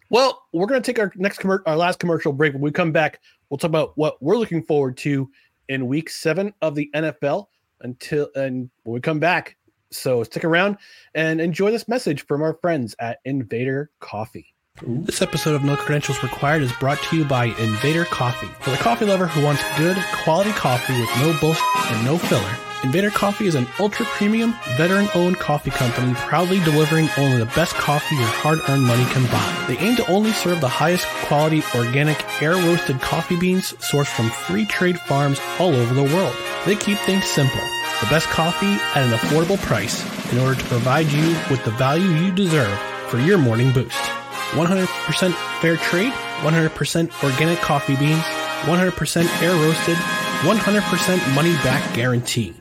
Well, 0.09 0.43
we're 0.53 0.67
going 0.67 0.81
to 0.81 0.85
take 0.85 0.99
our 0.99 1.11
next 1.15 1.39
commer- 1.39 1.63
our 1.65 1.75
last 1.75 1.99
commercial 1.99 2.31
break. 2.31 2.53
When 2.53 2.61
we 2.61 2.71
come 2.71 2.91
back, 2.91 3.19
we'll 3.49 3.57
talk 3.57 3.69
about 3.69 3.97
what 3.97 4.21
we're 4.21 4.37
looking 4.37 4.63
forward 4.63 4.97
to 4.97 5.29
in 5.69 5.87
Week 5.87 6.09
Seven 6.09 6.53
of 6.61 6.75
the 6.75 6.89
NFL. 6.93 7.49
Until 7.81 8.29
and 8.35 8.69
when 8.83 8.93
we 8.93 9.01
come 9.01 9.19
back, 9.19 9.57
so 9.91 10.23
stick 10.23 10.45
around 10.45 10.77
and 11.13 11.41
enjoy 11.41 11.71
this 11.71 11.87
message 11.89 12.25
from 12.25 12.41
our 12.41 12.53
friends 12.61 12.95
at 12.99 13.19
Invader 13.25 13.91
Coffee. 13.99 14.54
This 14.83 15.21
episode 15.21 15.55
of 15.55 15.63
No 15.63 15.77
Credentials 15.77 16.21
Required 16.21 16.61
is 16.61 16.71
brought 16.73 17.01
to 17.03 17.15
you 17.15 17.23
by 17.23 17.45
Invader 17.45 18.03
Coffee. 18.03 18.49
For 18.59 18.71
the 18.71 18.77
coffee 18.77 19.05
lover 19.05 19.25
who 19.25 19.41
wants 19.41 19.63
good, 19.77 19.95
quality 20.25 20.51
coffee 20.51 20.99
with 20.99 21.09
no 21.21 21.33
bullshit 21.39 21.63
and 21.91 22.05
no 22.05 22.17
filler, 22.17 22.57
Invader 22.83 23.09
Coffee 23.09 23.47
is 23.47 23.55
an 23.55 23.67
ultra 23.79 24.05
premium, 24.05 24.53
veteran 24.75 25.07
owned 25.15 25.37
coffee 25.37 25.69
company 25.71 26.13
proudly 26.15 26.59
delivering 26.65 27.07
only 27.17 27.37
the 27.37 27.45
best 27.55 27.73
coffee 27.75 28.17
your 28.17 28.25
hard 28.25 28.59
earned 28.67 28.83
money 28.83 29.05
can 29.05 29.23
buy. 29.31 29.65
They 29.69 29.77
aim 29.77 29.95
to 29.95 30.11
only 30.11 30.33
serve 30.33 30.59
the 30.59 30.67
highest 30.67 31.07
quality, 31.23 31.63
organic, 31.73 32.21
air 32.41 32.55
roasted 32.55 32.99
coffee 32.99 33.39
beans 33.39 33.71
sourced 33.75 34.13
from 34.13 34.29
free 34.29 34.65
trade 34.65 34.99
farms 34.99 35.39
all 35.57 35.73
over 35.73 35.93
the 35.93 36.13
world. 36.13 36.35
They 36.65 36.75
keep 36.75 36.97
things 36.99 37.23
simple 37.23 37.61
the 38.01 38.07
best 38.07 38.27
coffee 38.27 38.75
at 38.93 39.07
an 39.07 39.11
affordable 39.11 39.57
price 39.61 40.03
in 40.33 40.37
order 40.39 40.59
to 40.59 40.65
provide 40.65 41.07
you 41.07 41.29
with 41.49 41.63
the 41.63 41.71
value 41.71 42.09
you 42.09 42.33
deserve 42.33 42.77
for 43.07 43.19
your 43.19 43.37
morning 43.37 43.71
boost. 43.71 44.14
100% 44.55 45.33
fair 45.59 45.75
trade, 45.77 46.13
100% 46.13 47.23
organic 47.23 47.59
coffee 47.59 47.95
beans, 47.97 48.23
100% 48.63 49.41
air 49.41 49.53
roasted, 49.53 49.95
100% 49.95 51.35
money 51.35 51.53
back 51.55 51.93
guarantee. 51.93 52.53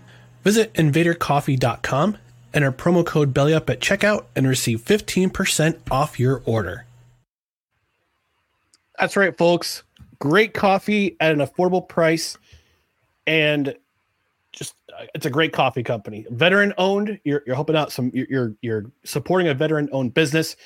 Visit 0.42 0.74
invadercoffee.com, 0.74 2.18
enter 2.52 2.72
promo 2.72 3.06
code 3.06 3.32
BELLYUP 3.32 3.70
at 3.70 3.80
checkout, 3.80 4.24
and 4.34 4.48
receive 4.48 4.84
15% 4.84 5.78
off 5.90 6.18
your 6.18 6.42
order. 6.44 6.84
That's 8.98 9.16
right, 9.16 9.36
folks. 9.36 9.84
Great 10.18 10.52
coffee 10.52 11.16
at 11.20 11.32
an 11.32 11.38
affordable 11.38 11.86
price, 11.88 12.36
and 13.26 13.74
just 14.52 14.74
uh, 14.92 15.06
it's 15.14 15.26
a 15.26 15.30
great 15.30 15.52
coffee 15.52 15.82
company. 15.82 16.26
Veteran 16.30 16.72
owned. 16.78 17.20
You're, 17.24 17.42
you're 17.46 17.56
helping 17.56 17.76
out 17.76 17.92
some. 17.92 18.10
You're, 18.14 18.26
you're 18.30 18.54
you're 18.62 18.84
supporting 19.04 19.48
a 19.48 19.54
veteran 19.54 19.88
owned 19.92 20.14
business 20.14 20.56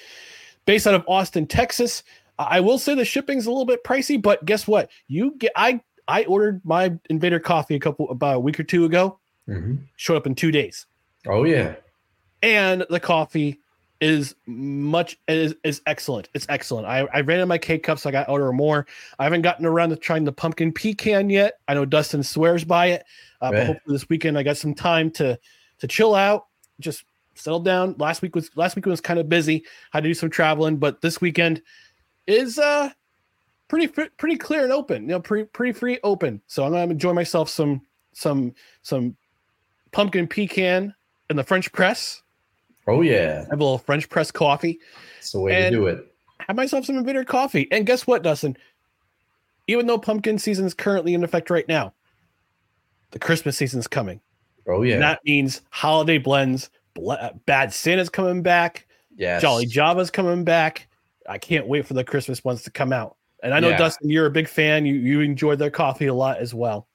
based 0.68 0.86
out 0.86 0.94
of 0.94 1.02
Austin, 1.08 1.46
Texas. 1.46 2.02
I 2.38 2.60
will 2.60 2.78
say 2.78 2.94
the 2.94 3.04
shipping's 3.06 3.46
a 3.46 3.50
little 3.50 3.64
bit 3.64 3.82
pricey, 3.84 4.20
but 4.20 4.44
guess 4.44 4.68
what? 4.68 4.90
You 5.08 5.34
get 5.38 5.50
I 5.56 5.80
I 6.06 6.24
ordered 6.26 6.60
my 6.64 6.92
Invader 7.08 7.40
coffee 7.40 7.74
a 7.74 7.80
couple 7.80 8.08
about 8.10 8.36
a 8.36 8.40
week 8.40 8.60
or 8.60 8.64
two 8.64 8.84
ago. 8.84 9.18
Mhm. 9.48 9.78
Showed 9.96 10.16
up 10.16 10.26
in 10.26 10.34
two 10.34 10.50
days, 10.52 10.84
Oh 11.26 11.44
yeah. 11.44 11.74
and 12.42 12.84
the 12.90 13.00
coffee 13.00 13.58
is 14.02 14.34
much 14.46 15.18
is, 15.26 15.54
is 15.64 15.80
excellent. 15.86 16.28
It's 16.34 16.46
excellent. 16.50 16.86
I, 16.86 17.08
I 17.14 17.22
ran 17.22 17.40
in 17.40 17.48
my 17.48 17.56
K 17.58 17.78
cups. 17.78 18.04
I 18.04 18.10
got 18.10 18.24
to 18.26 18.30
order 18.30 18.52
more. 18.52 18.86
I 19.18 19.24
haven't 19.24 19.42
gotten 19.42 19.64
around 19.64 19.88
to 19.88 19.96
trying 19.96 20.24
the 20.24 20.32
pumpkin 20.32 20.70
pecan 20.70 21.30
yet. 21.30 21.54
I 21.66 21.74
know 21.74 21.86
Dustin 21.86 22.22
swears 22.22 22.62
by 22.62 22.88
it, 22.88 23.04
uh, 23.40 23.50
but 23.52 23.66
hopefully 23.66 23.94
this 23.96 24.08
weekend 24.10 24.38
I 24.38 24.42
got 24.42 24.58
some 24.58 24.74
time 24.74 25.10
to 25.12 25.38
to 25.78 25.86
chill 25.88 26.14
out, 26.14 26.46
just 26.78 27.04
settle 27.38 27.60
down. 27.60 27.94
Last 27.98 28.22
week 28.22 28.34
was 28.34 28.50
last 28.56 28.76
week 28.76 28.86
was 28.86 29.00
kind 29.00 29.18
of 29.18 29.28
busy. 29.28 29.64
Had 29.92 30.02
to 30.04 30.08
do 30.10 30.14
some 30.14 30.30
traveling, 30.30 30.76
but 30.76 31.00
this 31.00 31.20
weekend 31.20 31.62
is 32.26 32.58
uh 32.58 32.90
pretty 33.68 33.86
pretty 33.88 34.36
clear 34.36 34.64
and 34.64 34.72
open. 34.72 35.02
You 35.02 35.08
know, 35.08 35.20
pretty 35.20 35.44
pretty 35.46 35.72
free 35.72 35.98
open. 36.04 36.40
So 36.46 36.64
I'm 36.64 36.72
gonna 36.72 36.90
enjoy 36.90 37.12
myself 37.12 37.48
some 37.48 37.82
some 38.12 38.54
some 38.82 39.16
pumpkin 39.92 40.26
pecan 40.26 40.94
in 41.30 41.36
the 41.36 41.44
French 41.44 41.70
press. 41.72 42.22
Oh 42.86 43.02
yeah. 43.02 43.40
Have 43.50 43.60
a 43.60 43.64
little 43.64 43.78
French 43.78 44.08
press 44.08 44.30
coffee. 44.30 44.78
That's 45.16 45.32
the 45.32 45.40
way 45.40 45.54
And- 45.64 45.72
to 45.72 45.78
do 45.80 45.86
it. 45.86 46.04
Have 46.46 46.56
myself 46.56 46.84
some 46.86 47.02
bitter 47.02 47.24
coffee. 47.24 47.66
And 47.72 47.84
guess 47.84 48.06
what, 48.06 48.22
Dustin? 48.22 48.56
Even 49.66 49.86
though 49.86 49.98
pumpkin 49.98 50.38
season 50.38 50.64
is 50.64 50.72
currently 50.72 51.12
in 51.12 51.24
effect 51.24 51.50
right 51.50 51.66
now, 51.68 51.92
the 53.10 53.18
Christmas 53.18 53.56
season 53.56 53.80
is 53.80 53.86
coming. 53.88 54.20
Oh 54.66 54.82
yeah. 54.82 54.94
And 54.94 55.02
that 55.02 55.20
means 55.24 55.62
holiday 55.70 56.16
blends. 56.16 56.70
Bad 57.46 57.72
Santa's 57.72 58.08
coming 58.08 58.42
back. 58.42 58.86
yes. 59.16 59.42
Jolly 59.42 59.66
Java's 59.66 60.10
coming 60.10 60.44
back. 60.44 60.88
I 61.28 61.38
can't 61.38 61.66
wait 61.66 61.86
for 61.86 61.94
the 61.94 62.04
Christmas 62.04 62.42
ones 62.44 62.62
to 62.62 62.70
come 62.70 62.92
out. 62.92 63.16
And 63.42 63.52
I 63.54 63.60
know 63.60 63.68
Yeah. 63.70 63.76
Dustin, 63.78 64.10
you're 64.10 64.26
a 64.26 64.30
big 64.30 64.48
fan. 64.48 64.84
You 64.86 64.94
you 64.94 65.20
enjoyed 65.20 65.58
their 65.58 65.70
coffee 65.70 66.06
a 66.06 66.14
lot 66.14 66.38
as 66.38 66.54
well. 66.54 66.88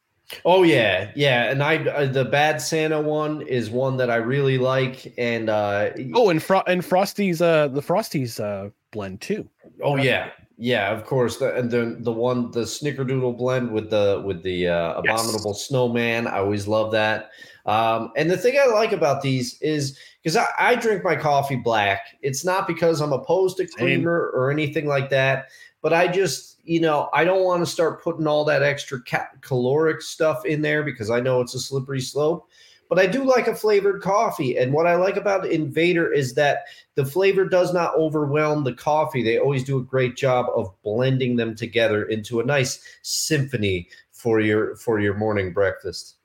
Oh 0.46 0.64
yeah, 0.64 1.12
yeah, 1.16 1.52
and 1.52 1.62
I 1.62 1.78
uh, 1.86 2.06
the 2.06 2.26
Bad 2.26 2.62
Santa 2.62 3.00
one 3.00 3.42
is 3.44 3.70
one 3.70 3.98
that 3.98 4.10
I 4.10 4.16
really 4.16 4.58
like, 4.58 5.14
and 5.18 5.50
uh, 5.50 5.90
Oh, 6.16 6.30
and 6.30 6.42
Fro- 6.42 6.64
and 6.66 6.84
Frosty's 6.84 7.42
uh 7.42 7.68
the 7.68 7.82
Frosty's 7.82 8.40
uh 8.40 8.70
blend 8.92 9.22
too. 9.22 9.48
oh 9.84 9.98
yeah, 9.98 10.30
yeah, 10.58 10.92
of 10.92 11.06
course, 11.06 11.38
the, 11.38 11.56
and 11.56 11.72
the 11.72 11.98
the 12.00 12.12
one 12.12 12.52
the 12.52 12.62
Snickerdoodle 12.62 13.38
blend 13.38 13.72
with 13.72 13.90
the 13.90 14.22
with 14.26 14.44
the 14.44 14.68
uh, 14.68 14.90
Yes. 14.90 14.98
abominable 15.00 15.54
snowman. 15.54 16.28
I 16.28 16.38
always 16.40 16.68
love 16.68 16.92
that. 16.92 17.32
Um, 17.66 18.12
and 18.16 18.30
the 18.30 18.38
thing 18.38 18.58
I 18.62 18.68
like 18.72 18.92
about 18.92 19.22
these 19.22 19.60
is 19.62 19.98
because 20.22 20.38
I, 20.38 20.48
I 20.60 20.76
drink 20.76 21.04
my 21.04 21.16
coffee 21.16 21.56
black. 21.56 22.18
It's 22.22 22.46
not 22.46 22.68
because 22.68 23.02
I'm 23.02 23.14
opposed 23.14 23.58
to 23.58 23.68
creamer 23.68 24.32
or 24.34 24.52
anything 24.52 24.86
like 24.86 25.10
that, 25.10 25.48
but 25.82 25.94
I 25.94 26.08
just 26.08 26.60
you 26.64 26.80
know 26.80 27.10
I 27.14 27.26
don't 27.26 27.44
want 27.44 27.62
to 27.64 27.72
start 27.72 28.04
putting 28.04 28.28
all 28.28 28.46
that 28.46 28.62
extra 28.62 29.02
ca- 29.02 29.30
caloric 29.42 30.02
stuff 30.02 30.46
in 30.46 30.62
there 30.62 30.84
because 30.84 31.10
I 31.10 31.20
know 31.20 31.42
it's 31.42 31.56
a 31.56 31.60
slippery 31.60 32.02
slope. 32.02 32.48
But 32.90 33.00
I 33.00 33.08
do 33.08 33.24
like 33.24 33.48
a 33.48 33.56
flavored 33.56 34.04
coffee, 34.04 34.58
and 34.58 34.72
what 34.72 34.86
I 34.86 34.96
like 34.96 35.16
about 35.16 35.48
Invader 35.48 36.12
is 36.14 36.36
that 36.36 36.66
the 36.96 37.06
flavor 37.06 37.46
does 37.46 37.74
not 37.74 37.96
overwhelm 37.96 38.64
the 38.64 38.74
coffee. 38.74 39.24
They 39.24 39.40
always 39.40 39.64
do 39.64 39.78
a 39.78 39.84
great 39.84 40.16
job 40.16 40.48
of 40.56 40.74
blending 40.84 41.36
them 41.36 41.56
together 41.56 42.06
into 42.06 42.40
a 42.40 42.46
nice 42.46 42.84
symphony 43.02 43.88
for 44.12 44.40
your 44.40 44.76
for 44.76 45.00
your 45.00 45.16
morning 45.16 45.54
breakfast. 45.54 46.16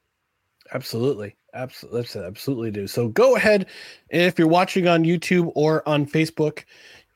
Absolutely. 0.72 1.36
Absolutely. 1.54 2.22
Absolutely 2.24 2.70
do. 2.70 2.86
So 2.86 3.08
go 3.08 3.36
ahead. 3.36 3.66
If 4.10 4.38
you're 4.38 4.48
watching 4.48 4.86
on 4.86 5.04
YouTube 5.04 5.50
or 5.54 5.86
on 5.88 6.06
Facebook, 6.06 6.64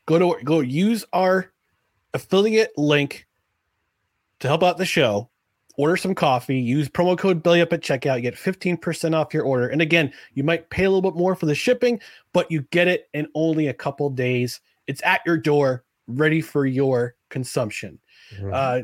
go 0.07 0.18
to 0.18 0.42
go 0.44 0.61
use 0.61 1.05
our 1.12 1.53
affiliate 2.14 2.76
link 2.76 3.26
to 4.40 4.48
help 4.48 4.62
out 4.62 4.78
the 4.78 4.86
show. 4.86 5.28
Order 5.79 5.97
some 5.97 6.14
coffee, 6.14 6.59
use 6.59 6.89
promo 6.89 7.16
code 7.16 7.43
belly 7.43 7.61
up 7.62 7.73
at 7.73 7.81
checkout, 7.81 8.16
you 8.16 8.23
get 8.23 8.35
15% 8.35 9.14
off 9.14 9.33
your 9.33 9.45
order. 9.45 9.68
And 9.68 9.81
again, 9.81 10.12
you 10.35 10.45
might 10.45 10.68
pay 10.68 10.85
a 10.85 10.91
little 10.91 11.11
bit 11.11 11.18
more 11.18 11.35
for 11.35 11.47
the 11.47 11.55
shipping, 11.55 11.99
but 12.35 12.51
you 12.51 12.62
get 12.70 12.89
it 12.89 13.09
in 13.14 13.27
only 13.35 13.68
a 13.68 13.75
couple 13.75 14.11
days. 14.11 14.61
It's 14.87 15.03
at 15.03 15.23
your 15.25 15.39
door, 15.39 15.85
ready 16.07 16.41
for 16.43 16.66
your 16.66 17.14
consumption. 17.31 17.99
Uh, 18.53 18.81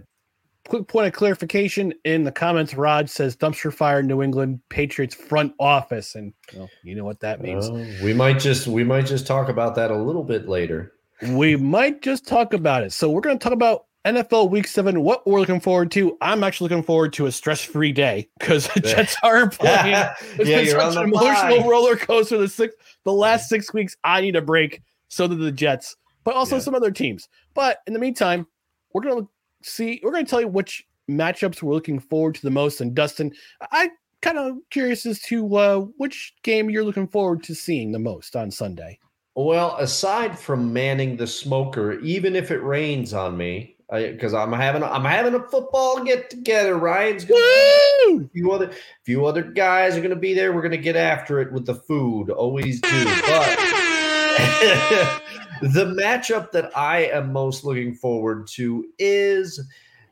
quick 0.67 0.87
point 0.87 1.07
of 1.07 1.13
clarification 1.13 1.93
in 2.05 2.25
the 2.25 2.33
comments. 2.33 2.75
Rod 2.75 3.11
says 3.11 3.37
dumpster 3.37 3.73
fire 3.73 4.03
New 4.03 4.23
England 4.23 4.61
Patriots 4.71 5.15
front 5.15 5.53
office, 5.59 6.15
and 6.15 6.33
well, 6.57 6.71
you 6.83 6.95
know 6.95 7.05
what 7.05 7.21
that 7.21 7.41
means. 7.43 7.69
Uh, 7.69 7.87
we 8.03 8.15
might 8.15 8.39
just 8.39 8.67
we 8.67 8.85
might 8.85 9.07
just 9.07 9.27
talk 9.27 9.49
about 9.49 9.75
that 9.75 9.91
a 9.91 9.97
little 9.97 10.25
bit 10.25 10.49
later. 10.49 10.93
we 11.33 11.57
might 11.57 12.01
just 12.01 12.27
talk 12.27 12.53
about 12.55 12.83
it. 12.83 12.93
So 12.93 13.11
we're 13.11 13.21
going 13.21 13.39
to 13.39 13.43
talk 13.43 13.53
about 13.53 13.87
NFL 14.05 14.51
Week 14.51 14.67
Seven, 14.67 15.03
what 15.03 15.27
we're 15.27 15.41
looking 15.41 15.61
forward 15.61 15.91
to. 15.93 16.17
I'm 16.21 16.45
actually 16.45 16.69
looking 16.71 16.85
forward 16.85 17.13
to 17.15 17.27
a 17.27 17.33
stress-free 17.33 17.93
day 17.93 18.29
because 18.39 18.69
the 18.69 18.81
Jets 18.85 19.17
are 19.23 19.49
playing. 19.51 20.05
It's 20.39 20.49
Yeah, 20.49 20.57
been 20.63 20.67
such 20.69 20.97
an 20.97 21.05
emotional 21.05 21.63
bye. 21.63 21.67
roller 21.69 21.97
coaster. 21.97 22.39
The 22.39 22.49
six, 22.49 22.75
the 23.05 23.13
last 23.13 23.49
six 23.49 23.73
weeks, 23.75 23.97
I 24.05 24.21
need 24.21 24.37
a 24.37 24.43
break. 24.43 24.83
So 25.09 25.27
do 25.27 25.35
the 25.35 25.53
Jets, 25.53 25.97
but 26.25 26.35
also 26.35 26.57
Yeah. 26.57 26.63
some 26.63 26.75
other 26.75 26.91
teams. 26.91 27.29
But 27.55 27.79
in 27.87 27.93
the 27.93 27.99
meantime, 27.99 28.47
we're 28.95 29.03
gonna 29.03 29.27
see. 29.63 30.01
We're 30.03 30.13
gonna 30.13 30.25
tell 30.25 30.41
you 30.41 30.49
which 30.49 30.87
matchups 31.11 31.63
we're 31.63 31.75
looking 31.75 31.99
forward 31.99 32.35
to 32.37 32.43
the 32.43 32.51
most. 32.51 32.81
And 32.81 32.95
Dustin, 32.95 33.33
I 33.73 33.91
kind 34.23 34.39
of 34.39 34.57
curious 34.71 35.07
as 35.07 35.21
to 35.23 35.57
uh, 35.57 35.79
which 35.97 36.35
game 36.45 36.71
you're 36.71 36.85
looking 36.85 37.09
forward 37.09 37.43
to 37.45 37.55
seeing 37.55 37.91
the 37.93 37.99
most 37.99 38.37
on 38.37 38.51
Sunday. 38.51 38.99
Well, 39.35 39.77
aside 39.77 40.39
from 40.39 40.73
manning 40.73 41.17
the 41.17 41.27
smoker, 41.27 41.99
even 42.01 42.37
if 42.37 42.51
it 42.51 42.63
rains 42.63 43.13
on 43.15 43.37
me, 43.37 43.77
because 43.91 44.35
I'm 44.35 44.53
having 44.53 44.83
I'm 44.83 45.05
having 45.05 45.35
a 45.35 45.49
football 45.49 46.05
get 46.05 46.29
together. 46.31 46.77
Ryan's 46.77 47.25
gonna 47.25 47.41
a 47.41 48.29
few 48.33 48.53
other 48.53 48.71
few 49.05 49.27
other 49.27 49.43
guys 49.43 49.97
are 49.97 50.03
gonna 50.03 50.17
be 50.17 50.35
there. 50.35 50.53
We're 50.53 50.63
gonna 50.63 50.77
get 50.77 50.97
after 50.97 51.41
it 51.41 51.53
with 51.53 51.67
the 51.67 51.75
food. 51.75 52.31
Always 52.31 52.81
do. 52.81 53.05
But 53.05 53.59
the 55.63 55.97
matchup 55.99 56.53
that 56.53 56.77
I 56.77 57.05
am 57.05 57.33
most 57.33 57.65
looking 57.65 57.95
forward 57.95 58.47
to 58.49 58.87
is 58.99 59.61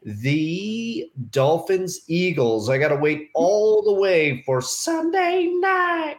the 0.02 1.10
Dolphins 1.30 2.00
Eagles. 2.06 2.70
I 2.70 2.78
gotta 2.78 2.96
wait 2.96 3.30
all 3.34 3.82
the 3.82 3.92
way 3.92 4.42
for 4.46 4.62
Sunday 4.62 5.46
night. 5.46 6.16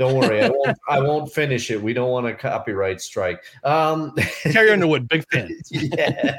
Don't 0.00 0.16
worry, 0.18 0.42
I 0.42 0.48
won't. 0.48 0.78
I 0.88 0.98
won't 0.98 1.30
finish 1.30 1.70
it. 1.70 1.82
We 1.82 1.92
don't 1.92 2.08
want 2.08 2.26
a 2.26 2.32
copyright 2.34 3.02
strike. 3.02 3.44
Um, 3.64 4.14
Carrie 4.44 4.70
Underwood, 4.70 5.06
big 5.10 5.28
fan. 5.30 5.54
yeah, 5.70 6.38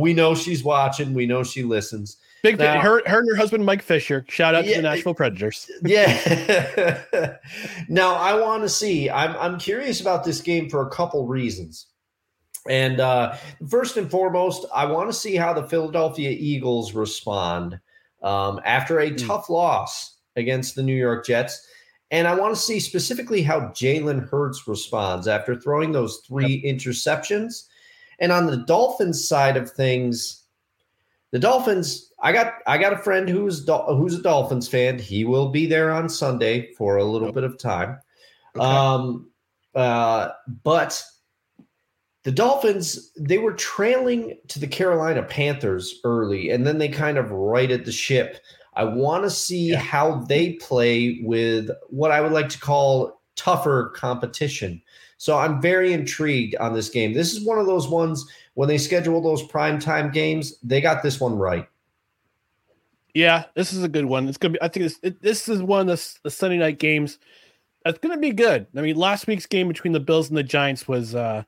we 0.00 0.14
know 0.14 0.34
she's 0.34 0.64
watching. 0.64 1.12
We 1.12 1.26
know 1.26 1.42
she 1.42 1.62
listens. 1.62 2.16
Big 2.42 2.56
fan. 2.56 2.80
Her, 2.80 3.02
her 3.06 3.18
and 3.18 3.28
her 3.28 3.36
husband 3.36 3.66
Mike 3.66 3.82
Fisher. 3.82 4.24
Shout 4.30 4.54
out 4.54 4.64
to 4.64 4.74
the 4.74 4.80
Nashville 4.80 5.12
Predators. 5.12 5.70
Yeah. 5.84 7.02
now 7.90 8.14
I 8.14 8.32
want 8.40 8.62
to 8.62 8.68
see. 8.70 9.10
I'm 9.10 9.36
I'm 9.36 9.58
curious 9.58 10.00
about 10.00 10.24
this 10.24 10.40
game 10.40 10.70
for 10.70 10.86
a 10.86 10.90
couple 10.90 11.26
reasons. 11.26 11.88
And 12.70 12.98
uh, 12.98 13.36
first 13.68 13.98
and 13.98 14.10
foremost, 14.10 14.64
I 14.74 14.86
want 14.86 15.10
to 15.10 15.12
see 15.12 15.36
how 15.36 15.52
the 15.52 15.64
Philadelphia 15.68 16.30
Eagles 16.30 16.94
respond 16.94 17.78
um, 18.22 18.58
after 18.64 19.00
a 19.00 19.10
Mm. 19.10 19.26
tough 19.26 19.50
loss 19.50 20.16
against 20.36 20.76
the 20.76 20.82
New 20.82 20.96
York 20.96 21.26
Jets. 21.26 21.66
And 22.10 22.28
I 22.28 22.34
want 22.34 22.54
to 22.54 22.60
see 22.60 22.78
specifically 22.78 23.42
how 23.42 23.60
Jalen 23.70 24.28
Hurts 24.28 24.68
responds 24.68 25.26
after 25.26 25.56
throwing 25.56 25.92
those 25.92 26.18
three 26.26 26.62
interceptions. 26.62 27.64
And 28.20 28.30
on 28.30 28.46
the 28.46 28.58
Dolphins 28.58 29.28
side 29.28 29.56
of 29.56 29.70
things, 29.70 30.44
the 31.32 31.38
Dolphins, 31.38 32.12
I 32.22 32.32
got 32.32 32.54
I 32.66 32.78
got 32.78 32.92
a 32.92 32.98
friend 32.98 33.28
who's 33.28 33.64
Dol- 33.64 33.96
who's 33.96 34.14
a 34.14 34.22
Dolphins 34.22 34.68
fan. 34.68 34.98
He 34.98 35.24
will 35.24 35.48
be 35.48 35.66
there 35.66 35.90
on 35.90 36.08
Sunday 36.08 36.72
for 36.74 36.96
a 36.96 37.04
little 37.04 37.32
bit 37.32 37.44
of 37.44 37.58
time. 37.58 37.98
Okay. 38.56 38.64
Um 38.64 39.30
uh 39.74 40.28
but 40.62 41.02
the 42.22 42.32
Dolphins, 42.32 43.12
they 43.16 43.38
were 43.38 43.52
trailing 43.52 44.36
to 44.48 44.58
the 44.58 44.66
Carolina 44.66 45.22
Panthers 45.22 46.00
early, 46.02 46.50
and 46.50 46.66
then 46.66 46.78
they 46.78 46.88
kind 46.88 47.18
of 47.18 47.30
righted 47.30 47.84
the 47.84 47.92
ship. 47.92 48.38
I 48.76 48.84
want 48.84 49.24
to 49.24 49.30
see 49.30 49.70
Yeah. 49.70 49.78
how 49.78 50.20
they 50.28 50.52
play 50.54 51.20
with 51.22 51.70
what 51.88 52.10
I 52.12 52.20
would 52.20 52.32
like 52.32 52.48
to 52.50 52.60
call 52.60 53.20
tougher 53.34 53.92
competition. 53.96 54.80
So 55.18 55.38
I'm 55.38 55.60
very 55.62 55.92
intrigued 55.92 56.56
on 56.56 56.74
this 56.74 56.90
game. 56.90 57.14
This 57.14 57.32
is 57.32 57.44
one 57.44 57.58
of 57.58 57.66
those 57.66 57.88
ones 57.88 58.26
when 58.54 58.68
they 58.68 58.78
schedule 58.78 59.20
those 59.20 59.42
primetime 59.42 60.12
games, 60.12 60.58
they 60.62 60.80
got 60.80 61.02
this 61.02 61.20
one 61.20 61.36
right. 61.36 61.66
Yeah, 63.14 63.44
this 63.54 63.72
is 63.72 63.82
a 63.82 63.88
good 63.88 64.04
one. 64.04 64.28
It's 64.28 64.36
gonna 64.38 64.52
be. 64.52 64.62
I 64.62 64.68
think 64.68 64.84
this 64.84 64.98
it, 65.02 65.22
this 65.22 65.48
is 65.48 65.62
one 65.62 65.88
of 65.88 65.98
the, 65.98 66.18
the 66.24 66.30
Sunday 66.30 66.58
night 66.58 66.78
games. 66.78 67.18
That's 67.84 67.98
gonna 67.98 68.18
be 68.18 68.32
good. 68.32 68.66
I 68.76 68.80
mean, 68.82 68.96
last 68.96 69.26
week's 69.26 69.46
game 69.46 69.68
between 69.68 69.92
the 69.94 70.00
Bills 70.00 70.28
and 70.28 70.36
the 70.36 70.42
Giants 70.42 70.86
was 70.86 71.14
uh 71.14 71.44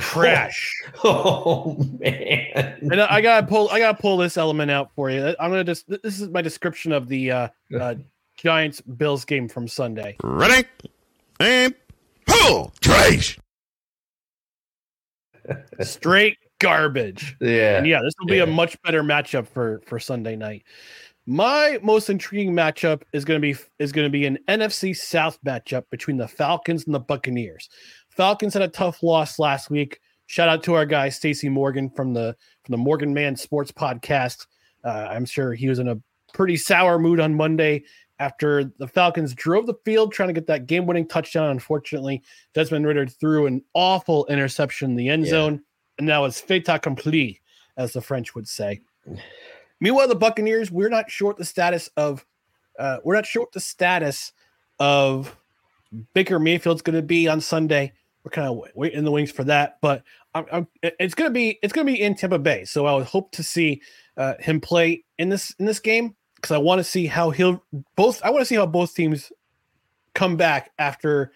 trash. 0.00 0.72
Oh 1.04 1.76
man. 2.00 2.78
and 2.80 3.00
I, 3.00 3.16
I 3.16 3.20
gotta 3.20 3.46
pull. 3.46 3.68
I 3.70 3.78
gotta 3.78 4.00
pull 4.00 4.16
this 4.16 4.36
element 4.36 4.70
out 4.70 4.90
for 4.94 5.10
you. 5.10 5.34
I'm 5.40 5.50
gonna 5.50 5.64
just. 5.64 5.88
This 5.88 6.20
is 6.20 6.28
my 6.28 6.42
description 6.42 6.92
of 6.92 7.08
the 7.08 7.30
uh, 7.30 7.48
uh 7.80 7.94
Giants 8.36 8.80
Bills 8.80 9.24
game 9.24 9.48
from 9.48 9.66
Sunday. 9.68 10.16
Ready? 10.22 10.66
And 11.40 11.74
pull! 12.26 12.72
Trash! 12.80 13.38
Straight 15.80 16.38
garbage. 16.60 17.36
Yeah. 17.40 17.78
And 17.78 17.86
yeah, 17.86 18.00
this 18.02 18.14
will 18.20 18.26
be 18.26 18.36
Yeah. 18.36 18.44
a 18.44 18.46
much 18.46 18.80
better 18.82 19.02
matchup 19.02 19.46
for 19.48 19.80
for 19.86 19.98
Sunday 19.98 20.36
night. 20.36 20.62
My 21.26 21.78
most 21.82 22.10
intriguing 22.10 22.52
matchup 22.52 23.02
is 23.12 23.24
going 23.24 23.40
to 23.40 23.42
be 23.42 23.56
is 23.78 23.92
going 23.92 24.06
to 24.06 24.10
be 24.10 24.26
an 24.26 24.38
NFC 24.48 24.96
South 24.96 25.38
matchup 25.44 25.84
between 25.90 26.16
the 26.16 26.26
Falcons 26.28 26.84
and 26.86 26.94
the 26.94 27.00
Buccaneers. 27.00 27.68
Falcons 28.16 28.54
had 28.54 28.62
a 28.62 28.68
tough 28.68 29.02
loss 29.02 29.38
last 29.38 29.70
week. 29.70 30.00
Shout 30.26 30.48
out 30.48 30.62
to 30.64 30.74
our 30.74 30.86
guy 30.86 31.08
Stacy 31.08 31.48
Morgan 31.48 31.90
from 31.90 32.12
the 32.12 32.36
from 32.64 32.72
the 32.72 32.78
Morgan 32.78 33.12
Man 33.12 33.36
Sports 33.36 33.72
Podcast. 33.72 34.46
Uh, 34.84 35.08
I'm 35.10 35.24
sure 35.24 35.54
he 35.54 35.68
was 35.68 35.78
in 35.78 35.88
a 35.88 35.98
pretty 36.32 36.56
sour 36.56 36.98
mood 36.98 37.20
on 37.20 37.34
Monday 37.34 37.84
after 38.18 38.64
the 38.78 38.86
Falcons 38.86 39.34
drove 39.34 39.66
the 39.66 39.74
field 39.84 40.12
trying 40.12 40.28
to 40.28 40.32
get 40.32 40.46
that 40.46 40.66
game-winning 40.66 41.08
touchdown. 41.08 41.50
Unfortunately, 41.50 42.22
Desmond 42.54 42.86
Ridder 42.86 43.06
threw 43.06 43.46
an 43.46 43.62
awful 43.74 44.26
interception 44.26 44.90
in 44.90 44.96
the 44.96 45.08
end 45.08 45.24
Yeah. 45.24 45.30
zone, 45.30 45.62
and 45.98 46.06
now 46.06 46.24
it's 46.24 46.40
fait 46.40 46.68
accompli, 46.68 47.40
as 47.76 47.92
the 47.92 48.00
French 48.00 48.34
would 48.34 48.46
say. 48.46 48.80
Meanwhile, 49.80 50.08
the 50.08 50.14
Buccaneers, 50.14 50.70
we're 50.70 50.88
not 50.88 51.10
sure 51.10 51.28
what 51.28 51.36
the 51.38 51.44
status 51.44 51.88
of 51.96 52.24
uh, 52.78 52.98
we're 53.04 53.14
not 53.14 53.26
sure 53.26 53.42
what 53.42 53.52
the 53.52 53.60
status 53.60 54.32
of 54.78 55.36
Baker 56.14 56.38
Mayfield's 56.38 56.82
going 56.82 56.96
to 56.96 57.02
be 57.02 57.28
on 57.28 57.40
Sunday. 57.40 57.92
We're 58.24 58.30
kind 58.30 58.48
of 58.48 58.62
waiting 58.74 58.98
in 58.98 59.04
the 59.04 59.10
wings 59.10 59.32
for 59.32 59.44
that, 59.44 59.78
but 59.80 60.04
I'm, 60.34 60.46
I'm, 60.52 60.68
it's 60.82 61.14
going 61.14 61.28
to 61.28 61.34
be 61.34 61.58
it's 61.62 61.72
going 61.72 61.86
to 61.86 61.92
be 61.92 62.00
in 62.00 62.14
Tampa 62.14 62.38
Bay. 62.38 62.64
So 62.64 62.86
I 62.86 62.94
would 62.94 63.06
hope 63.06 63.32
to 63.32 63.42
see 63.42 63.82
uh, 64.16 64.34
him 64.38 64.60
play 64.60 65.04
in 65.18 65.28
this 65.28 65.54
in 65.58 65.66
this 65.66 65.80
game 65.80 66.14
because 66.36 66.52
I 66.52 66.58
want 66.58 66.78
to 66.78 66.84
see 66.84 67.06
how 67.06 67.30
he'll 67.30 67.62
both. 67.96 68.22
I 68.22 68.30
want 68.30 68.42
to 68.42 68.46
see 68.46 68.54
how 68.54 68.66
both 68.66 68.94
teams 68.94 69.32
come 70.14 70.36
back 70.36 70.70
after 70.78 71.32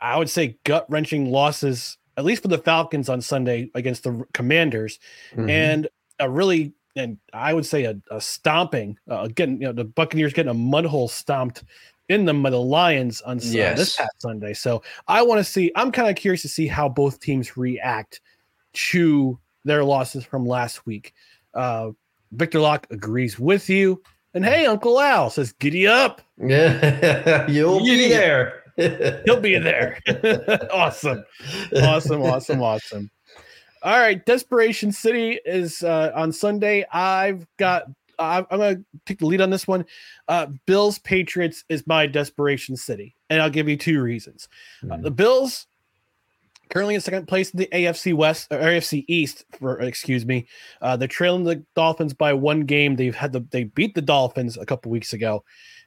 I 0.00 0.16
would 0.18 0.30
say 0.30 0.58
gut 0.64 0.86
wrenching 0.88 1.30
losses, 1.30 1.96
at 2.16 2.24
least 2.24 2.42
for 2.42 2.48
the 2.48 2.58
Falcons 2.58 3.08
on 3.08 3.20
Sunday 3.20 3.70
against 3.74 4.04
the 4.04 4.24
Commanders 4.32 4.98
Mhm. 5.34 5.50
and 5.50 5.88
a 6.18 6.28
really 6.28 6.72
and 6.96 7.18
I 7.34 7.52
would 7.52 7.66
say 7.66 7.84
a, 7.84 8.00
a 8.10 8.20
stomping 8.20 8.98
uh, 9.08 9.28
getting 9.28 9.60
you 9.60 9.66
know 9.68 9.72
the 9.72 9.84
Buccaneers 9.84 10.32
getting 10.32 10.50
a 10.50 10.54
mud 10.54 10.86
hole 10.86 11.08
stomped 11.08 11.62
in 12.08 12.24
them 12.24 12.42
by 12.42 12.50
the 12.50 12.60
Lions 12.60 13.20
on 13.22 13.40
Sun- 13.40 13.52
Yes. 13.54 13.78
this 13.78 13.96
past 13.96 14.12
Sunday. 14.18 14.52
So 14.54 14.82
I 15.08 15.22
want 15.22 15.38
to 15.38 15.44
see. 15.44 15.72
I'm 15.76 15.90
kind 15.92 16.08
of 16.08 16.16
curious 16.16 16.42
to 16.42 16.48
see 16.48 16.66
how 16.66 16.88
both 16.88 17.20
teams 17.20 17.56
react 17.56 18.20
to 18.72 19.38
their 19.64 19.82
losses 19.84 20.24
from 20.24 20.46
last 20.46 20.86
week. 20.86 21.12
Uh, 21.54 21.90
Victor 22.32 22.60
Locke 22.60 22.86
agrees 22.90 23.38
with 23.38 23.68
you, 23.70 24.02
and 24.34 24.44
hey, 24.44 24.66
Uncle 24.66 25.00
Al 25.00 25.30
says, 25.30 25.52
"Giddy 25.52 25.86
up." 25.86 26.20
yeah, 26.38 27.46
you'll 27.50 27.80
be 27.84 28.08
there. 28.08 28.62
He'll 29.24 29.40
be 29.40 29.58
there. 29.58 29.98
awesome. 30.72 31.24
awesome, 31.82 32.22
awesome, 32.22 32.62
awesome. 32.62 33.10
All 33.82 33.98
right, 33.98 34.24
Desperation 34.26 34.92
City 34.92 35.40
is 35.46 35.82
uh, 35.82 36.12
on 36.14 36.30
Sunday. 36.32 36.84
I've 36.92 37.46
got. 37.56 37.84
I'm 38.18 38.46
I'm 38.50 38.58
gonna 38.58 38.80
take 39.04 39.18
the 39.18 39.26
lead 39.26 39.40
on 39.40 39.50
this 39.50 39.66
one. 39.66 39.84
Uh, 40.28 40.46
Bills 40.66 40.98
Patriots 40.98 41.64
is 41.68 41.86
my 41.86 42.06
Desperation 42.06 42.76
City, 42.76 43.14
and 43.30 43.40
I'll 43.40 43.50
give 43.50 43.68
you 43.68 43.76
two 43.76 44.00
reasons. 44.00 44.48
Uh, 44.90 44.96
the 44.96 45.10
Bills 45.10 45.66
currently 46.68 46.94
in 46.94 47.00
second 47.00 47.28
place 47.28 47.50
in 47.50 47.58
the 47.58 47.68
AFC 47.72 48.14
West 48.14 48.48
or 48.50 48.58
AFC 48.58 49.04
East. 49.08 49.44
For 49.58 49.80
excuse 49.80 50.26
me, 50.26 50.46
uh, 50.80 50.96
they're 50.96 51.08
trailing 51.08 51.44
the 51.44 51.64
Dolphins 51.74 52.14
by 52.14 52.32
one 52.32 52.62
game. 52.62 52.96
They've 52.96 53.14
had 53.14 53.32
the 53.32 53.40
they 53.50 53.64
beat 53.64 53.94
the 53.94 54.02
Dolphins 54.02 54.56
a 54.56 54.66
couple 54.66 54.90
weeks 54.90 55.12
ago, 55.12 55.44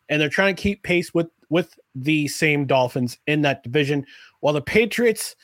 and 0.07 0.21
they're 0.21 0.29
trying 0.29 0.55
to 0.55 0.61
keep 0.61 0.83
pace 0.83 1.13
with 1.13 1.29
with 1.49 1.77
the 1.95 2.27
same 2.27 2.65
Dolphins 2.65 3.17
in 3.27 3.41
that 3.41 3.63
division. 3.63 4.05
While 4.39 4.53
the 4.53 4.61
Patriots, 4.61 5.35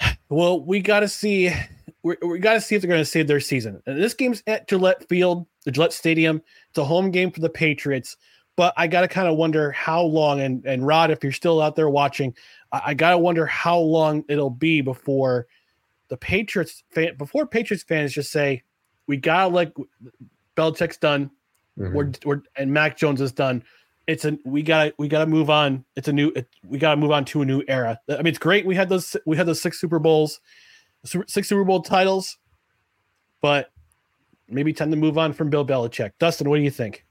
well, 0.28 0.64
we 0.64 0.80
got 0.80 1.00
to 1.00 1.08
see. 1.08 1.52
We, 2.08 2.28
we 2.28 2.38
got 2.38 2.54
to 2.54 2.60
see 2.60 2.74
if 2.74 2.82
they're 2.82 2.88
going 2.88 3.00
to 3.00 3.04
save 3.04 3.26
their 3.26 3.40
season. 3.40 3.82
And 3.86 4.02
this 4.02 4.14
game's 4.14 4.42
at 4.46 4.68
Gillette 4.68 5.08
Field, 5.08 5.46
the 5.64 5.70
Gillette 5.70 5.92
Stadium. 5.92 6.42
It's 6.70 6.78
a 6.78 6.84
home 6.84 7.10
game 7.10 7.30
for 7.30 7.40
the 7.40 7.50
Patriots. 7.50 8.16
But 8.56 8.74
I 8.76 8.86
got 8.86 9.02
to 9.02 9.08
kind 9.08 9.28
of 9.28 9.36
wonder 9.36 9.70
how 9.70 10.02
long. 10.02 10.40
And 10.40 10.64
and 10.64 10.86
Rod, 10.86 11.10
if 11.10 11.22
you're 11.22 11.32
still 11.32 11.60
out 11.60 11.76
there 11.76 11.88
watching, 11.88 12.34
I, 12.72 12.82
I 12.86 12.94
got 12.94 13.10
to 13.10 13.18
wonder 13.18 13.46
how 13.46 13.78
long 13.78 14.24
it'll 14.28 14.50
be 14.50 14.80
before 14.80 15.46
the 16.08 16.16
Patriots 16.16 16.82
fan, 16.90 17.16
before 17.16 17.46
Patriots 17.46 17.84
fans 17.84 18.12
just 18.12 18.32
say, 18.32 18.62
"We 19.06 19.16
gotta 19.16 19.54
let 19.54 19.72
Belichick's 20.56 20.96
done. 20.96 21.30
Mhm. 21.78 21.92
We're 21.92 22.12
we're 22.24 22.42
and 22.56 22.72
Mac 22.72 22.96
Jones 22.96 23.20
is 23.20 23.30
done. 23.30 23.62
It's 24.08 24.24
a 24.24 24.36
we 24.44 24.62
gotta 24.62 24.92
we 24.98 25.06
gotta 25.06 25.26
move 25.26 25.50
on. 25.50 25.84
It's 25.94 26.08
a 26.08 26.12
new 26.12 26.32
it, 26.34 26.48
we 26.66 26.78
gotta 26.78 26.96
move 26.96 27.12
on 27.12 27.24
to 27.26 27.42
a 27.42 27.44
new 27.44 27.62
era. 27.68 28.00
I 28.08 28.16
mean, 28.16 28.28
it's 28.28 28.38
great. 28.38 28.66
We 28.66 28.74
had 28.74 28.88
those 28.88 29.16
we 29.26 29.36
had 29.36 29.46
those 29.46 29.60
six 29.60 29.78
Super 29.80 29.98
Bowls, 29.98 30.40
six 31.04 31.48
Super 31.48 31.64
Bowl 31.64 31.82
titles. 31.82 32.38
but 33.40 33.70
maybe 34.48 34.72
time 34.72 34.90
to 34.90 34.96
move 34.96 35.18
on 35.18 35.32
from 35.32 35.50
Bill 35.50 35.64
Belichick. 35.64 36.12
Dustin, 36.18 36.48
what 36.48 36.56
do 36.56 36.62
you 36.62 36.70
think? 36.70 37.04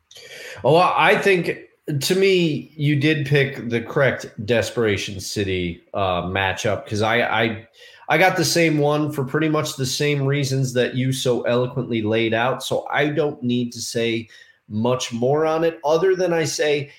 Well, 0.64 0.78
I 0.78 1.16
think 1.18 1.60
to 2.02 2.16
me, 2.16 2.72
you 2.76 2.96
did 3.00 3.26
pick 3.28 3.70
the 3.70 3.82
correct 3.82 4.26
Desperation 4.46 5.20
City 5.20 5.84
uh, 5.94 6.24
matchup 6.24 6.84
because 6.84 7.02
I, 7.02 7.22
I 7.22 7.68
I 8.10 8.18
got 8.18 8.38
the 8.38 8.46
same 8.46 8.78
one 8.78 9.12
for 9.12 9.24
pretty 9.24 9.50
much 9.50 9.76
the 9.76 9.86
same 9.86 10.26
reasons 10.26 10.74
that 10.74 10.96
you 10.96 11.12
so 11.14 11.44
eloquently 11.44 12.02
laid 12.02 12.34
out. 12.34 12.64
So 12.64 12.88
I 12.90 13.10
don't 13.10 13.42
need 13.44 13.72
to 13.74 13.82
say 13.82 14.28
much 14.68 15.14
more 15.14 15.46
on 15.46 15.64
it, 15.64 15.80
other 15.86 16.16
than 16.16 16.34
I 16.34 16.44
say 16.44 16.92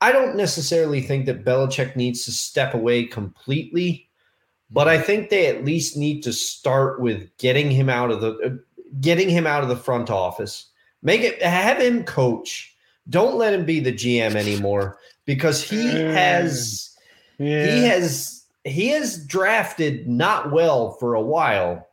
I 0.00 0.12
don't 0.12 0.36
necessarily 0.36 1.00
think 1.00 1.26
that 1.26 1.44
Belichick 1.44 1.94
needs 1.94 2.24
to 2.24 2.32
step 2.32 2.74
away 2.74 3.04
completely, 3.04 4.08
but 4.72 4.88
I 4.88 5.00
think 5.00 5.28
they 5.28 5.46
at 5.46 5.64
least 5.64 5.96
need 5.96 6.22
to 6.22 6.32
start 6.32 7.00
with 7.00 7.28
getting 7.38 7.70
him 7.70 7.88
out 7.88 8.10
of 8.10 8.20
the 8.20 8.32
uh, 8.38 8.50
getting 9.00 9.28
him 9.28 9.46
out 9.46 9.62
of 9.62 9.68
the 9.68 9.76
front 9.76 10.10
office. 10.10 10.68
Make 11.02 11.22
it 11.22 11.42
have 11.42 11.80
him 11.80 12.04
coach 12.04 12.72
don't 13.08 13.36
let 13.36 13.54
him 13.54 13.64
be 13.64 13.80
the 13.80 13.92
GM 13.92 14.36
anymore 14.36 14.98
because 15.24 15.62
he 15.62 15.86
has 15.86 16.96
yeah. 17.38 17.66
he 17.66 17.84
has 17.84 18.44
he 18.64 18.88
has 18.88 19.24
drafted 19.26 20.08
not 20.08 20.52
well 20.52 20.92
for 20.92 21.14
a 21.14 21.20
while 21.22 21.88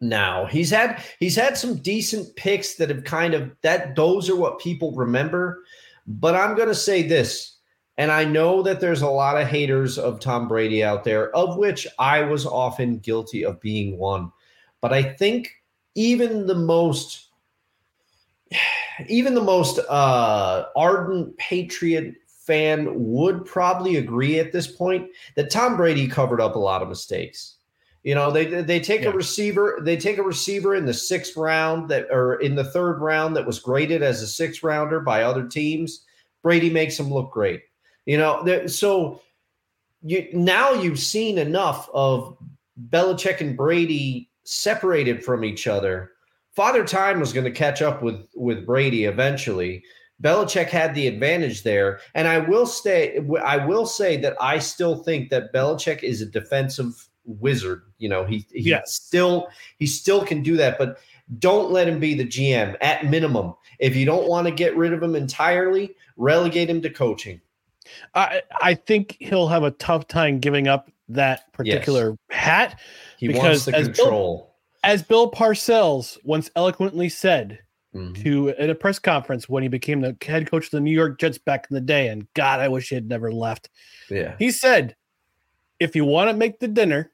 now. 0.00 0.46
He's 0.46 0.70
had 0.70 1.02
he's 1.20 1.36
had 1.36 1.58
some 1.58 1.76
decent 1.76 2.34
picks 2.36 2.76
that 2.76 2.88
have 2.88 3.04
kind 3.04 3.34
of 3.34 3.52
that 3.62 3.94
those 3.94 4.30
are 4.30 4.36
what 4.36 4.58
people 4.58 4.92
remember. 4.92 5.62
But 6.06 6.34
I'm 6.34 6.56
going 6.56 6.68
to 6.68 6.74
say 6.74 7.02
this, 7.02 7.58
and 7.98 8.10
I 8.10 8.24
know 8.24 8.62
that 8.62 8.80
there's 8.80 9.02
a 9.02 9.08
lot 9.08 9.40
of 9.40 9.48
haters 9.48 9.98
of 9.98 10.20
Tom 10.20 10.48
Brady 10.48 10.82
out 10.82 11.04
there, 11.04 11.34
of 11.36 11.56
which 11.56 11.86
I 11.98 12.22
was 12.22 12.46
often 12.46 12.98
guilty 12.98 13.44
of 13.44 13.60
being 13.60 13.98
one. 13.98 14.32
But 14.80 14.92
I 14.92 15.02
think 15.02 15.50
even 15.94 16.46
the 16.46 16.54
most 16.54 17.28
even 19.08 19.34
the 19.34 19.42
most 19.42 19.78
uh, 19.78 20.66
ardent 20.76 21.36
Patriot 21.38 22.14
fan 22.26 22.88
would 22.94 23.44
probably 23.44 23.96
agree 23.96 24.38
at 24.38 24.52
this 24.52 24.66
point 24.66 25.08
that 25.36 25.50
Tom 25.50 25.76
Brady 25.76 26.08
covered 26.08 26.40
up 26.40 26.56
a 26.56 26.60
lot 26.60 26.82
of 26.82 26.88
mistakes. 26.88 27.56
You 28.02 28.16
know, 28.16 28.32
they 28.32 28.46
they 28.62 28.80
take 28.80 29.02
yeah. 29.02 29.10
a 29.10 29.12
receiver, 29.12 29.78
they 29.82 29.96
take 29.96 30.18
a 30.18 30.24
receiver 30.24 30.74
in 30.74 30.86
the 30.86 30.94
sixth 30.94 31.36
round 31.36 31.88
that 31.90 32.06
or 32.10 32.34
in 32.40 32.56
the 32.56 32.64
third 32.64 33.00
round 33.00 33.36
that 33.36 33.46
was 33.46 33.60
graded 33.60 34.02
as 34.02 34.22
a 34.22 34.26
sixth 34.26 34.62
rounder 34.62 34.98
by 34.98 35.22
other 35.22 35.46
teams. 35.46 36.04
Brady 36.42 36.68
makes 36.68 36.98
him 36.98 37.12
look 37.12 37.30
great. 37.30 37.60
You 38.06 38.18
know, 38.18 38.66
so 38.66 39.20
you 40.02 40.28
now 40.32 40.72
you've 40.72 40.98
seen 40.98 41.38
enough 41.38 41.88
of 41.94 42.36
Belichick 42.90 43.40
and 43.40 43.56
Brady 43.56 44.28
separated 44.44 45.24
from 45.24 45.44
each 45.44 45.66
other 45.66 46.12
Father 46.54 46.84
Time 46.84 47.18
was 47.18 47.32
going 47.32 47.44
to 47.44 47.50
catch 47.50 47.82
up 47.82 48.02
with 48.02 48.26
with 48.34 48.66
Brady 48.66 49.04
eventually. 49.04 49.82
Belichick 50.22 50.68
had 50.68 50.94
the 50.94 51.08
advantage 51.08 51.62
there, 51.62 52.00
and 52.14 52.28
I 52.28 52.38
will 52.38 52.66
say 52.66 53.18
I 53.42 53.56
will 53.56 53.86
say 53.86 54.16
that 54.18 54.36
I 54.40 54.58
still 54.58 55.02
think 55.02 55.30
that 55.30 55.52
Belichick 55.52 56.02
is 56.02 56.20
a 56.20 56.26
defensive 56.26 57.08
wizard. 57.24 57.82
You 57.98 58.10
know, 58.10 58.24
he 58.24 58.46
he 58.52 58.70
yes. 58.70 58.92
still 58.92 59.48
he 59.78 59.86
still 59.86 60.24
can 60.24 60.42
do 60.42 60.56
that, 60.58 60.78
but 60.78 60.98
don't 61.38 61.70
let 61.70 61.88
him 61.88 61.98
be 61.98 62.14
the 62.14 62.26
GM 62.26 62.76
at 62.82 63.06
minimum. 63.06 63.54
If 63.78 63.96
you 63.96 64.04
don't 64.04 64.28
want 64.28 64.46
to 64.46 64.52
get 64.52 64.76
rid 64.76 64.92
of 64.92 65.02
him 65.02 65.16
entirely, 65.16 65.96
relegate 66.16 66.68
him 66.68 66.82
to 66.82 66.90
coaching. 66.90 67.40
I 68.14 68.42
I 68.60 68.74
think 68.74 69.16
he'll 69.20 69.48
have 69.48 69.62
a 69.62 69.70
tough 69.72 70.08
time 70.08 70.38
giving 70.38 70.68
up 70.68 70.90
that 71.08 71.52
particular 71.52 72.16
yes. 72.30 72.38
hat. 72.38 72.80
He 73.18 73.28
because 73.28 73.42
wants 73.42 73.64
the 73.66 73.72
control 73.72 74.52
as 74.84 75.02
Bill 75.02 75.30
Parcells 75.30 76.18
once 76.24 76.50
eloquently 76.56 77.08
said 77.08 77.60
mm-hmm. 77.94 78.20
to 78.22 78.50
at 78.50 78.70
a 78.70 78.74
press 78.74 78.98
conference 78.98 79.48
when 79.48 79.62
he 79.62 79.68
became 79.68 80.00
the 80.00 80.16
head 80.22 80.50
coach 80.50 80.66
of 80.66 80.70
the 80.72 80.80
New 80.80 80.92
York 80.92 81.18
Jets 81.18 81.38
back 81.38 81.66
in 81.70 81.74
the 81.74 81.80
day, 81.80 82.08
and 82.08 82.26
God, 82.34 82.60
I 82.60 82.68
wish 82.68 82.88
he 82.88 82.94
had 82.94 83.08
never 83.08 83.32
left. 83.32 83.70
Yeah, 84.10 84.34
he 84.38 84.50
said, 84.50 84.96
"If 85.80 85.94
you 85.96 86.04
want 86.04 86.30
to 86.30 86.36
make 86.36 86.58
the 86.58 86.68
dinner, 86.68 87.12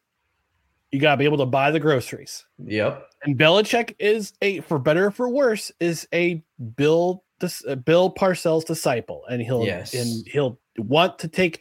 you 0.90 1.00
gotta 1.00 1.18
be 1.18 1.24
able 1.24 1.38
to 1.38 1.46
buy 1.46 1.70
the 1.70 1.80
groceries." 1.80 2.44
Yep. 2.64 3.04
And 3.24 3.38
Belichick 3.38 3.96
is 3.98 4.32
a, 4.42 4.60
for 4.60 4.78
better 4.78 5.06
or 5.06 5.10
for 5.10 5.28
worse, 5.28 5.72
is 5.80 6.06
a 6.14 6.42
Bill 6.76 7.24
this 7.40 7.64
uh, 7.66 7.74
Bill 7.74 8.12
Parcells 8.12 8.64
disciple, 8.64 9.24
and 9.30 9.40
he'll 9.42 9.64
yes. 9.64 9.94
and 9.94 10.26
he'll 10.26 10.58
want 10.76 11.18
to 11.20 11.28
take 11.28 11.60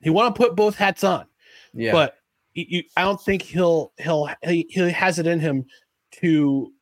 he 0.00 0.10
want 0.10 0.34
to 0.34 0.38
put 0.38 0.56
both 0.56 0.76
hats 0.76 1.04
on. 1.04 1.26
Yeah. 1.74 1.92
But 1.92 2.16
you, 2.54 2.82
I 2.96 3.02
don't 3.02 3.20
think 3.20 3.42
he'll 3.42 3.92
he'll 3.98 4.28
he, 4.42 4.66
he 4.68 4.90
has 4.90 5.18
it 5.18 5.26
in 5.26 5.40
him 5.40 5.64
to 6.20 6.72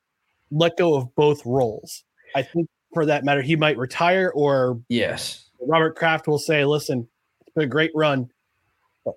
let 0.50 0.76
go 0.76 0.94
of 0.94 1.14
both 1.14 1.44
roles. 1.44 2.04
I 2.34 2.42
think 2.42 2.68
for 2.94 3.06
that 3.06 3.24
matter, 3.24 3.42
he 3.42 3.56
might 3.56 3.76
retire 3.76 4.32
or 4.34 4.80
yes, 4.88 5.46
Robert 5.60 5.96
Kraft 5.96 6.26
will 6.26 6.38
say, 6.38 6.64
"Listen, 6.64 7.06
it's 7.40 7.54
been 7.54 7.64
a 7.64 7.68
great 7.68 7.90
run, 7.94 8.30
but 9.04 9.16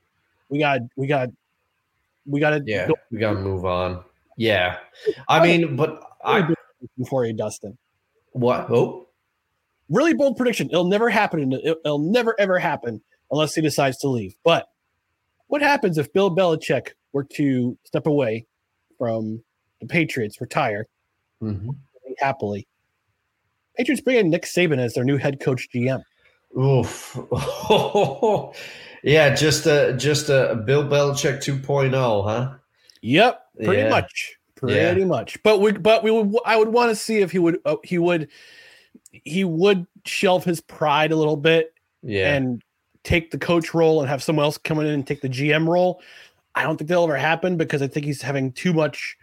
we 0.50 0.60
got 0.60 0.82
we 0.96 1.08
got 1.08 1.30
we 2.26 2.40
got 2.40 2.52
to 2.52 2.64
yeah, 2.66 2.88
go. 2.88 2.96
we 3.12 3.20
got 3.20 3.34
to 3.34 3.40
move 3.40 3.66
on." 3.66 4.04
Yeah, 4.38 4.78
I 5.28 5.46
mean, 5.46 5.76
but 5.76 6.02
I 6.24 6.48
before 6.98 7.26
you, 7.26 7.34
Dustin. 7.34 7.78
What? 8.34 8.70
Oh, 8.70 9.08
really 9.92 10.14
bold 10.14 10.38
prediction. 10.38 10.70
It'll 10.72 10.88
never 10.88 11.10
happen. 11.10 11.52
It'll 11.54 12.00
never 12.00 12.36
ever 12.40 12.58
happen 12.58 13.02
unless 13.30 13.54
he 13.54 13.62
decides 13.62 13.98
to 14.00 14.08
leave. 14.08 14.36
But 14.44 14.68
what 15.48 15.62
happens 15.62 15.98
if 15.98 16.12
Bill 16.14 16.34
Belichick 16.36 16.90
were 17.14 17.26
to 17.36 17.78
step 17.84 18.08
away 18.08 18.48
from 18.98 19.44
the 19.82 19.88
Patriots, 19.88 20.42
retire 20.42 20.88
mm-hmm. 21.44 21.72
happily? 22.18 22.68
Patriots 23.78 24.02
bring 24.02 24.18
in 24.18 24.30
Nick 24.30 24.44
Saban 24.44 24.80
as 24.80 24.94
their 24.94 25.04
new 25.04 25.18
head 25.18 25.40
coach 25.40 25.68
GM. 25.74 26.02
Oof. 26.58 27.18
yeah, 29.04 29.34
just 29.34 29.66
a 29.66 29.94
just 29.94 30.30
a 30.30 30.62
Bill 30.66 30.84
Belichick 30.84 31.38
2.0, 31.38 32.24
huh? 32.26 32.56
Yep, 33.02 33.42
pretty 33.64 33.84
yeah. 33.84 33.90
much. 33.90 34.36
Pretty 34.56 35.00
yeah. 35.00 35.06
much. 35.06 35.42
But 35.44 35.60
we 35.60 35.72
but 35.72 36.04
we 36.04 36.12
would 36.12 36.36
I 36.46 36.58
would 36.58 36.70
want 36.70 36.90
to 36.90 36.96
see 36.96 37.20
if 37.20 37.32
he 37.32 37.40
would 37.40 37.60
uh, 37.66 37.78
he 37.84 37.98
would 37.98 38.30
he 39.12 39.44
would 39.44 39.86
shelve 40.06 40.44
his 40.44 40.62
pride 40.62 41.12
a 41.12 41.16
little 41.16 41.38
bit 41.38 41.74
yeah. 42.02 42.34
and 42.34 42.64
take 43.04 43.32
the 43.32 43.38
coach 43.38 43.74
role 43.74 44.00
and 44.00 44.10
have 44.10 44.24
someone 44.24 44.46
else 44.46 44.58
come 44.58 44.80
in 44.80 44.88
and 44.88 45.06
take 45.06 45.22
the 45.22 45.30
GM 45.30 45.68
role. 45.68 46.02
I 46.56 46.64
don't 46.64 46.78
think 46.78 46.90
that'll 46.90 47.06
ever 47.06 47.18
happen 47.18 47.58
because 47.58 47.82
I 47.82 47.88
think 47.88 48.06
he's 48.06 48.22
having 48.22 48.52
too 48.52 48.74
much. 48.74 49.18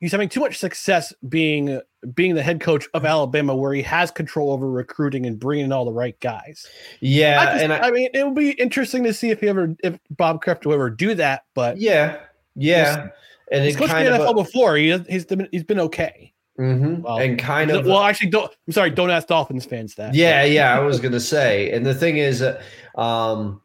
He's 0.00 0.12
having 0.12 0.28
too 0.28 0.40
much 0.40 0.58
success 0.58 1.14
being 1.28 1.80
being 2.14 2.34
the 2.34 2.42
head 2.42 2.60
coach 2.60 2.86
of 2.92 3.06
Alabama, 3.06 3.56
where 3.56 3.72
he 3.72 3.80
has 3.82 4.10
control 4.10 4.52
over 4.52 4.70
recruiting 4.70 5.24
and 5.24 5.40
bringing 5.40 5.66
in 5.66 5.72
all 5.72 5.86
the 5.86 5.92
right 5.92 6.18
guys. 6.20 6.66
Yeah, 7.00 7.40
I 7.40 7.44
just, 7.46 7.64
and 7.64 7.72
I, 7.72 7.78
I, 7.78 7.90
mean, 7.90 8.10
it 8.12 8.24
would 8.24 8.34
be 8.34 8.50
interesting 8.50 9.02
to 9.04 9.14
see 9.14 9.30
if 9.30 9.40
he 9.40 9.48
ever, 9.48 9.74
if 9.82 9.98
Bob 10.10 10.42
Kraft 10.42 10.66
will 10.66 10.74
ever 10.74 10.90
do 10.90 11.14
that. 11.14 11.44
But 11.54 11.78
yeah, 11.78 12.20
yeah, 12.54 13.08
and 13.50 13.64
he's 13.64 13.76
coached 13.76 13.92
the 13.92 13.98
NFL 13.98 14.32
a, 14.32 14.34
before. 14.34 14.76
He 14.76 14.96
he's 15.08 15.26
he's 15.50 15.64
been 15.64 15.80
okay. 15.80 16.33
Mm-hmm. 16.58 17.02
Well, 17.02 17.18
and 17.18 17.38
kind 17.38 17.70
of 17.70 17.84
well, 17.84 18.02
actually, 18.02 18.30
don't. 18.30 18.50
I'm 18.66 18.72
sorry. 18.72 18.90
Don't 18.90 19.10
ask 19.10 19.26
Dolphins 19.26 19.64
fans 19.64 19.96
that. 19.96 20.14
Yeah, 20.14 20.44
yeah. 20.44 20.76
I 20.76 20.80
was 20.80 21.00
gonna 21.00 21.18
say, 21.18 21.70
and 21.72 21.84
the 21.84 21.94
thing 21.94 22.18
is, 22.18 22.42
uh, 22.42 22.62
um, 22.94 23.60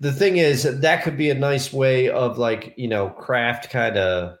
the 0.00 0.12
thing 0.12 0.38
is 0.38 0.62
that 0.80 1.02
could 1.02 1.18
be 1.18 1.28
a 1.28 1.34
nice 1.34 1.70
way 1.72 2.08
of 2.08 2.38
like 2.38 2.72
you 2.78 2.88
know 2.88 3.10
Kraft 3.10 3.68
kind 3.68 3.98
of 3.98 4.38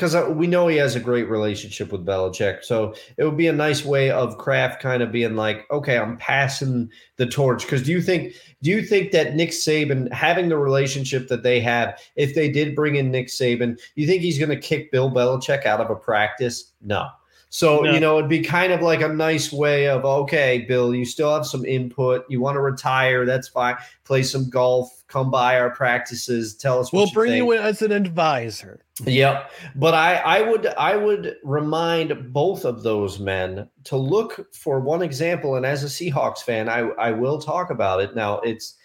because 0.00 0.14
uh, 0.14 0.30
we 0.30 0.46
know 0.46 0.66
he 0.66 0.78
has 0.78 0.96
a 0.96 1.00
great 1.00 1.28
relationship 1.28 1.92
with 1.92 2.06
Belichick. 2.06 2.64
So 2.64 2.94
it 3.18 3.24
would 3.24 3.36
be 3.36 3.48
a 3.48 3.52
nice 3.52 3.84
way 3.84 4.10
of 4.10 4.38
Kraft 4.38 4.80
kind 4.80 5.02
of 5.02 5.12
being 5.12 5.36
like, 5.36 5.70
okay, 5.70 5.98
I'm 5.98 6.16
passing 6.16 6.90
the 7.16 7.26
torch. 7.26 7.64
Because 7.64 7.82
do 7.82 7.92
you 7.92 8.00
think 8.00 8.32
do 8.62 8.70
you 8.70 8.80
think 8.80 9.12
that 9.12 9.34
Nick 9.34 9.50
Saban 9.50 10.10
having 10.10 10.48
the 10.48 10.56
relationship 10.56 11.28
that 11.28 11.42
they 11.42 11.60
have, 11.60 12.00
if 12.16 12.34
they 12.34 12.50
did 12.50 12.74
bring 12.74 12.96
in 12.96 13.10
Nick 13.10 13.26
Saban, 13.26 13.78
you 13.94 14.06
think 14.06 14.22
he's 14.22 14.38
going 14.38 14.48
to 14.48 14.56
kick 14.56 14.90
Bill 14.90 15.10
Belichick 15.10 15.66
out 15.66 15.82
of 15.82 15.90
a 15.90 15.96
practice? 15.96 16.72
No. 16.80 17.06
So, 17.52 17.80
no. 17.80 17.92
you 17.92 17.98
know, 17.98 18.16
it'd 18.18 18.30
be 18.30 18.42
kind 18.42 18.72
of 18.72 18.80
like 18.80 19.00
a 19.00 19.08
nice 19.08 19.52
way 19.52 19.88
of, 19.88 20.04
okay, 20.04 20.64
Bill, 20.68 20.94
you 20.94 21.04
still 21.04 21.34
have 21.34 21.44
some 21.44 21.64
input. 21.64 22.24
You 22.28 22.40
want 22.40 22.54
to 22.54 22.60
retire. 22.60 23.26
That's 23.26 23.48
fine. 23.48 23.76
Play 24.04 24.22
some 24.22 24.48
golf. 24.48 24.88
Come 25.08 25.32
by 25.32 25.58
our 25.58 25.70
practices. 25.70 26.54
Tell 26.54 26.78
us 26.78 26.92
We'll 26.92 27.06
you 27.06 27.12
bring 27.12 27.32
think. 27.32 27.44
you 27.44 27.52
in 27.52 27.60
as 27.60 27.82
an 27.82 27.90
advisor. 27.90 28.84
Yep. 29.04 29.50
But 29.74 29.94
I, 29.94 30.16
I 30.18 30.42
would 30.42 30.66
I 30.68 30.94
would 30.94 31.36
remind 31.42 32.32
both 32.32 32.64
of 32.64 32.84
those 32.84 33.18
men 33.18 33.68
to 33.84 33.96
look 33.96 34.54
for 34.54 34.78
one 34.78 35.02
example. 35.02 35.56
And 35.56 35.66
as 35.66 35.82
a 35.82 35.86
Seahawks 35.86 36.44
fan, 36.44 36.68
I, 36.68 36.80
I 36.90 37.10
will 37.10 37.40
talk 37.40 37.70
about 37.70 38.00
it. 38.00 38.14
Now 38.14 38.38
it's 38.40 38.76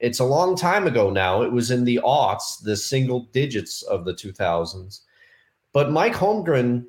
it's 0.00 0.18
a 0.18 0.24
long 0.24 0.56
time 0.56 0.88
ago 0.88 1.10
now. 1.10 1.42
It 1.42 1.52
was 1.52 1.70
in 1.70 1.84
the 1.84 2.00
aughts, 2.02 2.60
the 2.62 2.76
single 2.76 3.28
digits 3.32 3.82
of 3.82 4.04
the 4.04 4.14
2000s. 4.14 5.02
But 5.72 5.92
Mike 5.92 6.14
Holmgren 6.14 6.84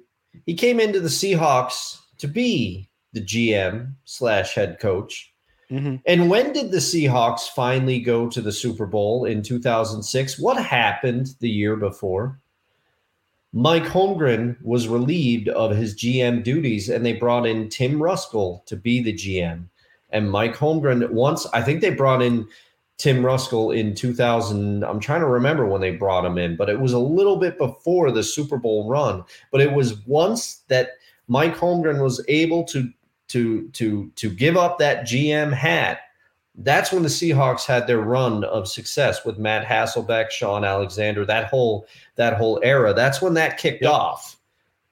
he 0.46 0.54
came 0.54 0.80
into 0.80 1.00
the 1.00 1.10
Seahawks 1.10 2.00
to 2.18 2.28
be 2.28 2.90
the 3.14 3.22
GM 3.22 3.94
slash 4.06 4.56
head 4.56 4.80
coach. 4.80 5.34
Mm-hmm. 5.72 5.98
And 6.06 6.30
when 6.30 6.54
did 6.54 6.72
the 6.72 6.78
Seahawks 6.78 7.48
finally 7.50 8.00
go 8.00 8.28
to 8.30 8.42
the 8.42 8.52
Super 8.52 8.86
Bowl 8.86 9.26
in 9.26 9.44
2006? 9.44 10.40
What 10.40 10.64
happened 10.64 11.36
the 11.40 11.50
year 11.50 11.76
before? 11.76 12.40
Mike 13.54 13.86
Holmgren 13.86 14.58
was 14.62 14.88
relieved 14.88 15.50
of 15.50 15.76
his 15.76 15.96
GM 15.96 16.44
duties, 16.44 16.90
and 16.90 17.06
they 17.06 17.14
brought 17.14 17.48
in 17.48 17.70
Tim 17.70 18.00
Ruskell 18.00 18.66
to 18.66 18.76
be 18.76 19.02
the 19.02 19.14
GM. 19.14 19.66
And 20.12 20.32
Mike 20.32 20.56
Holmgren, 20.56 21.10
once 21.12 21.46
I 21.48 21.62
think 21.62 21.82
they 21.82 21.92
brought 21.92 22.22
in 22.22 22.48
Tim 23.00 23.24
Ruskell 23.24 23.76
in 23.76 23.96
2000. 23.96 24.84
I'm 24.84 25.00
trying 25.00 25.22
to 25.22 25.26
remember 25.26 25.66
when 25.66 25.80
they 25.80 25.92
brought 25.92 26.26
him 26.26 26.38
in, 26.38 26.58
but 26.58 26.70
it 26.70 26.80
was 26.80 26.92
a 26.92 27.00
little 27.00 27.38
bit 27.38 27.58
before 27.58 28.12
the 28.12 28.24
Super 28.24 28.58
Bowl 28.58 28.90
run. 28.90 29.24
But 29.52 29.62
it 29.62 29.72
was 29.72 30.06
once 30.06 30.64
that 30.68 30.92
Mike 31.30 31.56
Holmgren 31.56 32.04
was 32.04 32.24
able 32.28 32.66
to 32.66 32.92
to 33.30 33.70
to 33.70 34.12
to 34.16 34.30
give 34.30 34.58
up 34.58 34.80
that 34.80 35.06
GM 35.06 35.54
hat. 35.54 36.02
That's 36.56 36.92
when 36.92 37.04
the 37.04 37.10
Seahawks 37.10 37.66
had 37.66 37.88
their 37.88 38.02
run 38.02 38.44
of 38.44 38.68
success 38.68 39.24
with 39.24 39.38
Matt 39.40 39.66
Hasselbeck, 39.66 40.30
Shaun 40.30 40.66
Alexander, 40.66 41.26
that 41.26 41.46
whole 41.46 41.88
that 42.16 42.34
whole 42.34 42.60
era. 42.64 42.94
That's 42.94 43.22
when 43.22 43.34
that 43.36 43.58
kicked 43.58 43.84
Yep. 43.84 43.92
off. 43.92 44.36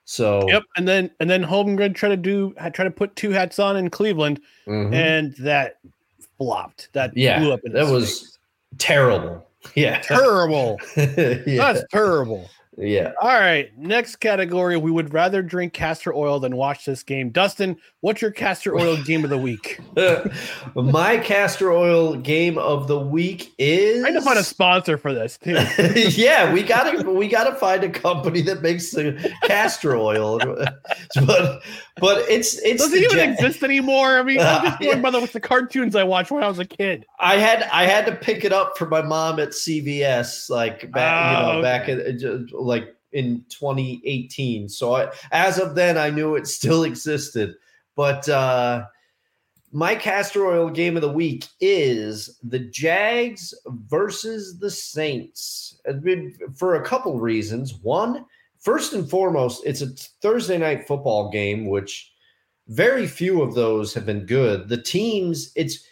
So 0.05 0.47
Yep, 0.47 0.63
and 0.77 0.87
then 0.87 1.11
and 1.19 1.29
then 1.29 1.43
Holmgren 1.43 1.93
tried 1.93 2.09
to 2.09 2.17
do 2.17 2.53
tried 2.71 2.85
to 2.85 2.91
put 2.91 3.17
two 3.17 3.31
hats 3.31 3.59
on 3.59 3.75
in 3.75 3.89
Cleveland, 3.89 4.39
mhm. 4.65 4.93
and 4.93 5.35
that 5.39 5.79
flopped. 6.37 6.89
That 6.93 7.15
yeah, 7.15 7.39
blew 7.39 7.53
up. 7.53 7.61
In 7.63 7.73
that 7.73 7.87
was 7.87 8.19
face. 8.19 8.37
terrible. 8.77 9.47
Yeah, 9.75 9.99
terrible. 9.99 10.79
yeah, 10.97 11.35
That's 11.45 11.83
terrible. 11.91 12.49
yeah. 12.77 13.11
All 13.21 13.27
right, 13.29 13.75
next 13.77 14.17
category. 14.17 14.77
We 14.77 14.91
would 14.91 15.13
rather 15.13 15.41
drink 15.41 15.73
castor 15.73 16.13
oil 16.13 16.39
than 16.39 16.55
watch 16.55 16.85
this 16.85 17.03
game. 17.03 17.29
Dustin, 17.29 17.77
what's 18.07 18.21
your 18.21 18.31
castor 18.31 18.73
oil 18.73 18.95
game 19.03 19.25
of 19.25 19.29
the 19.29 19.37
week? 19.37 19.79
My 20.75 21.17
castor 21.17 21.73
oil 21.73 22.15
game 22.15 22.57
of 22.57 22.87
the 22.87 22.97
week 22.97 23.53
is. 23.57 24.01
I 24.03 24.09
need 24.09 24.15
to 24.15 24.21
find 24.21 24.39
a 24.39 24.43
sponsor 24.43 24.97
for 24.97 25.13
this 25.13 25.37
too. 25.37 25.57
yeah, 26.15 26.51
we 26.51 26.63
gotta 26.63 27.07
we 27.11 27.27
gotta 27.27 27.53
find 27.55 27.83
a 27.83 27.89
company 27.89 28.41
that 28.43 28.61
makes 28.61 28.91
the 28.91 29.33
castor 29.43 29.97
oil, 29.97 30.39
but 31.25 31.61
but 31.99 32.29
it's 32.29 32.57
it's 32.59 32.81
doesn't 32.81 32.97
even 32.97 33.19
exist 33.19 33.61
anymore? 33.61 34.17
I 34.17 34.23
mean, 34.23 34.39
I'm 34.39 34.65
just 34.65 34.79
going 34.79 35.01
by 35.01 35.11
the, 35.11 35.19
with 35.19 35.33
the 35.33 35.41
cartoons 35.41 35.93
I 35.93 36.05
watched 36.05 36.31
when 36.31 36.43
I 36.43 36.47
was 36.47 36.59
a 36.59 36.65
kid. 36.65 37.05
I 37.19 37.35
had 37.35 37.63
I 37.63 37.85
had 37.85 38.05
to 38.05 38.15
pick 38.15 38.45
it 38.45 38.53
up 38.53 38.77
for 38.77 38.87
my 38.87 39.01
mom 39.01 39.39
at 39.39 39.49
CVS, 39.49 40.49
like 40.49 40.89
back 40.91 41.41
you 41.41 41.45
Oh, 41.45 41.53
know 41.55 41.61
back 41.61 41.89
in 41.89 42.47
like 42.53 42.95
in 43.11 43.43
2018. 43.49 44.69
So 44.69 44.95
I, 44.95 45.11
as 45.31 45.59
of 45.59 45.75
then, 45.75 45.97
I 45.97 46.09
knew 46.09 46.35
it 46.35 46.47
still 46.47 46.83
existed. 46.83 47.55
But 47.97 48.29
uh, 48.29 48.85
my 49.73 49.95
castor 49.95 50.45
oil 50.45 50.69
game 50.69 50.95
of 50.95 51.01
the 51.01 51.11
week 51.11 51.45
is 51.59 52.39
the 52.43 52.59
Jags 52.59 53.53
versus 53.87 54.59
the 54.59 54.71
Saints. 54.71 55.81
For 56.55 56.75
a 56.75 56.85
couple 56.85 57.19
reasons. 57.19 57.73
One, 57.81 58.25
first 58.59 58.93
and 58.93 59.09
foremost, 59.09 59.63
it's 59.65 59.81
a 59.81 59.87
Thursday 60.21 60.57
night 60.57 60.87
football 60.87 61.29
game, 61.31 61.65
which 61.65 62.13
very 62.67 63.07
few 63.07 63.41
of 63.41 63.55
those 63.55 63.93
have 63.93 64.05
been 64.05 64.25
good. 64.25 64.69
The 64.69 64.81
teams, 64.81 65.51
it's 65.55 65.83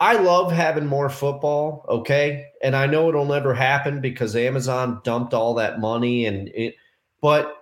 I 0.00 0.14
love 0.14 0.50
having 0.50 0.86
more 0.86 1.10
football, 1.10 1.84
okay? 1.88 2.46
And 2.62 2.74
I 2.74 2.86
know 2.86 3.10
it'll 3.10 3.26
never 3.26 3.52
happen 3.52 4.00
because 4.00 4.34
Amazon 4.34 5.02
dumped 5.04 5.34
all 5.34 5.52
that 5.54 5.80
money 5.80 6.24
and 6.24 6.48
it 6.48 6.76
but 7.20 7.54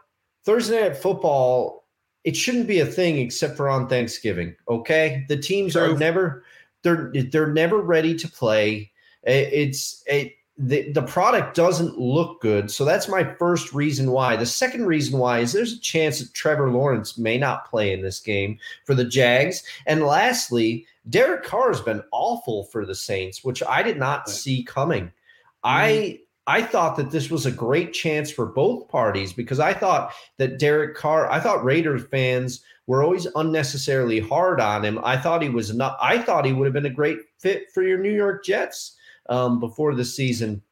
Thursday 0.44 0.80
night 0.80 0.96
football, 0.96 1.87
it 2.24 2.36
shouldn't 2.36 2.66
be 2.66 2.80
a 2.80 2.86
thing 2.86 3.18
except 3.18 3.56
for 3.56 3.68
on 3.68 3.88
Thanksgiving, 3.88 4.54
okay? 4.68 5.24
The 5.28 5.36
teams 5.36 5.76
are 5.76 5.96
never 5.96 6.44
they're 6.82 7.12
they're 7.30 7.52
never 7.52 7.78
ready 7.78 8.16
to 8.16 8.28
play. 8.28 8.90
It's 9.22 10.02
it 10.06 10.32
the, 10.58 10.90
the 10.90 11.02
product 11.02 11.54
doesn't 11.54 11.98
look 11.98 12.40
good. 12.40 12.70
So 12.70 12.84
that's 12.84 13.08
my 13.08 13.22
first 13.34 13.72
reason 13.72 14.10
why. 14.10 14.34
The 14.34 14.44
second 14.44 14.86
reason 14.86 15.18
why 15.18 15.38
is 15.38 15.52
there's 15.52 15.74
a 15.74 15.80
chance 15.80 16.18
that 16.18 16.34
Trevor 16.34 16.70
Lawrence 16.70 17.16
may 17.16 17.38
not 17.38 17.70
play 17.70 17.92
in 17.92 18.02
this 18.02 18.18
game 18.18 18.58
for 18.84 18.94
the 18.94 19.04
Jags. 19.04 19.62
And 19.86 20.02
lastly, 20.02 20.84
Derek 21.08 21.44
Carr 21.44 21.68
has 21.68 21.80
been 21.80 22.02
awful 22.10 22.64
for 22.64 22.84
the 22.84 22.96
Saints, 22.96 23.44
which 23.44 23.62
I 23.62 23.84
did 23.84 23.98
not 23.98 24.28
see 24.28 24.64
coming. 24.64 25.04
Mm-hmm. 25.04 25.10
I 25.64 26.20
I 26.48 26.62
thought 26.62 26.96
that 26.96 27.10
this 27.10 27.30
was 27.30 27.44
a 27.44 27.52
great 27.52 27.92
chance 27.92 28.30
for 28.30 28.46
both 28.46 28.88
parties 28.88 29.34
because 29.34 29.60
I 29.60 29.74
thought 29.74 30.12
that 30.38 30.58
Derek 30.58 30.96
Carr, 30.96 31.30
I 31.30 31.40
thought 31.40 31.62
Raiders 31.62 32.06
fans 32.10 32.62
were 32.86 33.02
always 33.02 33.26
unnecessarily 33.36 34.18
hard 34.18 34.58
on 34.58 34.82
him. 34.82 34.98
I 35.04 35.18
thought 35.18 35.42
he 35.42 35.50
was 35.50 35.74
not 35.74 35.98
I 36.00 36.18
thought 36.18 36.46
he 36.46 36.54
would 36.54 36.64
have 36.64 36.72
been 36.72 36.86
a 36.86 36.90
great 36.90 37.18
fit 37.38 37.70
for 37.70 37.82
your 37.82 37.98
New 37.98 38.14
York 38.14 38.46
Jets 38.46 38.96
um, 39.28 39.60
before 39.60 39.94
the 39.94 40.06
season. 40.06 40.62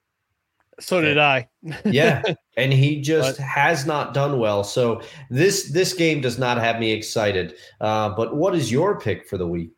So 0.81 1.03
did 1.03 1.19
I. 1.19 1.47
Yeah, 1.85 2.23
and 2.57 2.73
he 2.73 3.03
just 3.03 3.37
has 3.37 3.85
not 3.85 4.15
done 4.15 4.39
well. 4.39 4.65
So 4.65 5.03
this 5.29 5.73
this 5.73 5.93
game 5.93 6.23
does 6.23 6.39
not 6.39 6.57
have 6.57 6.81
me 6.81 6.93
excited. 6.93 7.55
Uh, 7.83 8.09
but 8.17 8.35
what 8.35 8.55
is 8.55 8.73
your 8.73 8.99
pick 8.99 9.29
for 9.29 9.37
the 9.37 9.47
week? 9.47 9.73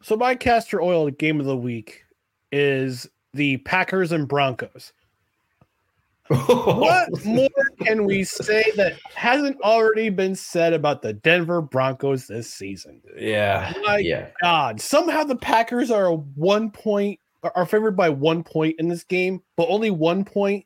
So 0.00 0.16
my 0.16 0.34
castor 0.34 0.80
oil 0.80 1.10
game 1.10 1.40
of 1.40 1.46
the 1.46 1.56
week 1.56 2.04
is 2.52 3.06
the 3.34 3.58
Packers 3.58 4.12
and 4.12 4.26
Broncos. 4.26 4.92
What 6.28 7.24
more 7.26 7.48
can 7.82 8.04
we 8.04 8.24
say 8.24 8.64
that 8.76 8.94
hasn't 9.14 9.60
already 9.60 10.08
been 10.08 10.34
said 10.34 10.72
about 10.72 11.02
the 11.02 11.12
Denver 11.12 11.60
Broncos 11.60 12.26
this 12.26 12.50
season? 12.50 13.02
Yeah, 13.16 13.72
My 13.84 13.98
yeah. 13.98 14.28
God, 14.42 14.80
somehow 14.80 15.24
the 15.24 15.36
Packers 15.36 15.90
are 15.90 16.06
a 16.06 16.16
one 16.16 16.70
point 16.70 17.20
are- 17.42 17.66
favored 17.66 17.96
by 17.96 18.08
one 18.08 18.42
point 18.42 18.76
in 18.78 18.88
this 18.88 19.04
game, 19.04 19.42
but 19.56 19.68
only 19.68 19.90
one 19.90 20.24
point. 20.24 20.64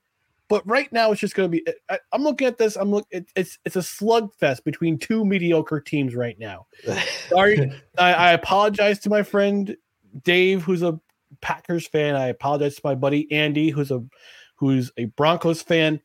But 0.49 0.67
right 0.67 0.91
now, 0.93 1.13
it's 1.13 1.21
just 1.21 1.35
going 1.35 1.51
to 1.51 1.61
be. 1.61 1.67
I, 1.91 1.99
I'm 2.13 2.23
looking 2.23 2.47
at 2.47 2.57
this. 2.57 2.77
I'm 2.77 2.91
look. 2.91 3.07
It, 3.11 3.29
it's 3.37 3.59
it's 3.67 3.77
a 3.77 3.81
slugfest 3.81 4.65
between 4.65 4.97
two 4.97 5.25
mediocre 5.25 5.81
teams 5.81 6.15
right 6.15 6.39
now. 6.39 6.67
Sorry, 7.29 7.71
I, 7.99 8.15
I 8.15 8.33
apologize 8.33 8.99
to 9.01 9.11
my 9.11 9.23
friend 9.23 9.77
Dave, 10.23 10.63
who's 10.63 10.83
a 10.83 10.99
Packers 11.41 11.87
fan. 11.87 12.15
I 12.17 12.29
apologize 12.29 12.77
to 12.77 12.81
my 12.85 12.95
buddy 12.95 13.31
Andy, 13.33 13.71
who's 13.71 13.91
a 13.91 14.03
who's 14.57 14.91
a 14.97 15.05
Broncos 15.07 15.63
fan. 15.63 16.01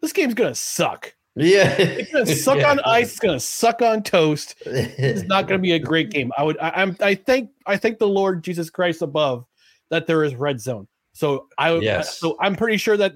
This 0.00 0.12
game's 0.12 0.34
gonna 0.34 0.54
suck. 0.54 1.14
Yeah, 1.34 1.72
It's 1.78 2.12
gonna 2.12 2.26
suck 2.34 2.64
on 2.64 2.80
ice. 2.80 3.10
It's 3.10 3.18
gonna 3.20 3.38
suck 3.40 3.80
on 3.82 4.02
toast. 4.02 4.54
It's 4.66 5.22
not 5.22 5.46
gonna 5.48 5.60
be 5.60 5.72
a 5.72 5.78
great 5.80 6.10
game. 6.10 6.32
I 6.36 6.42
would. 6.42 6.58
I, 6.58 6.70
I'm. 6.70 6.96
I 7.00 7.14
thank. 7.14 7.50
I 7.66 7.76
thank 7.76 7.98
the 7.98 8.08
Lord 8.08 8.42
Jesus 8.42 8.70
Christ 8.70 9.02
above 9.02 9.44
that 9.90 10.06
there 10.06 10.24
is 10.24 10.34
red 10.34 10.60
zone. 10.60 10.88
So 11.12 11.46
I. 11.58 11.74
Yes. 11.76 12.18
So 12.18 12.36
I'm 12.40 12.56
pretty 12.56 12.76
sure 12.76 12.96
that 12.96 13.12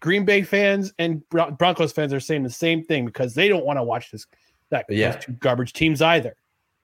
Green 0.00 0.24
Bay 0.24 0.42
fans 0.42 0.92
and 0.98 1.26
Bron- 1.30 1.54
Broncos 1.54 1.92
fans 1.92 2.12
are 2.12 2.20
saying 2.20 2.42
the 2.42 2.50
same 2.50 2.82
thing 2.84 3.06
because 3.06 3.34
they 3.34 3.48
don't 3.48 3.64
want 3.64 3.78
to 3.78 3.82
watch 3.82 4.10
this. 4.10 4.26
That 4.70 4.86
Yeah. 4.88 5.12
two 5.12 5.32
garbage 5.32 5.72
teams 5.72 6.02
either. 6.02 6.34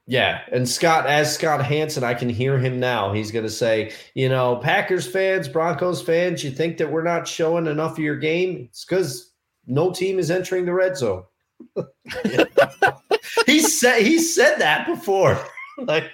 Yeah, 0.07 0.41
and 0.51 0.69
Scott, 0.69 1.07
as 1.07 1.33
Scott 1.33 1.65
Hanson, 1.65 2.03
I 2.03 2.15
can 2.15 2.29
hear 2.29 2.59
him 2.59 2.81
now. 2.81 3.13
He's 3.13 3.31
going 3.31 3.45
to 3.45 3.51
say, 3.51 3.93
you 4.15 4.29
know, 4.29 4.57
Packers 4.57 5.07
fans, 5.07 5.49
Broncos 5.49 6.03
fans, 6.03 6.43
you 6.43 6.51
think 6.51 6.79
that 6.79 6.91
we're 6.91 7.05
not 7.05 7.29
showing 7.29 7.67
enough 7.69 7.93
of 7.93 7.99
your 8.01 8.17
game? 8.17 8.67
It's 8.69 8.85
because 8.85 9.33
no 9.67 9.93
team 9.93 10.19
is 10.19 10.31
entering 10.31 10.65
the 10.67 10.75
red 10.75 10.97
zone. 10.97 11.23
he 13.47 13.61
said 13.61 14.03
he 14.03 14.19
said 14.19 14.57
that 14.59 14.87
before, 14.87 15.39
like, 15.79 16.11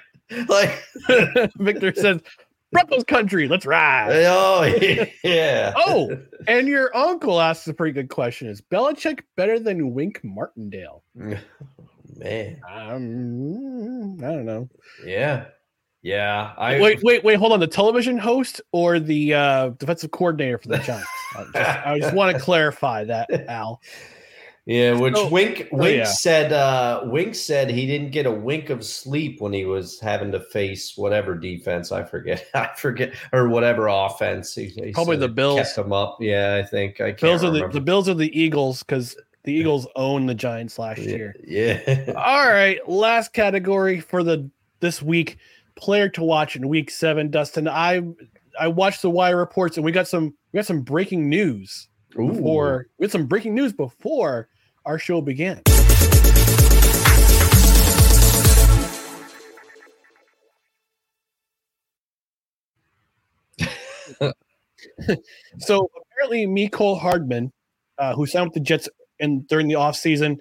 like, 0.49 0.85
Victor 1.57 1.95
says, 1.95 2.21
Broncos 2.71 3.05
country, 3.05 3.49
let's 3.49 3.65
ride. 3.65 4.11
oh 4.27 4.65
yeah, 5.25 5.73
Oh, 5.77 6.11
and 6.47 6.69
your 6.69 6.95
uncle 6.95 7.41
asks 7.41 7.67
a 7.69 7.73
pretty 7.73 7.93
good 7.95 8.11
question. 8.11 8.49
Is 8.49 8.61
Belichick 8.61 9.21
better 9.37 9.59
than 9.59 9.95
Wink 9.95 10.21
Martindale? 10.23 11.03
Man, 12.19 12.61
Um, 12.71 14.19
I 14.23 14.27
don't 14.33 14.45
know. 14.47 14.69
yeah, 15.05 15.47
yeah. 16.03 16.53
I 16.59 16.81
wait, 16.81 17.01
wait, 17.03 17.25
wait. 17.25 17.37
Hold 17.37 17.53
on. 17.53 17.61
The 17.61 17.67
television 17.67 18.19
host 18.19 18.61
or 18.73 18.99
the 19.01 19.35
uh, 19.35 19.69
defensive 19.71 20.11
coordinator 20.11 20.59
for 20.59 20.69
the 20.69 20.79
Giants? 20.85 21.09
I 21.37 21.45
just, 21.45 21.87
I 21.87 21.99
just 22.01 22.15
want 22.15 22.37
to 22.37 22.43
clarify 22.43 23.05
that, 23.05 23.29
Al. 23.49 23.81
Yeah, 24.67 24.93
which 24.93 25.15
So- 25.17 25.29
Wink 25.31 25.69
oh, 25.73 25.79
Wink 25.79 25.97
yeah. 25.97 26.05
said 26.05 26.53
uh 26.53 27.01
Wink 27.07 27.35
said 27.35 27.71
he 27.71 27.87
didn't 27.87 28.11
get 28.11 28.27
a 28.27 28.31
wink 28.31 28.69
of 28.69 28.85
sleep 28.85 29.41
when 29.41 29.51
he 29.51 29.65
was 29.65 29.99
having 29.99 30.31
to 30.33 30.41
face 30.41 30.93
whatever 30.95 31.35
defense 31.35 31.91
I 31.91 32.05
forget 32.05 32.45
I 32.55 32.69
forget 32.77 33.15
or 33.33 33.49
whatever 33.49 33.87
offense 33.87 34.55
he, 34.55 34.67
he 34.67 34.93
Probably 34.93 35.15
said 35.15 35.21
the 35.21 35.29
Bills. 35.31 35.59
kept 35.61 35.79
him 35.79 35.95
up 35.95 36.19
yeah 36.21 36.61
I 36.63 36.67
think 36.69 37.01
I 37.01 37.13
can't 37.13 37.21
Bills 37.23 37.45
are 37.45 37.47
the, 37.47 37.53
remember. 37.55 37.73
the 37.73 37.81
Bills 37.81 38.11
are 38.11 38.15
the 38.15 38.39
Eagles 38.39 38.83
because 38.83 39.17
the 39.45 39.53
Eagles 39.53 39.87
own 39.97 40.27
the 40.27 40.35
Giants 40.35 40.79
last 40.79 41.01
year. 41.01 41.35
yeah 41.47 42.13
All 42.17 42.49
right, 42.49 42.79
last 42.89 43.33
category 43.33 44.01
for 44.01 44.23
the 44.23 44.51
this 44.81 45.03
week 45.03 45.39
player 45.75 46.09
to 46.11 46.23
watch 46.23 46.57
in 46.57 46.69
week 46.69 46.91
seven. 46.91 47.31
Dustin, 47.31 47.69
I 47.69 48.03
I 48.59 48.69
watched 48.69 49.03
the 49.03 49.11
wire 49.11 49.37
reports 49.37 49.77
and 49.77 49.85
we 49.85 49.93
got 49.93 50.09
some 50.09 50.35
we 50.53 50.59
got 50.59 50.67
some 50.67 50.83
breaking 50.83 51.29
news 51.29 51.89
Ooh. 52.19 52.29
before 52.29 52.89
we 52.99 53.05
had 53.05 53.13
some 53.13 53.27
breaking 53.27 53.55
news 53.55 53.73
before 53.73 54.49
our 54.85 54.99
show 54.99 55.21
began. 55.21 55.63
so 65.59 65.91
apparently, 66.13 66.47
Mecole 66.47 66.99
Hardman 66.99 67.53
uh, 67.99 68.15
who 68.15 68.27
signed 68.27 68.47
with 68.47 68.55
the 68.55 68.61
Jets 68.61 68.89
and 69.21 69.47
during 69.49 69.69
the 69.69 69.75
offseason. 69.75 70.39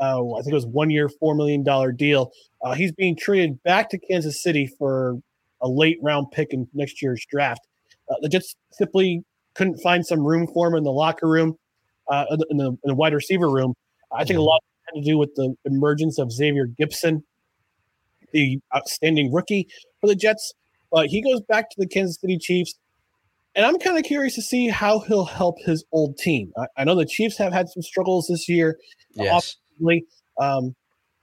Uh, 0.00 0.34
I 0.34 0.42
think 0.42 0.52
it 0.52 0.54
was 0.54 0.66
one 0.66 0.90
year, 0.90 1.08
four 1.08 1.34
million 1.34 1.62
dollar 1.62 1.90
deal. 1.90 2.32
Uh, 2.62 2.74
he's 2.74 2.92
being 2.92 3.16
traded 3.16 3.62
back 3.62 3.88
to 3.90 3.98
Kansas 3.98 4.42
City 4.42 4.66
for 4.66 5.16
a 5.62 5.68
late 5.68 5.98
round 6.02 6.30
pick 6.32 6.52
in 6.52 6.68
next 6.74 7.00
year's 7.00 7.24
draft. 7.30 7.66
Uh, 8.10 8.14
the 8.20 8.28
Jets 8.28 8.54
simply 8.72 9.24
couldn't 9.54 9.78
find 9.78 10.06
some 10.06 10.24
room 10.24 10.46
for 10.46 10.68
him 10.68 10.74
in 10.74 10.84
the 10.84 10.92
locker 10.92 11.26
room, 11.26 11.56
uh, 12.08 12.26
in, 12.50 12.58
the, 12.58 12.68
in 12.68 12.78
the 12.84 12.94
wide 12.94 13.14
receiver 13.14 13.50
room. 13.50 13.74
I 14.12 14.24
think 14.24 14.38
a 14.38 14.42
lot 14.42 14.62
had 14.94 15.00
to 15.00 15.04
do 15.04 15.18
with 15.18 15.34
the 15.34 15.54
emergence 15.64 16.18
of 16.18 16.30
Xavier 16.30 16.68
Gipson, 16.68 17.22
the 18.32 18.60
outstanding 18.74 19.32
rookie 19.32 19.68
for 20.00 20.06
the 20.06 20.14
Jets. 20.14 20.52
But 20.90 21.06
he 21.06 21.20
goes 21.20 21.40
back 21.40 21.70
to 21.70 21.76
the 21.78 21.86
Kansas 21.86 22.18
City 22.20 22.38
Chiefs. 22.38 22.74
And 23.56 23.64
I'm 23.64 23.78
kind 23.78 23.96
of 23.96 24.04
curious 24.04 24.34
to 24.34 24.42
see 24.42 24.68
how 24.68 25.00
he'll 25.00 25.24
help 25.24 25.56
his 25.64 25.82
old 25.90 26.18
team. 26.18 26.52
I, 26.58 26.66
I 26.76 26.84
know 26.84 26.94
the 26.94 27.06
Chiefs 27.06 27.38
have 27.38 27.54
had 27.54 27.70
some 27.70 27.82
struggles 27.82 28.26
this 28.28 28.48
year. 28.50 28.76
Yes. 29.14 29.56
Um, 30.38 30.74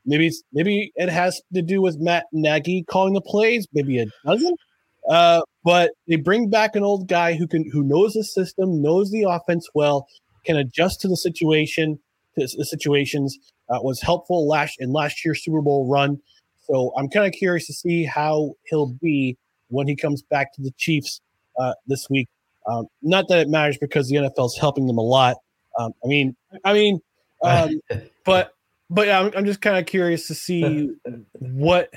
maybe 0.05 0.31
maybe 0.51 0.91
it 0.95 1.09
has 1.09 1.39
to 1.53 1.61
do 1.61 1.79
with 1.79 1.99
Matt 1.99 2.25
Nagy 2.31 2.83
calling 2.89 3.13
the 3.13 3.21
plays. 3.21 3.67
Maybe 3.73 3.99
it 3.99 4.09
doesn't. 4.25 4.59
Uh, 5.07 5.41
but 5.63 5.91
they 6.07 6.15
bring 6.15 6.49
back 6.49 6.75
an 6.75 6.83
old 6.83 7.07
guy 7.07 7.33
who 7.35 7.47
can 7.47 7.69
who 7.71 7.83
knows 7.83 8.13
the 8.13 8.23
system, 8.23 8.81
knows 8.81 9.11
the 9.11 9.23
offense 9.23 9.69
well, 9.75 10.07
can 10.43 10.57
adjust 10.57 11.01
to 11.01 11.07
the 11.07 11.17
situation, 11.17 11.99
to 12.37 12.47
the 12.57 12.65
situations. 12.65 13.37
Uh, 13.69 13.79
was 13.81 14.01
helpful 14.01 14.47
last 14.47 14.75
in 14.79 14.91
last 14.91 15.23
year's 15.23 15.43
Super 15.43 15.61
Bowl 15.61 15.87
run. 15.87 16.19
So 16.67 16.93
I'm 16.97 17.09
kind 17.09 17.25
of 17.25 17.33
curious 17.33 17.67
to 17.67 17.73
see 17.73 18.03
how 18.05 18.53
he'll 18.65 18.87
be 19.01 19.37
when 19.69 19.87
he 19.87 19.95
comes 19.95 20.21
back 20.23 20.53
to 20.55 20.61
the 20.61 20.71
Chiefs 20.77 21.21
uh, 21.59 21.73
this 21.87 22.09
week. 22.09 22.27
Um, 22.65 22.87
not 23.01 23.27
that 23.27 23.39
it 23.39 23.49
matters 23.49 23.77
because 23.77 24.07
the 24.07 24.15
NFL 24.15 24.47
is 24.47 24.57
helping 24.57 24.87
them 24.87 24.97
a 24.97 25.03
lot. 25.03 25.37
Um, 25.77 25.91
I 26.03 26.07
mean, 26.07 26.35
I 26.63 26.73
mean, 26.73 26.99
um, 27.43 27.79
but 28.25 28.53
but 28.89 29.09
I'm, 29.09 29.31
I'm 29.35 29.45
just 29.45 29.61
kind 29.61 29.77
of 29.77 29.85
curious 29.85 30.27
to 30.27 30.35
see 30.35 30.89
what 31.39 31.89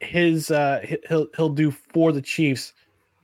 his 0.00 0.50
uh, 0.50 0.84
he'll 1.08 1.28
he'll 1.36 1.48
do 1.50 1.70
for 1.70 2.12
the 2.12 2.22
Chiefs 2.22 2.72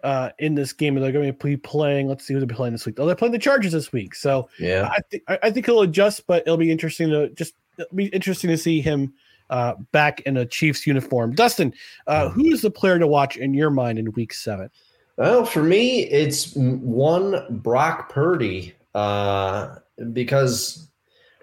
uh, 0.03 0.31
in 0.39 0.55
this 0.55 0.73
game. 0.73 0.95
They're 0.97 1.13
going 1.13 1.33
to 1.33 1.45
be 1.45 1.57
playing. 1.57 2.09
Let's 2.09 2.27
see 2.27 2.35
who 2.35 2.41
they're 2.41 2.57
playing 2.57 2.73
this 2.73 2.85
week. 2.85 2.99
Oh, 2.99 3.07
they're 3.07 3.17
playing 3.17 3.33
the 3.33 3.39
Chargers 3.39 3.73
this 3.73 3.93
week. 3.93 4.15
So 4.15 4.49
yeah, 4.59 4.89
I 4.91 4.99
think 5.11 5.23
I 5.29 5.51
think 5.51 5.67
he'll 5.67 5.83
adjust, 5.83 6.27
but 6.27 6.43
it'll 6.43 6.57
be 6.57 6.71
interesting 6.71 7.11
to 7.11 7.31
just 7.31 7.55
be 7.95 8.07
interesting 8.07 8.51
to 8.51 8.59
see 8.59 8.81
him 8.81 9.15
uh, 9.51 9.75
back 9.93 10.21
in 10.21 10.37
a 10.37 10.47
Chiefs 10.47 10.87
uniform. 10.87 11.35
Dustin, 11.35 11.73
uh, 12.07 12.29
who 12.29 12.47
is 12.47 12.63
the 12.63 12.71
player 12.71 12.99
to 12.99 13.07
watch 13.07 13.37
in 13.37 13.55
your 13.55 13.71
mind 13.71 13.99
in 13.99 14.13
Week 14.13 14.33
Seven? 14.33 14.71
Well, 15.17 15.45
for 15.45 15.63
me, 15.63 16.01
it's 16.01 16.55
one 16.55 17.47
Brock 17.63 18.09
Purdy 18.11 18.75
uh, 18.95 19.77
because 20.13 20.89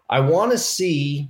I 0.09 0.19
want 0.19 0.51
to 0.51 0.57
see. 0.57 1.29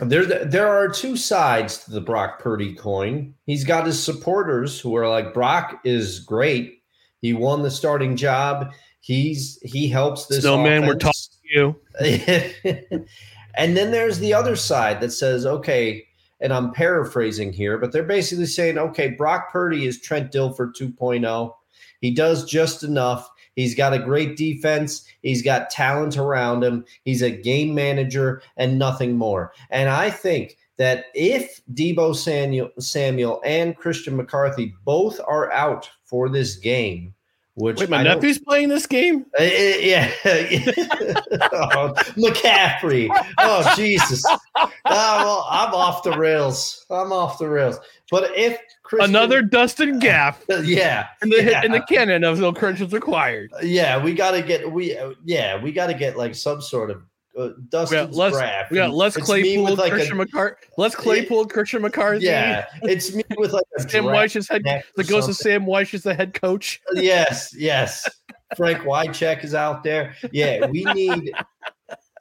There, 0.00 0.24
there 0.24 0.66
are 0.66 0.88
two 0.88 1.16
sides 1.16 1.84
to 1.84 1.92
the 1.92 2.00
Brock 2.00 2.40
Purdy 2.40 2.74
coin. 2.74 3.34
He's 3.46 3.62
got 3.62 3.86
his 3.86 4.02
supporters 4.02 4.80
who 4.80 4.96
are 4.96 5.08
like, 5.08 5.32
Brock 5.32 5.80
is 5.84 6.18
great. 6.18 6.82
He 7.20 7.32
won 7.32 7.62
the 7.62 7.70
starting 7.70 8.16
job. 8.16 8.72
He's 9.00 9.60
he 9.62 9.86
helps 9.86 10.26
this. 10.26 10.44
No 10.44 10.60
man, 10.60 10.86
we're 10.86 10.96
talking 10.96 11.12
to 11.12 11.48
you. 11.54 11.76
and 13.54 13.76
then 13.76 13.92
there's 13.92 14.18
the 14.18 14.34
other 14.34 14.56
side 14.56 15.00
that 15.00 15.10
says, 15.10 15.46
okay, 15.46 16.06
and 16.44 16.52
I'm 16.52 16.72
paraphrasing 16.72 17.54
here, 17.54 17.78
but 17.78 17.90
they're 17.90 18.02
basically 18.02 18.44
saying, 18.44 18.76
okay, 18.76 19.08
Brock 19.08 19.50
Purdy 19.50 19.86
is 19.86 19.98
Trent 19.98 20.30
Dilfer 20.30 20.74
2.0. 20.78 21.54
He 22.02 22.10
does 22.10 22.44
just 22.44 22.84
enough. 22.84 23.30
He's 23.56 23.74
got 23.74 23.94
a 23.94 23.98
great 23.98 24.36
defense. 24.36 25.06
He's 25.22 25.40
got 25.40 25.70
talent 25.70 26.18
around 26.18 26.62
him. 26.62 26.84
He's 27.06 27.22
a 27.22 27.30
game 27.30 27.74
manager 27.74 28.42
and 28.58 28.78
nothing 28.78 29.16
more. 29.16 29.54
And 29.70 29.88
I 29.88 30.10
think 30.10 30.58
that 30.76 31.06
if 31.14 31.62
Deebo 31.72 32.14
Samuel, 32.14 32.68
Samuel 32.78 33.40
and 33.42 33.74
Christian 33.74 34.14
McCarthy 34.14 34.74
both 34.84 35.18
are 35.26 35.50
out 35.50 35.88
for 36.04 36.28
this 36.28 36.56
game, 36.56 37.14
which 37.56 37.78
Wait, 37.78 37.90
my 37.90 38.02
nephew's 38.02 38.38
playing 38.38 38.68
this 38.68 38.86
game. 38.86 39.26
Uh, 39.38 39.42
uh 39.42 39.44
yeah, 39.44 40.10
oh, 40.24 41.94
McCaffrey. 42.16 43.08
Oh 43.38 43.72
Jesus! 43.76 44.24
Oh, 44.26 44.70
well, 44.84 45.46
I'm 45.48 45.72
off 45.72 46.02
the 46.02 46.16
rails. 46.16 46.84
I'm 46.90 47.12
off 47.12 47.38
the 47.38 47.48
rails. 47.48 47.78
But 48.10 48.36
if 48.36 48.58
Christian, 48.82 49.10
another 49.10 49.40
Dustin 49.42 49.98
Gaff, 50.00 50.44
yeah, 50.62 51.08
in 51.22 51.30
the 51.30 51.44
yeah. 51.44 51.64
in 51.64 51.72
the 51.72 51.82
canon 51.88 52.24
of 52.24 52.40
no 52.40 52.52
required. 52.92 53.52
Yeah, 53.62 54.02
we 54.02 54.14
got 54.14 54.32
to 54.32 54.42
get 54.42 54.70
we 54.70 54.96
uh, 54.96 55.12
yeah 55.24 55.60
we 55.62 55.72
got 55.72 55.86
to 55.86 55.94
get 55.94 56.16
like 56.16 56.34
some 56.34 56.60
sort 56.60 56.90
of 56.90 57.02
uh, 57.36 57.50
Dustin's 57.68 58.16
we 58.16 58.30
draft. 58.30 58.70
We 58.70 58.76
got 58.76 58.92
Les 58.92 59.16
Claypool, 59.16 59.74
like 59.76 59.92
Christian 59.92 60.16
McCarthy. 60.16 60.66
Les 60.78 60.94
Claypool, 60.94 61.46
Christian 61.46 61.82
McCarthy. 61.82 62.24
Yeah, 62.26 62.66
it's 62.82 63.14
me 63.14 63.24
with 63.36 63.52
like 63.52 63.64
Sam 63.88 64.06
is 64.06 64.48
head. 64.48 64.62
The 64.96 65.04
ghost 65.04 65.28
of 65.28 65.36
Sam 65.36 65.64
Wyche 65.64 65.94
is 65.94 66.02
the 66.02 66.14
head 66.14 66.34
coach. 66.34 66.80
Yes, 66.94 67.54
yes. 67.56 68.08
Frank 68.56 68.80
Wycheck 68.82 69.44
is 69.44 69.54
out 69.54 69.82
there. 69.82 70.14
Yeah, 70.30 70.66
we 70.66 70.84
need 70.84 71.32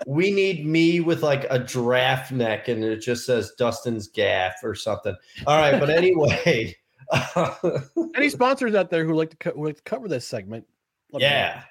we 0.07 0.32
need 0.32 0.66
me 0.66 0.99
with 0.99 1.22
like 1.22 1.45
a 1.49 1.59
draft 1.59 2.32
neck, 2.32 2.68
and 2.68 2.84
it 2.84 2.97
just 2.97 3.26
says 3.26 3.53
Dustin's 3.57 4.07
gaff 4.07 4.55
or 4.64 4.76
something. 4.76 5.16
All 5.45 5.57
right, 5.57 5.80
but 5.80 5.89
anyway. 5.89 6.76
Any 8.16 8.30
sponsors 8.30 8.74
out 8.74 8.89
there 8.89 9.05
who 9.05 9.14
like 9.14 9.30
to, 9.30 9.38
co- 9.38 9.51
who 9.51 9.68
like 9.68 9.76
to 9.76 9.84
cover 9.84 10.07
this 10.07 10.26
segment? 10.26 10.66
yeah. 11.14 11.64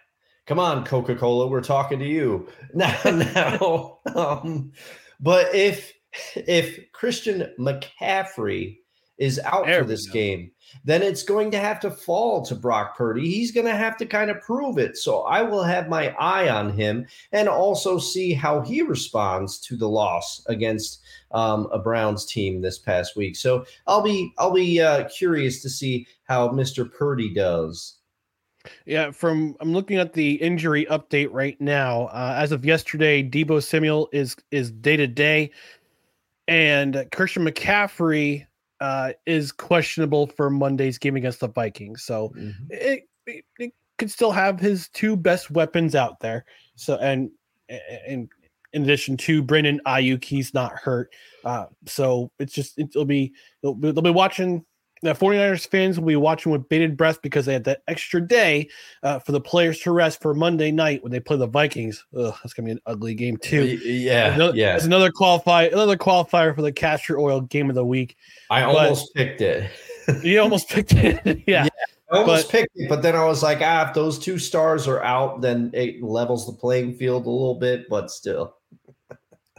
Come 0.46 0.58
on, 0.58 0.84
Coca 0.84 1.14
Cola, 1.14 1.46
we're 1.46 1.60
talking 1.60 1.98
to 2.00 2.06
you 2.06 2.48
now. 2.74 2.98
now, 3.04 3.98
um, 4.14 4.72
but 5.20 5.54
if 5.54 5.92
if 6.34 6.92
Christian 6.92 7.52
McCaffrey 7.58 8.78
is 9.18 9.38
out 9.44 9.66
there 9.66 9.82
for 9.82 9.88
this 9.88 10.08
game, 10.08 10.50
then 10.84 11.02
it's 11.02 11.22
going 11.22 11.50
to 11.52 11.58
have 11.58 11.78
to 11.78 11.90
fall 11.90 12.44
to 12.44 12.56
Brock 12.56 12.96
Purdy. 12.96 13.28
He's 13.28 13.52
going 13.52 13.66
to 13.66 13.76
have 13.76 13.96
to 13.98 14.06
kind 14.06 14.30
of 14.30 14.40
prove 14.40 14.78
it. 14.78 14.96
So 14.96 15.20
I 15.22 15.42
will 15.42 15.62
have 15.62 15.88
my 15.88 16.08
eye 16.18 16.48
on 16.48 16.72
him 16.72 17.06
and 17.30 17.48
also 17.48 17.98
see 17.98 18.32
how 18.32 18.62
he 18.62 18.82
responds 18.82 19.60
to 19.60 19.76
the 19.76 19.88
loss 19.88 20.44
against 20.46 21.02
um, 21.30 21.68
a 21.72 21.78
Browns 21.78 22.24
team 22.26 22.60
this 22.60 22.78
past 22.78 23.14
week. 23.14 23.36
So 23.36 23.64
I'll 23.86 24.02
be 24.02 24.32
I'll 24.38 24.52
be 24.52 24.80
uh, 24.80 25.08
curious 25.08 25.62
to 25.62 25.70
see 25.70 26.06
how 26.24 26.48
Mr. 26.48 26.90
Purdy 26.90 27.32
does. 27.32 27.98
Yeah, 28.86 29.10
from 29.10 29.56
I'm 29.60 29.72
looking 29.72 29.98
at 29.98 30.12
the 30.12 30.34
injury 30.34 30.86
update 30.86 31.28
right 31.30 31.60
now. 31.60 32.06
Uh, 32.06 32.34
as 32.36 32.52
of 32.52 32.64
yesterday, 32.64 33.22
Deebo 33.22 33.62
Samuel 33.62 34.08
is 34.12 34.36
is 34.50 34.70
day 34.70 34.96
to 34.96 35.06
day, 35.06 35.50
and 36.48 37.06
Christian 37.12 37.44
McCaffrey 37.44 38.46
uh, 38.80 39.12
is 39.26 39.52
questionable 39.52 40.26
for 40.26 40.50
Monday's 40.50 40.98
game 40.98 41.16
against 41.16 41.40
the 41.40 41.48
Vikings. 41.48 42.02
So 42.02 42.32
mm-hmm. 42.36 42.64
it, 42.70 43.08
it, 43.26 43.44
it, 43.58 43.72
could 43.98 44.10
still 44.10 44.32
have 44.32 44.58
his 44.58 44.88
two 44.88 45.14
best 45.14 45.50
weapons 45.50 45.94
out 45.94 46.18
there. 46.18 46.44
So 46.74 46.96
and 46.96 47.30
and 47.68 48.28
in 48.72 48.82
addition 48.82 49.16
to 49.18 49.42
Brandon 49.42 49.80
Aiyuk, 49.86 50.24
he's 50.24 50.54
not 50.54 50.72
hurt. 50.72 51.12
Uh, 51.44 51.66
so 51.86 52.30
it's 52.38 52.52
just 52.52 52.78
it'll 52.78 53.04
be 53.04 53.32
they'll, 53.62 53.74
they'll 53.74 54.02
be 54.02 54.10
watching 54.10 54.64
the 55.02 55.12
49ers 55.14 55.66
fans 55.66 55.98
will 55.98 56.06
be 56.06 56.16
watching 56.16 56.52
with 56.52 56.68
bated 56.68 56.96
breath 56.96 57.20
because 57.22 57.44
they 57.44 57.52
had 57.52 57.64
that 57.64 57.82
extra 57.88 58.20
day 58.20 58.68
uh, 59.02 59.18
for 59.18 59.32
the 59.32 59.40
players 59.40 59.80
to 59.80 59.90
rest 59.90 60.22
for 60.22 60.32
Monday 60.32 60.70
night 60.70 61.02
when 61.02 61.10
they 61.10 61.20
play 61.20 61.36
the 61.36 61.46
Vikings. 61.46 62.04
Ugh, 62.16 62.34
that's 62.42 62.54
gonna 62.54 62.66
be 62.66 62.72
an 62.72 62.80
ugly 62.86 63.14
game 63.14 63.36
too. 63.36 63.64
Yeah, 63.64 64.34
another, 64.34 64.56
yeah. 64.56 64.76
It's 64.76 64.84
another 64.84 65.10
qualify, 65.10 65.64
another 65.64 65.96
qualifier 65.96 66.54
for 66.54 66.62
the 66.62 66.72
castor 66.72 67.18
oil 67.18 67.40
game 67.40 67.68
of 67.68 67.74
the 67.74 67.84
week. 67.84 68.16
I 68.48 68.62
but 68.62 68.76
almost 68.76 69.14
picked 69.14 69.40
it. 69.40 69.70
you 70.22 70.40
almost 70.40 70.68
picked 70.68 70.92
it. 70.92 71.42
yeah. 71.46 71.64
yeah. 71.64 71.68
I 72.12 72.18
almost 72.18 72.48
but, 72.48 72.52
picked 72.52 72.72
it, 72.76 72.88
but 72.88 73.02
then 73.02 73.16
I 73.16 73.24
was 73.24 73.42
like, 73.42 73.58
ah, 73.62 73.88
if 73.88 73.94
those 73.94 74.18
two 74.18 74.38
stars 74.38 74.86
are 74.86 75.02
out, 75.02 75.40
then 75.40 75.70
it 75.72 76.02
levels 76.02 76.46
the 76.46 76.52
playing 76.52 76.94
field 76.94 77.26
a 77.26 77.30
little 77.30 77.54
bit, 77.54 77.88
but 77.88 78.10
still. 78.10 78.56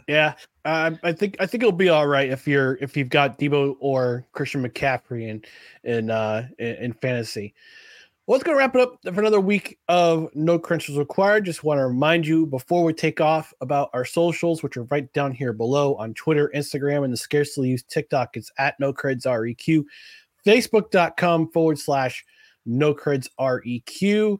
Yeah, 0.06 0.34
uh, 0.64 0.92
I 1.02 1.12
think 1.12 1.36
I 1.40 1.46
think 1.46 1.62
it'll 1.62 1.72
be 1.72 1.88
all 1.88 2.06
right 2.06 2.28
if 2.28 2.46
you're 2.46 2.76
if 2.80 2.96
you've 2.96 3.08
got 3.08 3.38
Deebo 3.38 3.76
or 3.80 4.26
Christian 4.32 4.62
McCaffrey 4.66 5.28
in 5.28 5.42
in 5.84 6.10
uh, 6.10 6.48
in, 6.58 6.92
fantasy. 6.94 7.54
Well, 8.26 8.36
let's 8.36 8.44
go 8.44 8.56
wrap 8.56 8.74
it 8.74 8.80
up 8.80 8.98
for 9.02 9.20
another 9.20 9.40
week 9.40 9.78
of 9.88 10.30
No 10.34 10.58
Credentials 10.58 10.96
Required. 10.96 11.44
Just 11.44 11.62
want 11.62 11.78
to 11.78 11.86
remind 11.86 12.26
you 12.26 12.46
before 12.46 12.82
we 12.82 12.94
take 12.94 13.20
off 13.20 13.52
about 13.60 13.90
our 13.92 14.06
socials, 14.06 14.62
which 14.62 14.78
are 14.78 14.84
right 14.84 15.10
down 15.12 15.32
here 15.32 15.52
below 15.52 15.94
on 15.96 16.14
Twitter, 16.14 16.50
Instagram, 16.54 17.04
and 17.04 17.12
the 17.12 17.18
scarcely 17.18 17.68
used 17.68 17.90
TikTok. 17.90 18.36
It's 18.36 18.50
at 18.58 18.80
No 18.80 18.94
Creds 18.94 19.26
REQ, 19.26 19.84
Facebook.com 20.46 21.50
forward 21.50 21.78
slash 21.78 22.24
No 22.64 22.94
Creds 22.94 23.28
REQ. 23.38 24.38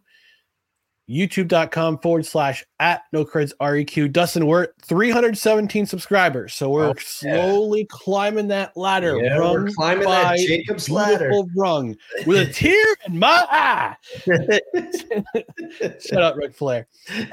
youtube.com 1.08 1.98
forward 1.98 2.24
slash 2.24 2.64
at 2.80 3.02
no 3.12 3.24
creds 3.26 3.52
req 3.60 4.10
dustin 4.10 4.46
we're 4.46 4.62
at 4.64 4.70
317 4.82 5.84
subscribers 5.84 6.54
so 6.54 6.70
we're 6.70 6.86
Oh, 6.86 6.94
yeah. 6.96 7.36
slowly 7.42 7.86
climbing 7.90 8.48
that 8.48 8.74
ladder 8.74 9.18
Yeah, 9.22 9.38
we're 9.38 9.66
climbing 9.70 10.08
that 10.08 10.38
Jacob's 10.38 10.88
ladder. 10.88 11.30
rung 11.54 11.94
with 12.26 12.48
a 12.48 12.52
tear 12.52 12.82
in 13.06 13.18
my 13.18 13.44
eye 13.50 13.96
shut 16.00 16.22
up 16.22 16.36
Ric 16.36 16.54
flair 16.54 16.86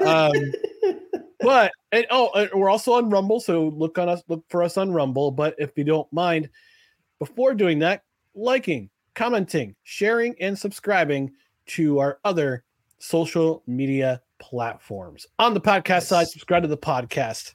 um 0.04 0.32
but 1.40 1.72
and 1.92 2.06
oh 2.10 2.46
we're 2.54 2.68
also 2.70 2.92
on 2.92 3.08
rumble 3.10 3.40
so 3.40 3.68
look 3.68 3.96
on 3.98 4.08
us 4.08 4.22
look 4.28 4.44
for 4.48 4.62
us 4.62 4.76
on 4.76 4.92
rumble 4.92 5.30
but 5.30 5.54
if 5.58 5.70
you 5.76 5.84
don't 5.84 6.12
mind 6.12 6.48
before 7.18 7.54
doing 7.54 7.78
that 7.78 8.02
liking 8.34 8.90
commenting 9.14 9.74
sharing 9.84 10.34
and 10.40 10.58
subscribing 10.58 11.30
to 11.66 11.98
our 11.98 12.18
other 12.24 12.64
social 13.02 13.64
media 13.66 14.22
platforms. 14.38 15.26
On 15.40 15.54
the 15.54 15.60
podcast 15.60 16.04
side 16.04 16.28
subscribe 16.28 16.62
to 16.62 16.68
the 16.68 16.76
podcast 16.76 17.54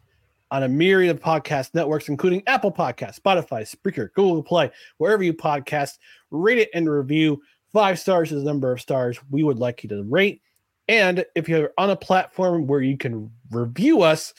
on 0.52 0.64
a 0.64 0.68
myriad 0.68 1.16
of 1.16 1.22
podcast 1.22 1.74
networks 1.74 2.10
including 2.10 2.43
apple 2.48 2.72
Podcasts, 2.72 3.20
spotify 3.20 3.64
spreaker 3.64 4.14
google 4.14 4.43
play 4.43 4.70
wherever 4.98 5.24
you 5.24 5.34
podcast. 5.34 6.00
Rate 6.32 6.58
it 6.58 6.70
and 6.74 6.89
review. 6.89 7.41
Five 7.72 7.98
stars 7.98 8.34
is 8.34 8.43
the 8.43 8.50
number 8.50 8.74
of 8.74 8.82
stars 8.82 9.20
we 9.30 9.43
would 9.43 9.58
like 9.58 9.84
you 9.84 9.89
to 9.89 10.04
rate. 10.04 10.41
And 10.89 11.26
if 11.34 11.48
you're 11.48 11.72
on 11.78 11.91
a 11.91 11.95
platform 11.95 12.68
where 12.68 12.82
you 12.82 12.98
can 12.98 13.32
review 13.50 14.02
us, 14.02 14.34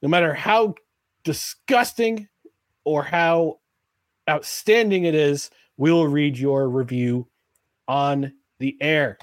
no 0.00 0.08
matter 0.08 0.34
how 0.34 0.74
disgusting 1.22 2.28
or 2.84 3.04
how 3.04 3.60
outstanding 4.28 5.04
it 5.04 5.14
is, 5.14 5.50
we 5.76 5.92
will 5.92 6.08
read 6.08 6.36
your 6.36 6.68
review 6.68 7.28
on 7.86 8.32
the 8.58 8.76
air. 8.80 9.18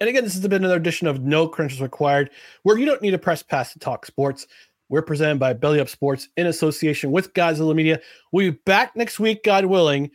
And 0.00 0.08
again, 0.08 0.24
this 0.24 0.32
has 0.32 0.42
been 0.42 0.64
another 0.64 0.76
edition 0.76 1.06
of 1.06 1.22
No 1.22 1.46
Credentials 1.46 1.82
Required, 1.82 2.30
where 2.62 2.78
you 2.78 2.86
don't 2.86 3.02
need 3.02 3.12
a 3.12 3.18
press 3.18 3.42
pass 3.42 3.72
to 3.74 3.78
talk 3.78 4.06
sports. 4.06 4.46
We're 4.88 5.02
presented 5.02 5.38
by 5.38 5.52
Belly 5.52 5.78
Up 5.78 5.90
Sports 5.90 6.28
in 6.38 6.46
association 6.46 7.12
with 7.12 7.34
Godzilla 7.34 7.74
Media. 7.74 8.00
We'll 8.32 8.52
be 8.52 8.58
back 8.64 8.96
next 8.96 9.20
week, 9.20 9.44
God 9.44 9.66
willing, 9.66 10.10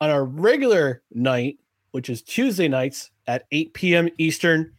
on 0.00 0.10
our 0.10 0.24
regular 0.24 1.02
night, 1.10 1.58
which 1.92 2.10
is 2.10 2.22
Tuesday 2.22 2.68
nights 2.68 3.10
at 3.26 3.46
8 3.50 3.72
p.m. 3.72 4.08
Eastern. 4.18 4.72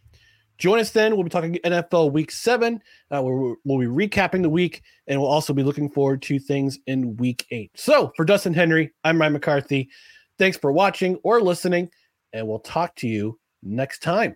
Join 0.59 0.79
us 0.79 0.91
then. 0.91 1.15
We'll 1.15 1.23
be 1.23 1.29
talking 1.31 1.55
NFL 1.65 2.11
Week 2.11 2.29
Seven. 2.29 2.83
Uh, 3.09 3.23
we'll, 3.23 3.55
we'll 3.65 3.79
be 3.79 4.07
recapping 4.07 4.43
the 4.43 4.49
week, 4.49 4.83
and 5.07 5.19
we'll 5.19 5.29
also 5.29 5.53
be 5.53 5.63
looking 5.63 5.89
forward 5.89 6.21
to 6.21 6.37
things 6.37 6.77
in 6.85 7.17
Week 7.17 7.47
Eight. 7.49 7.71
So, 7.75 8.13
for 8.15 8.23
Dustin 8.23 8.53
Henry, 8.53 8.93
I'm 9.03 9.19
Ryan 9.19 9.33
McCarthy. 9.33 9.89
Thanks 10.37 10.57
for 10.57 10.71
watching 10.71 11.15
or 11.23 11.41
listening, 11.41 11.89
and 12.31 12.47
we'll 12.47 12.59
talk 12.59 12.95
to 12.97 13.07
you 13.07 13.39
next 13.63 14.03
time. 14.03 14.35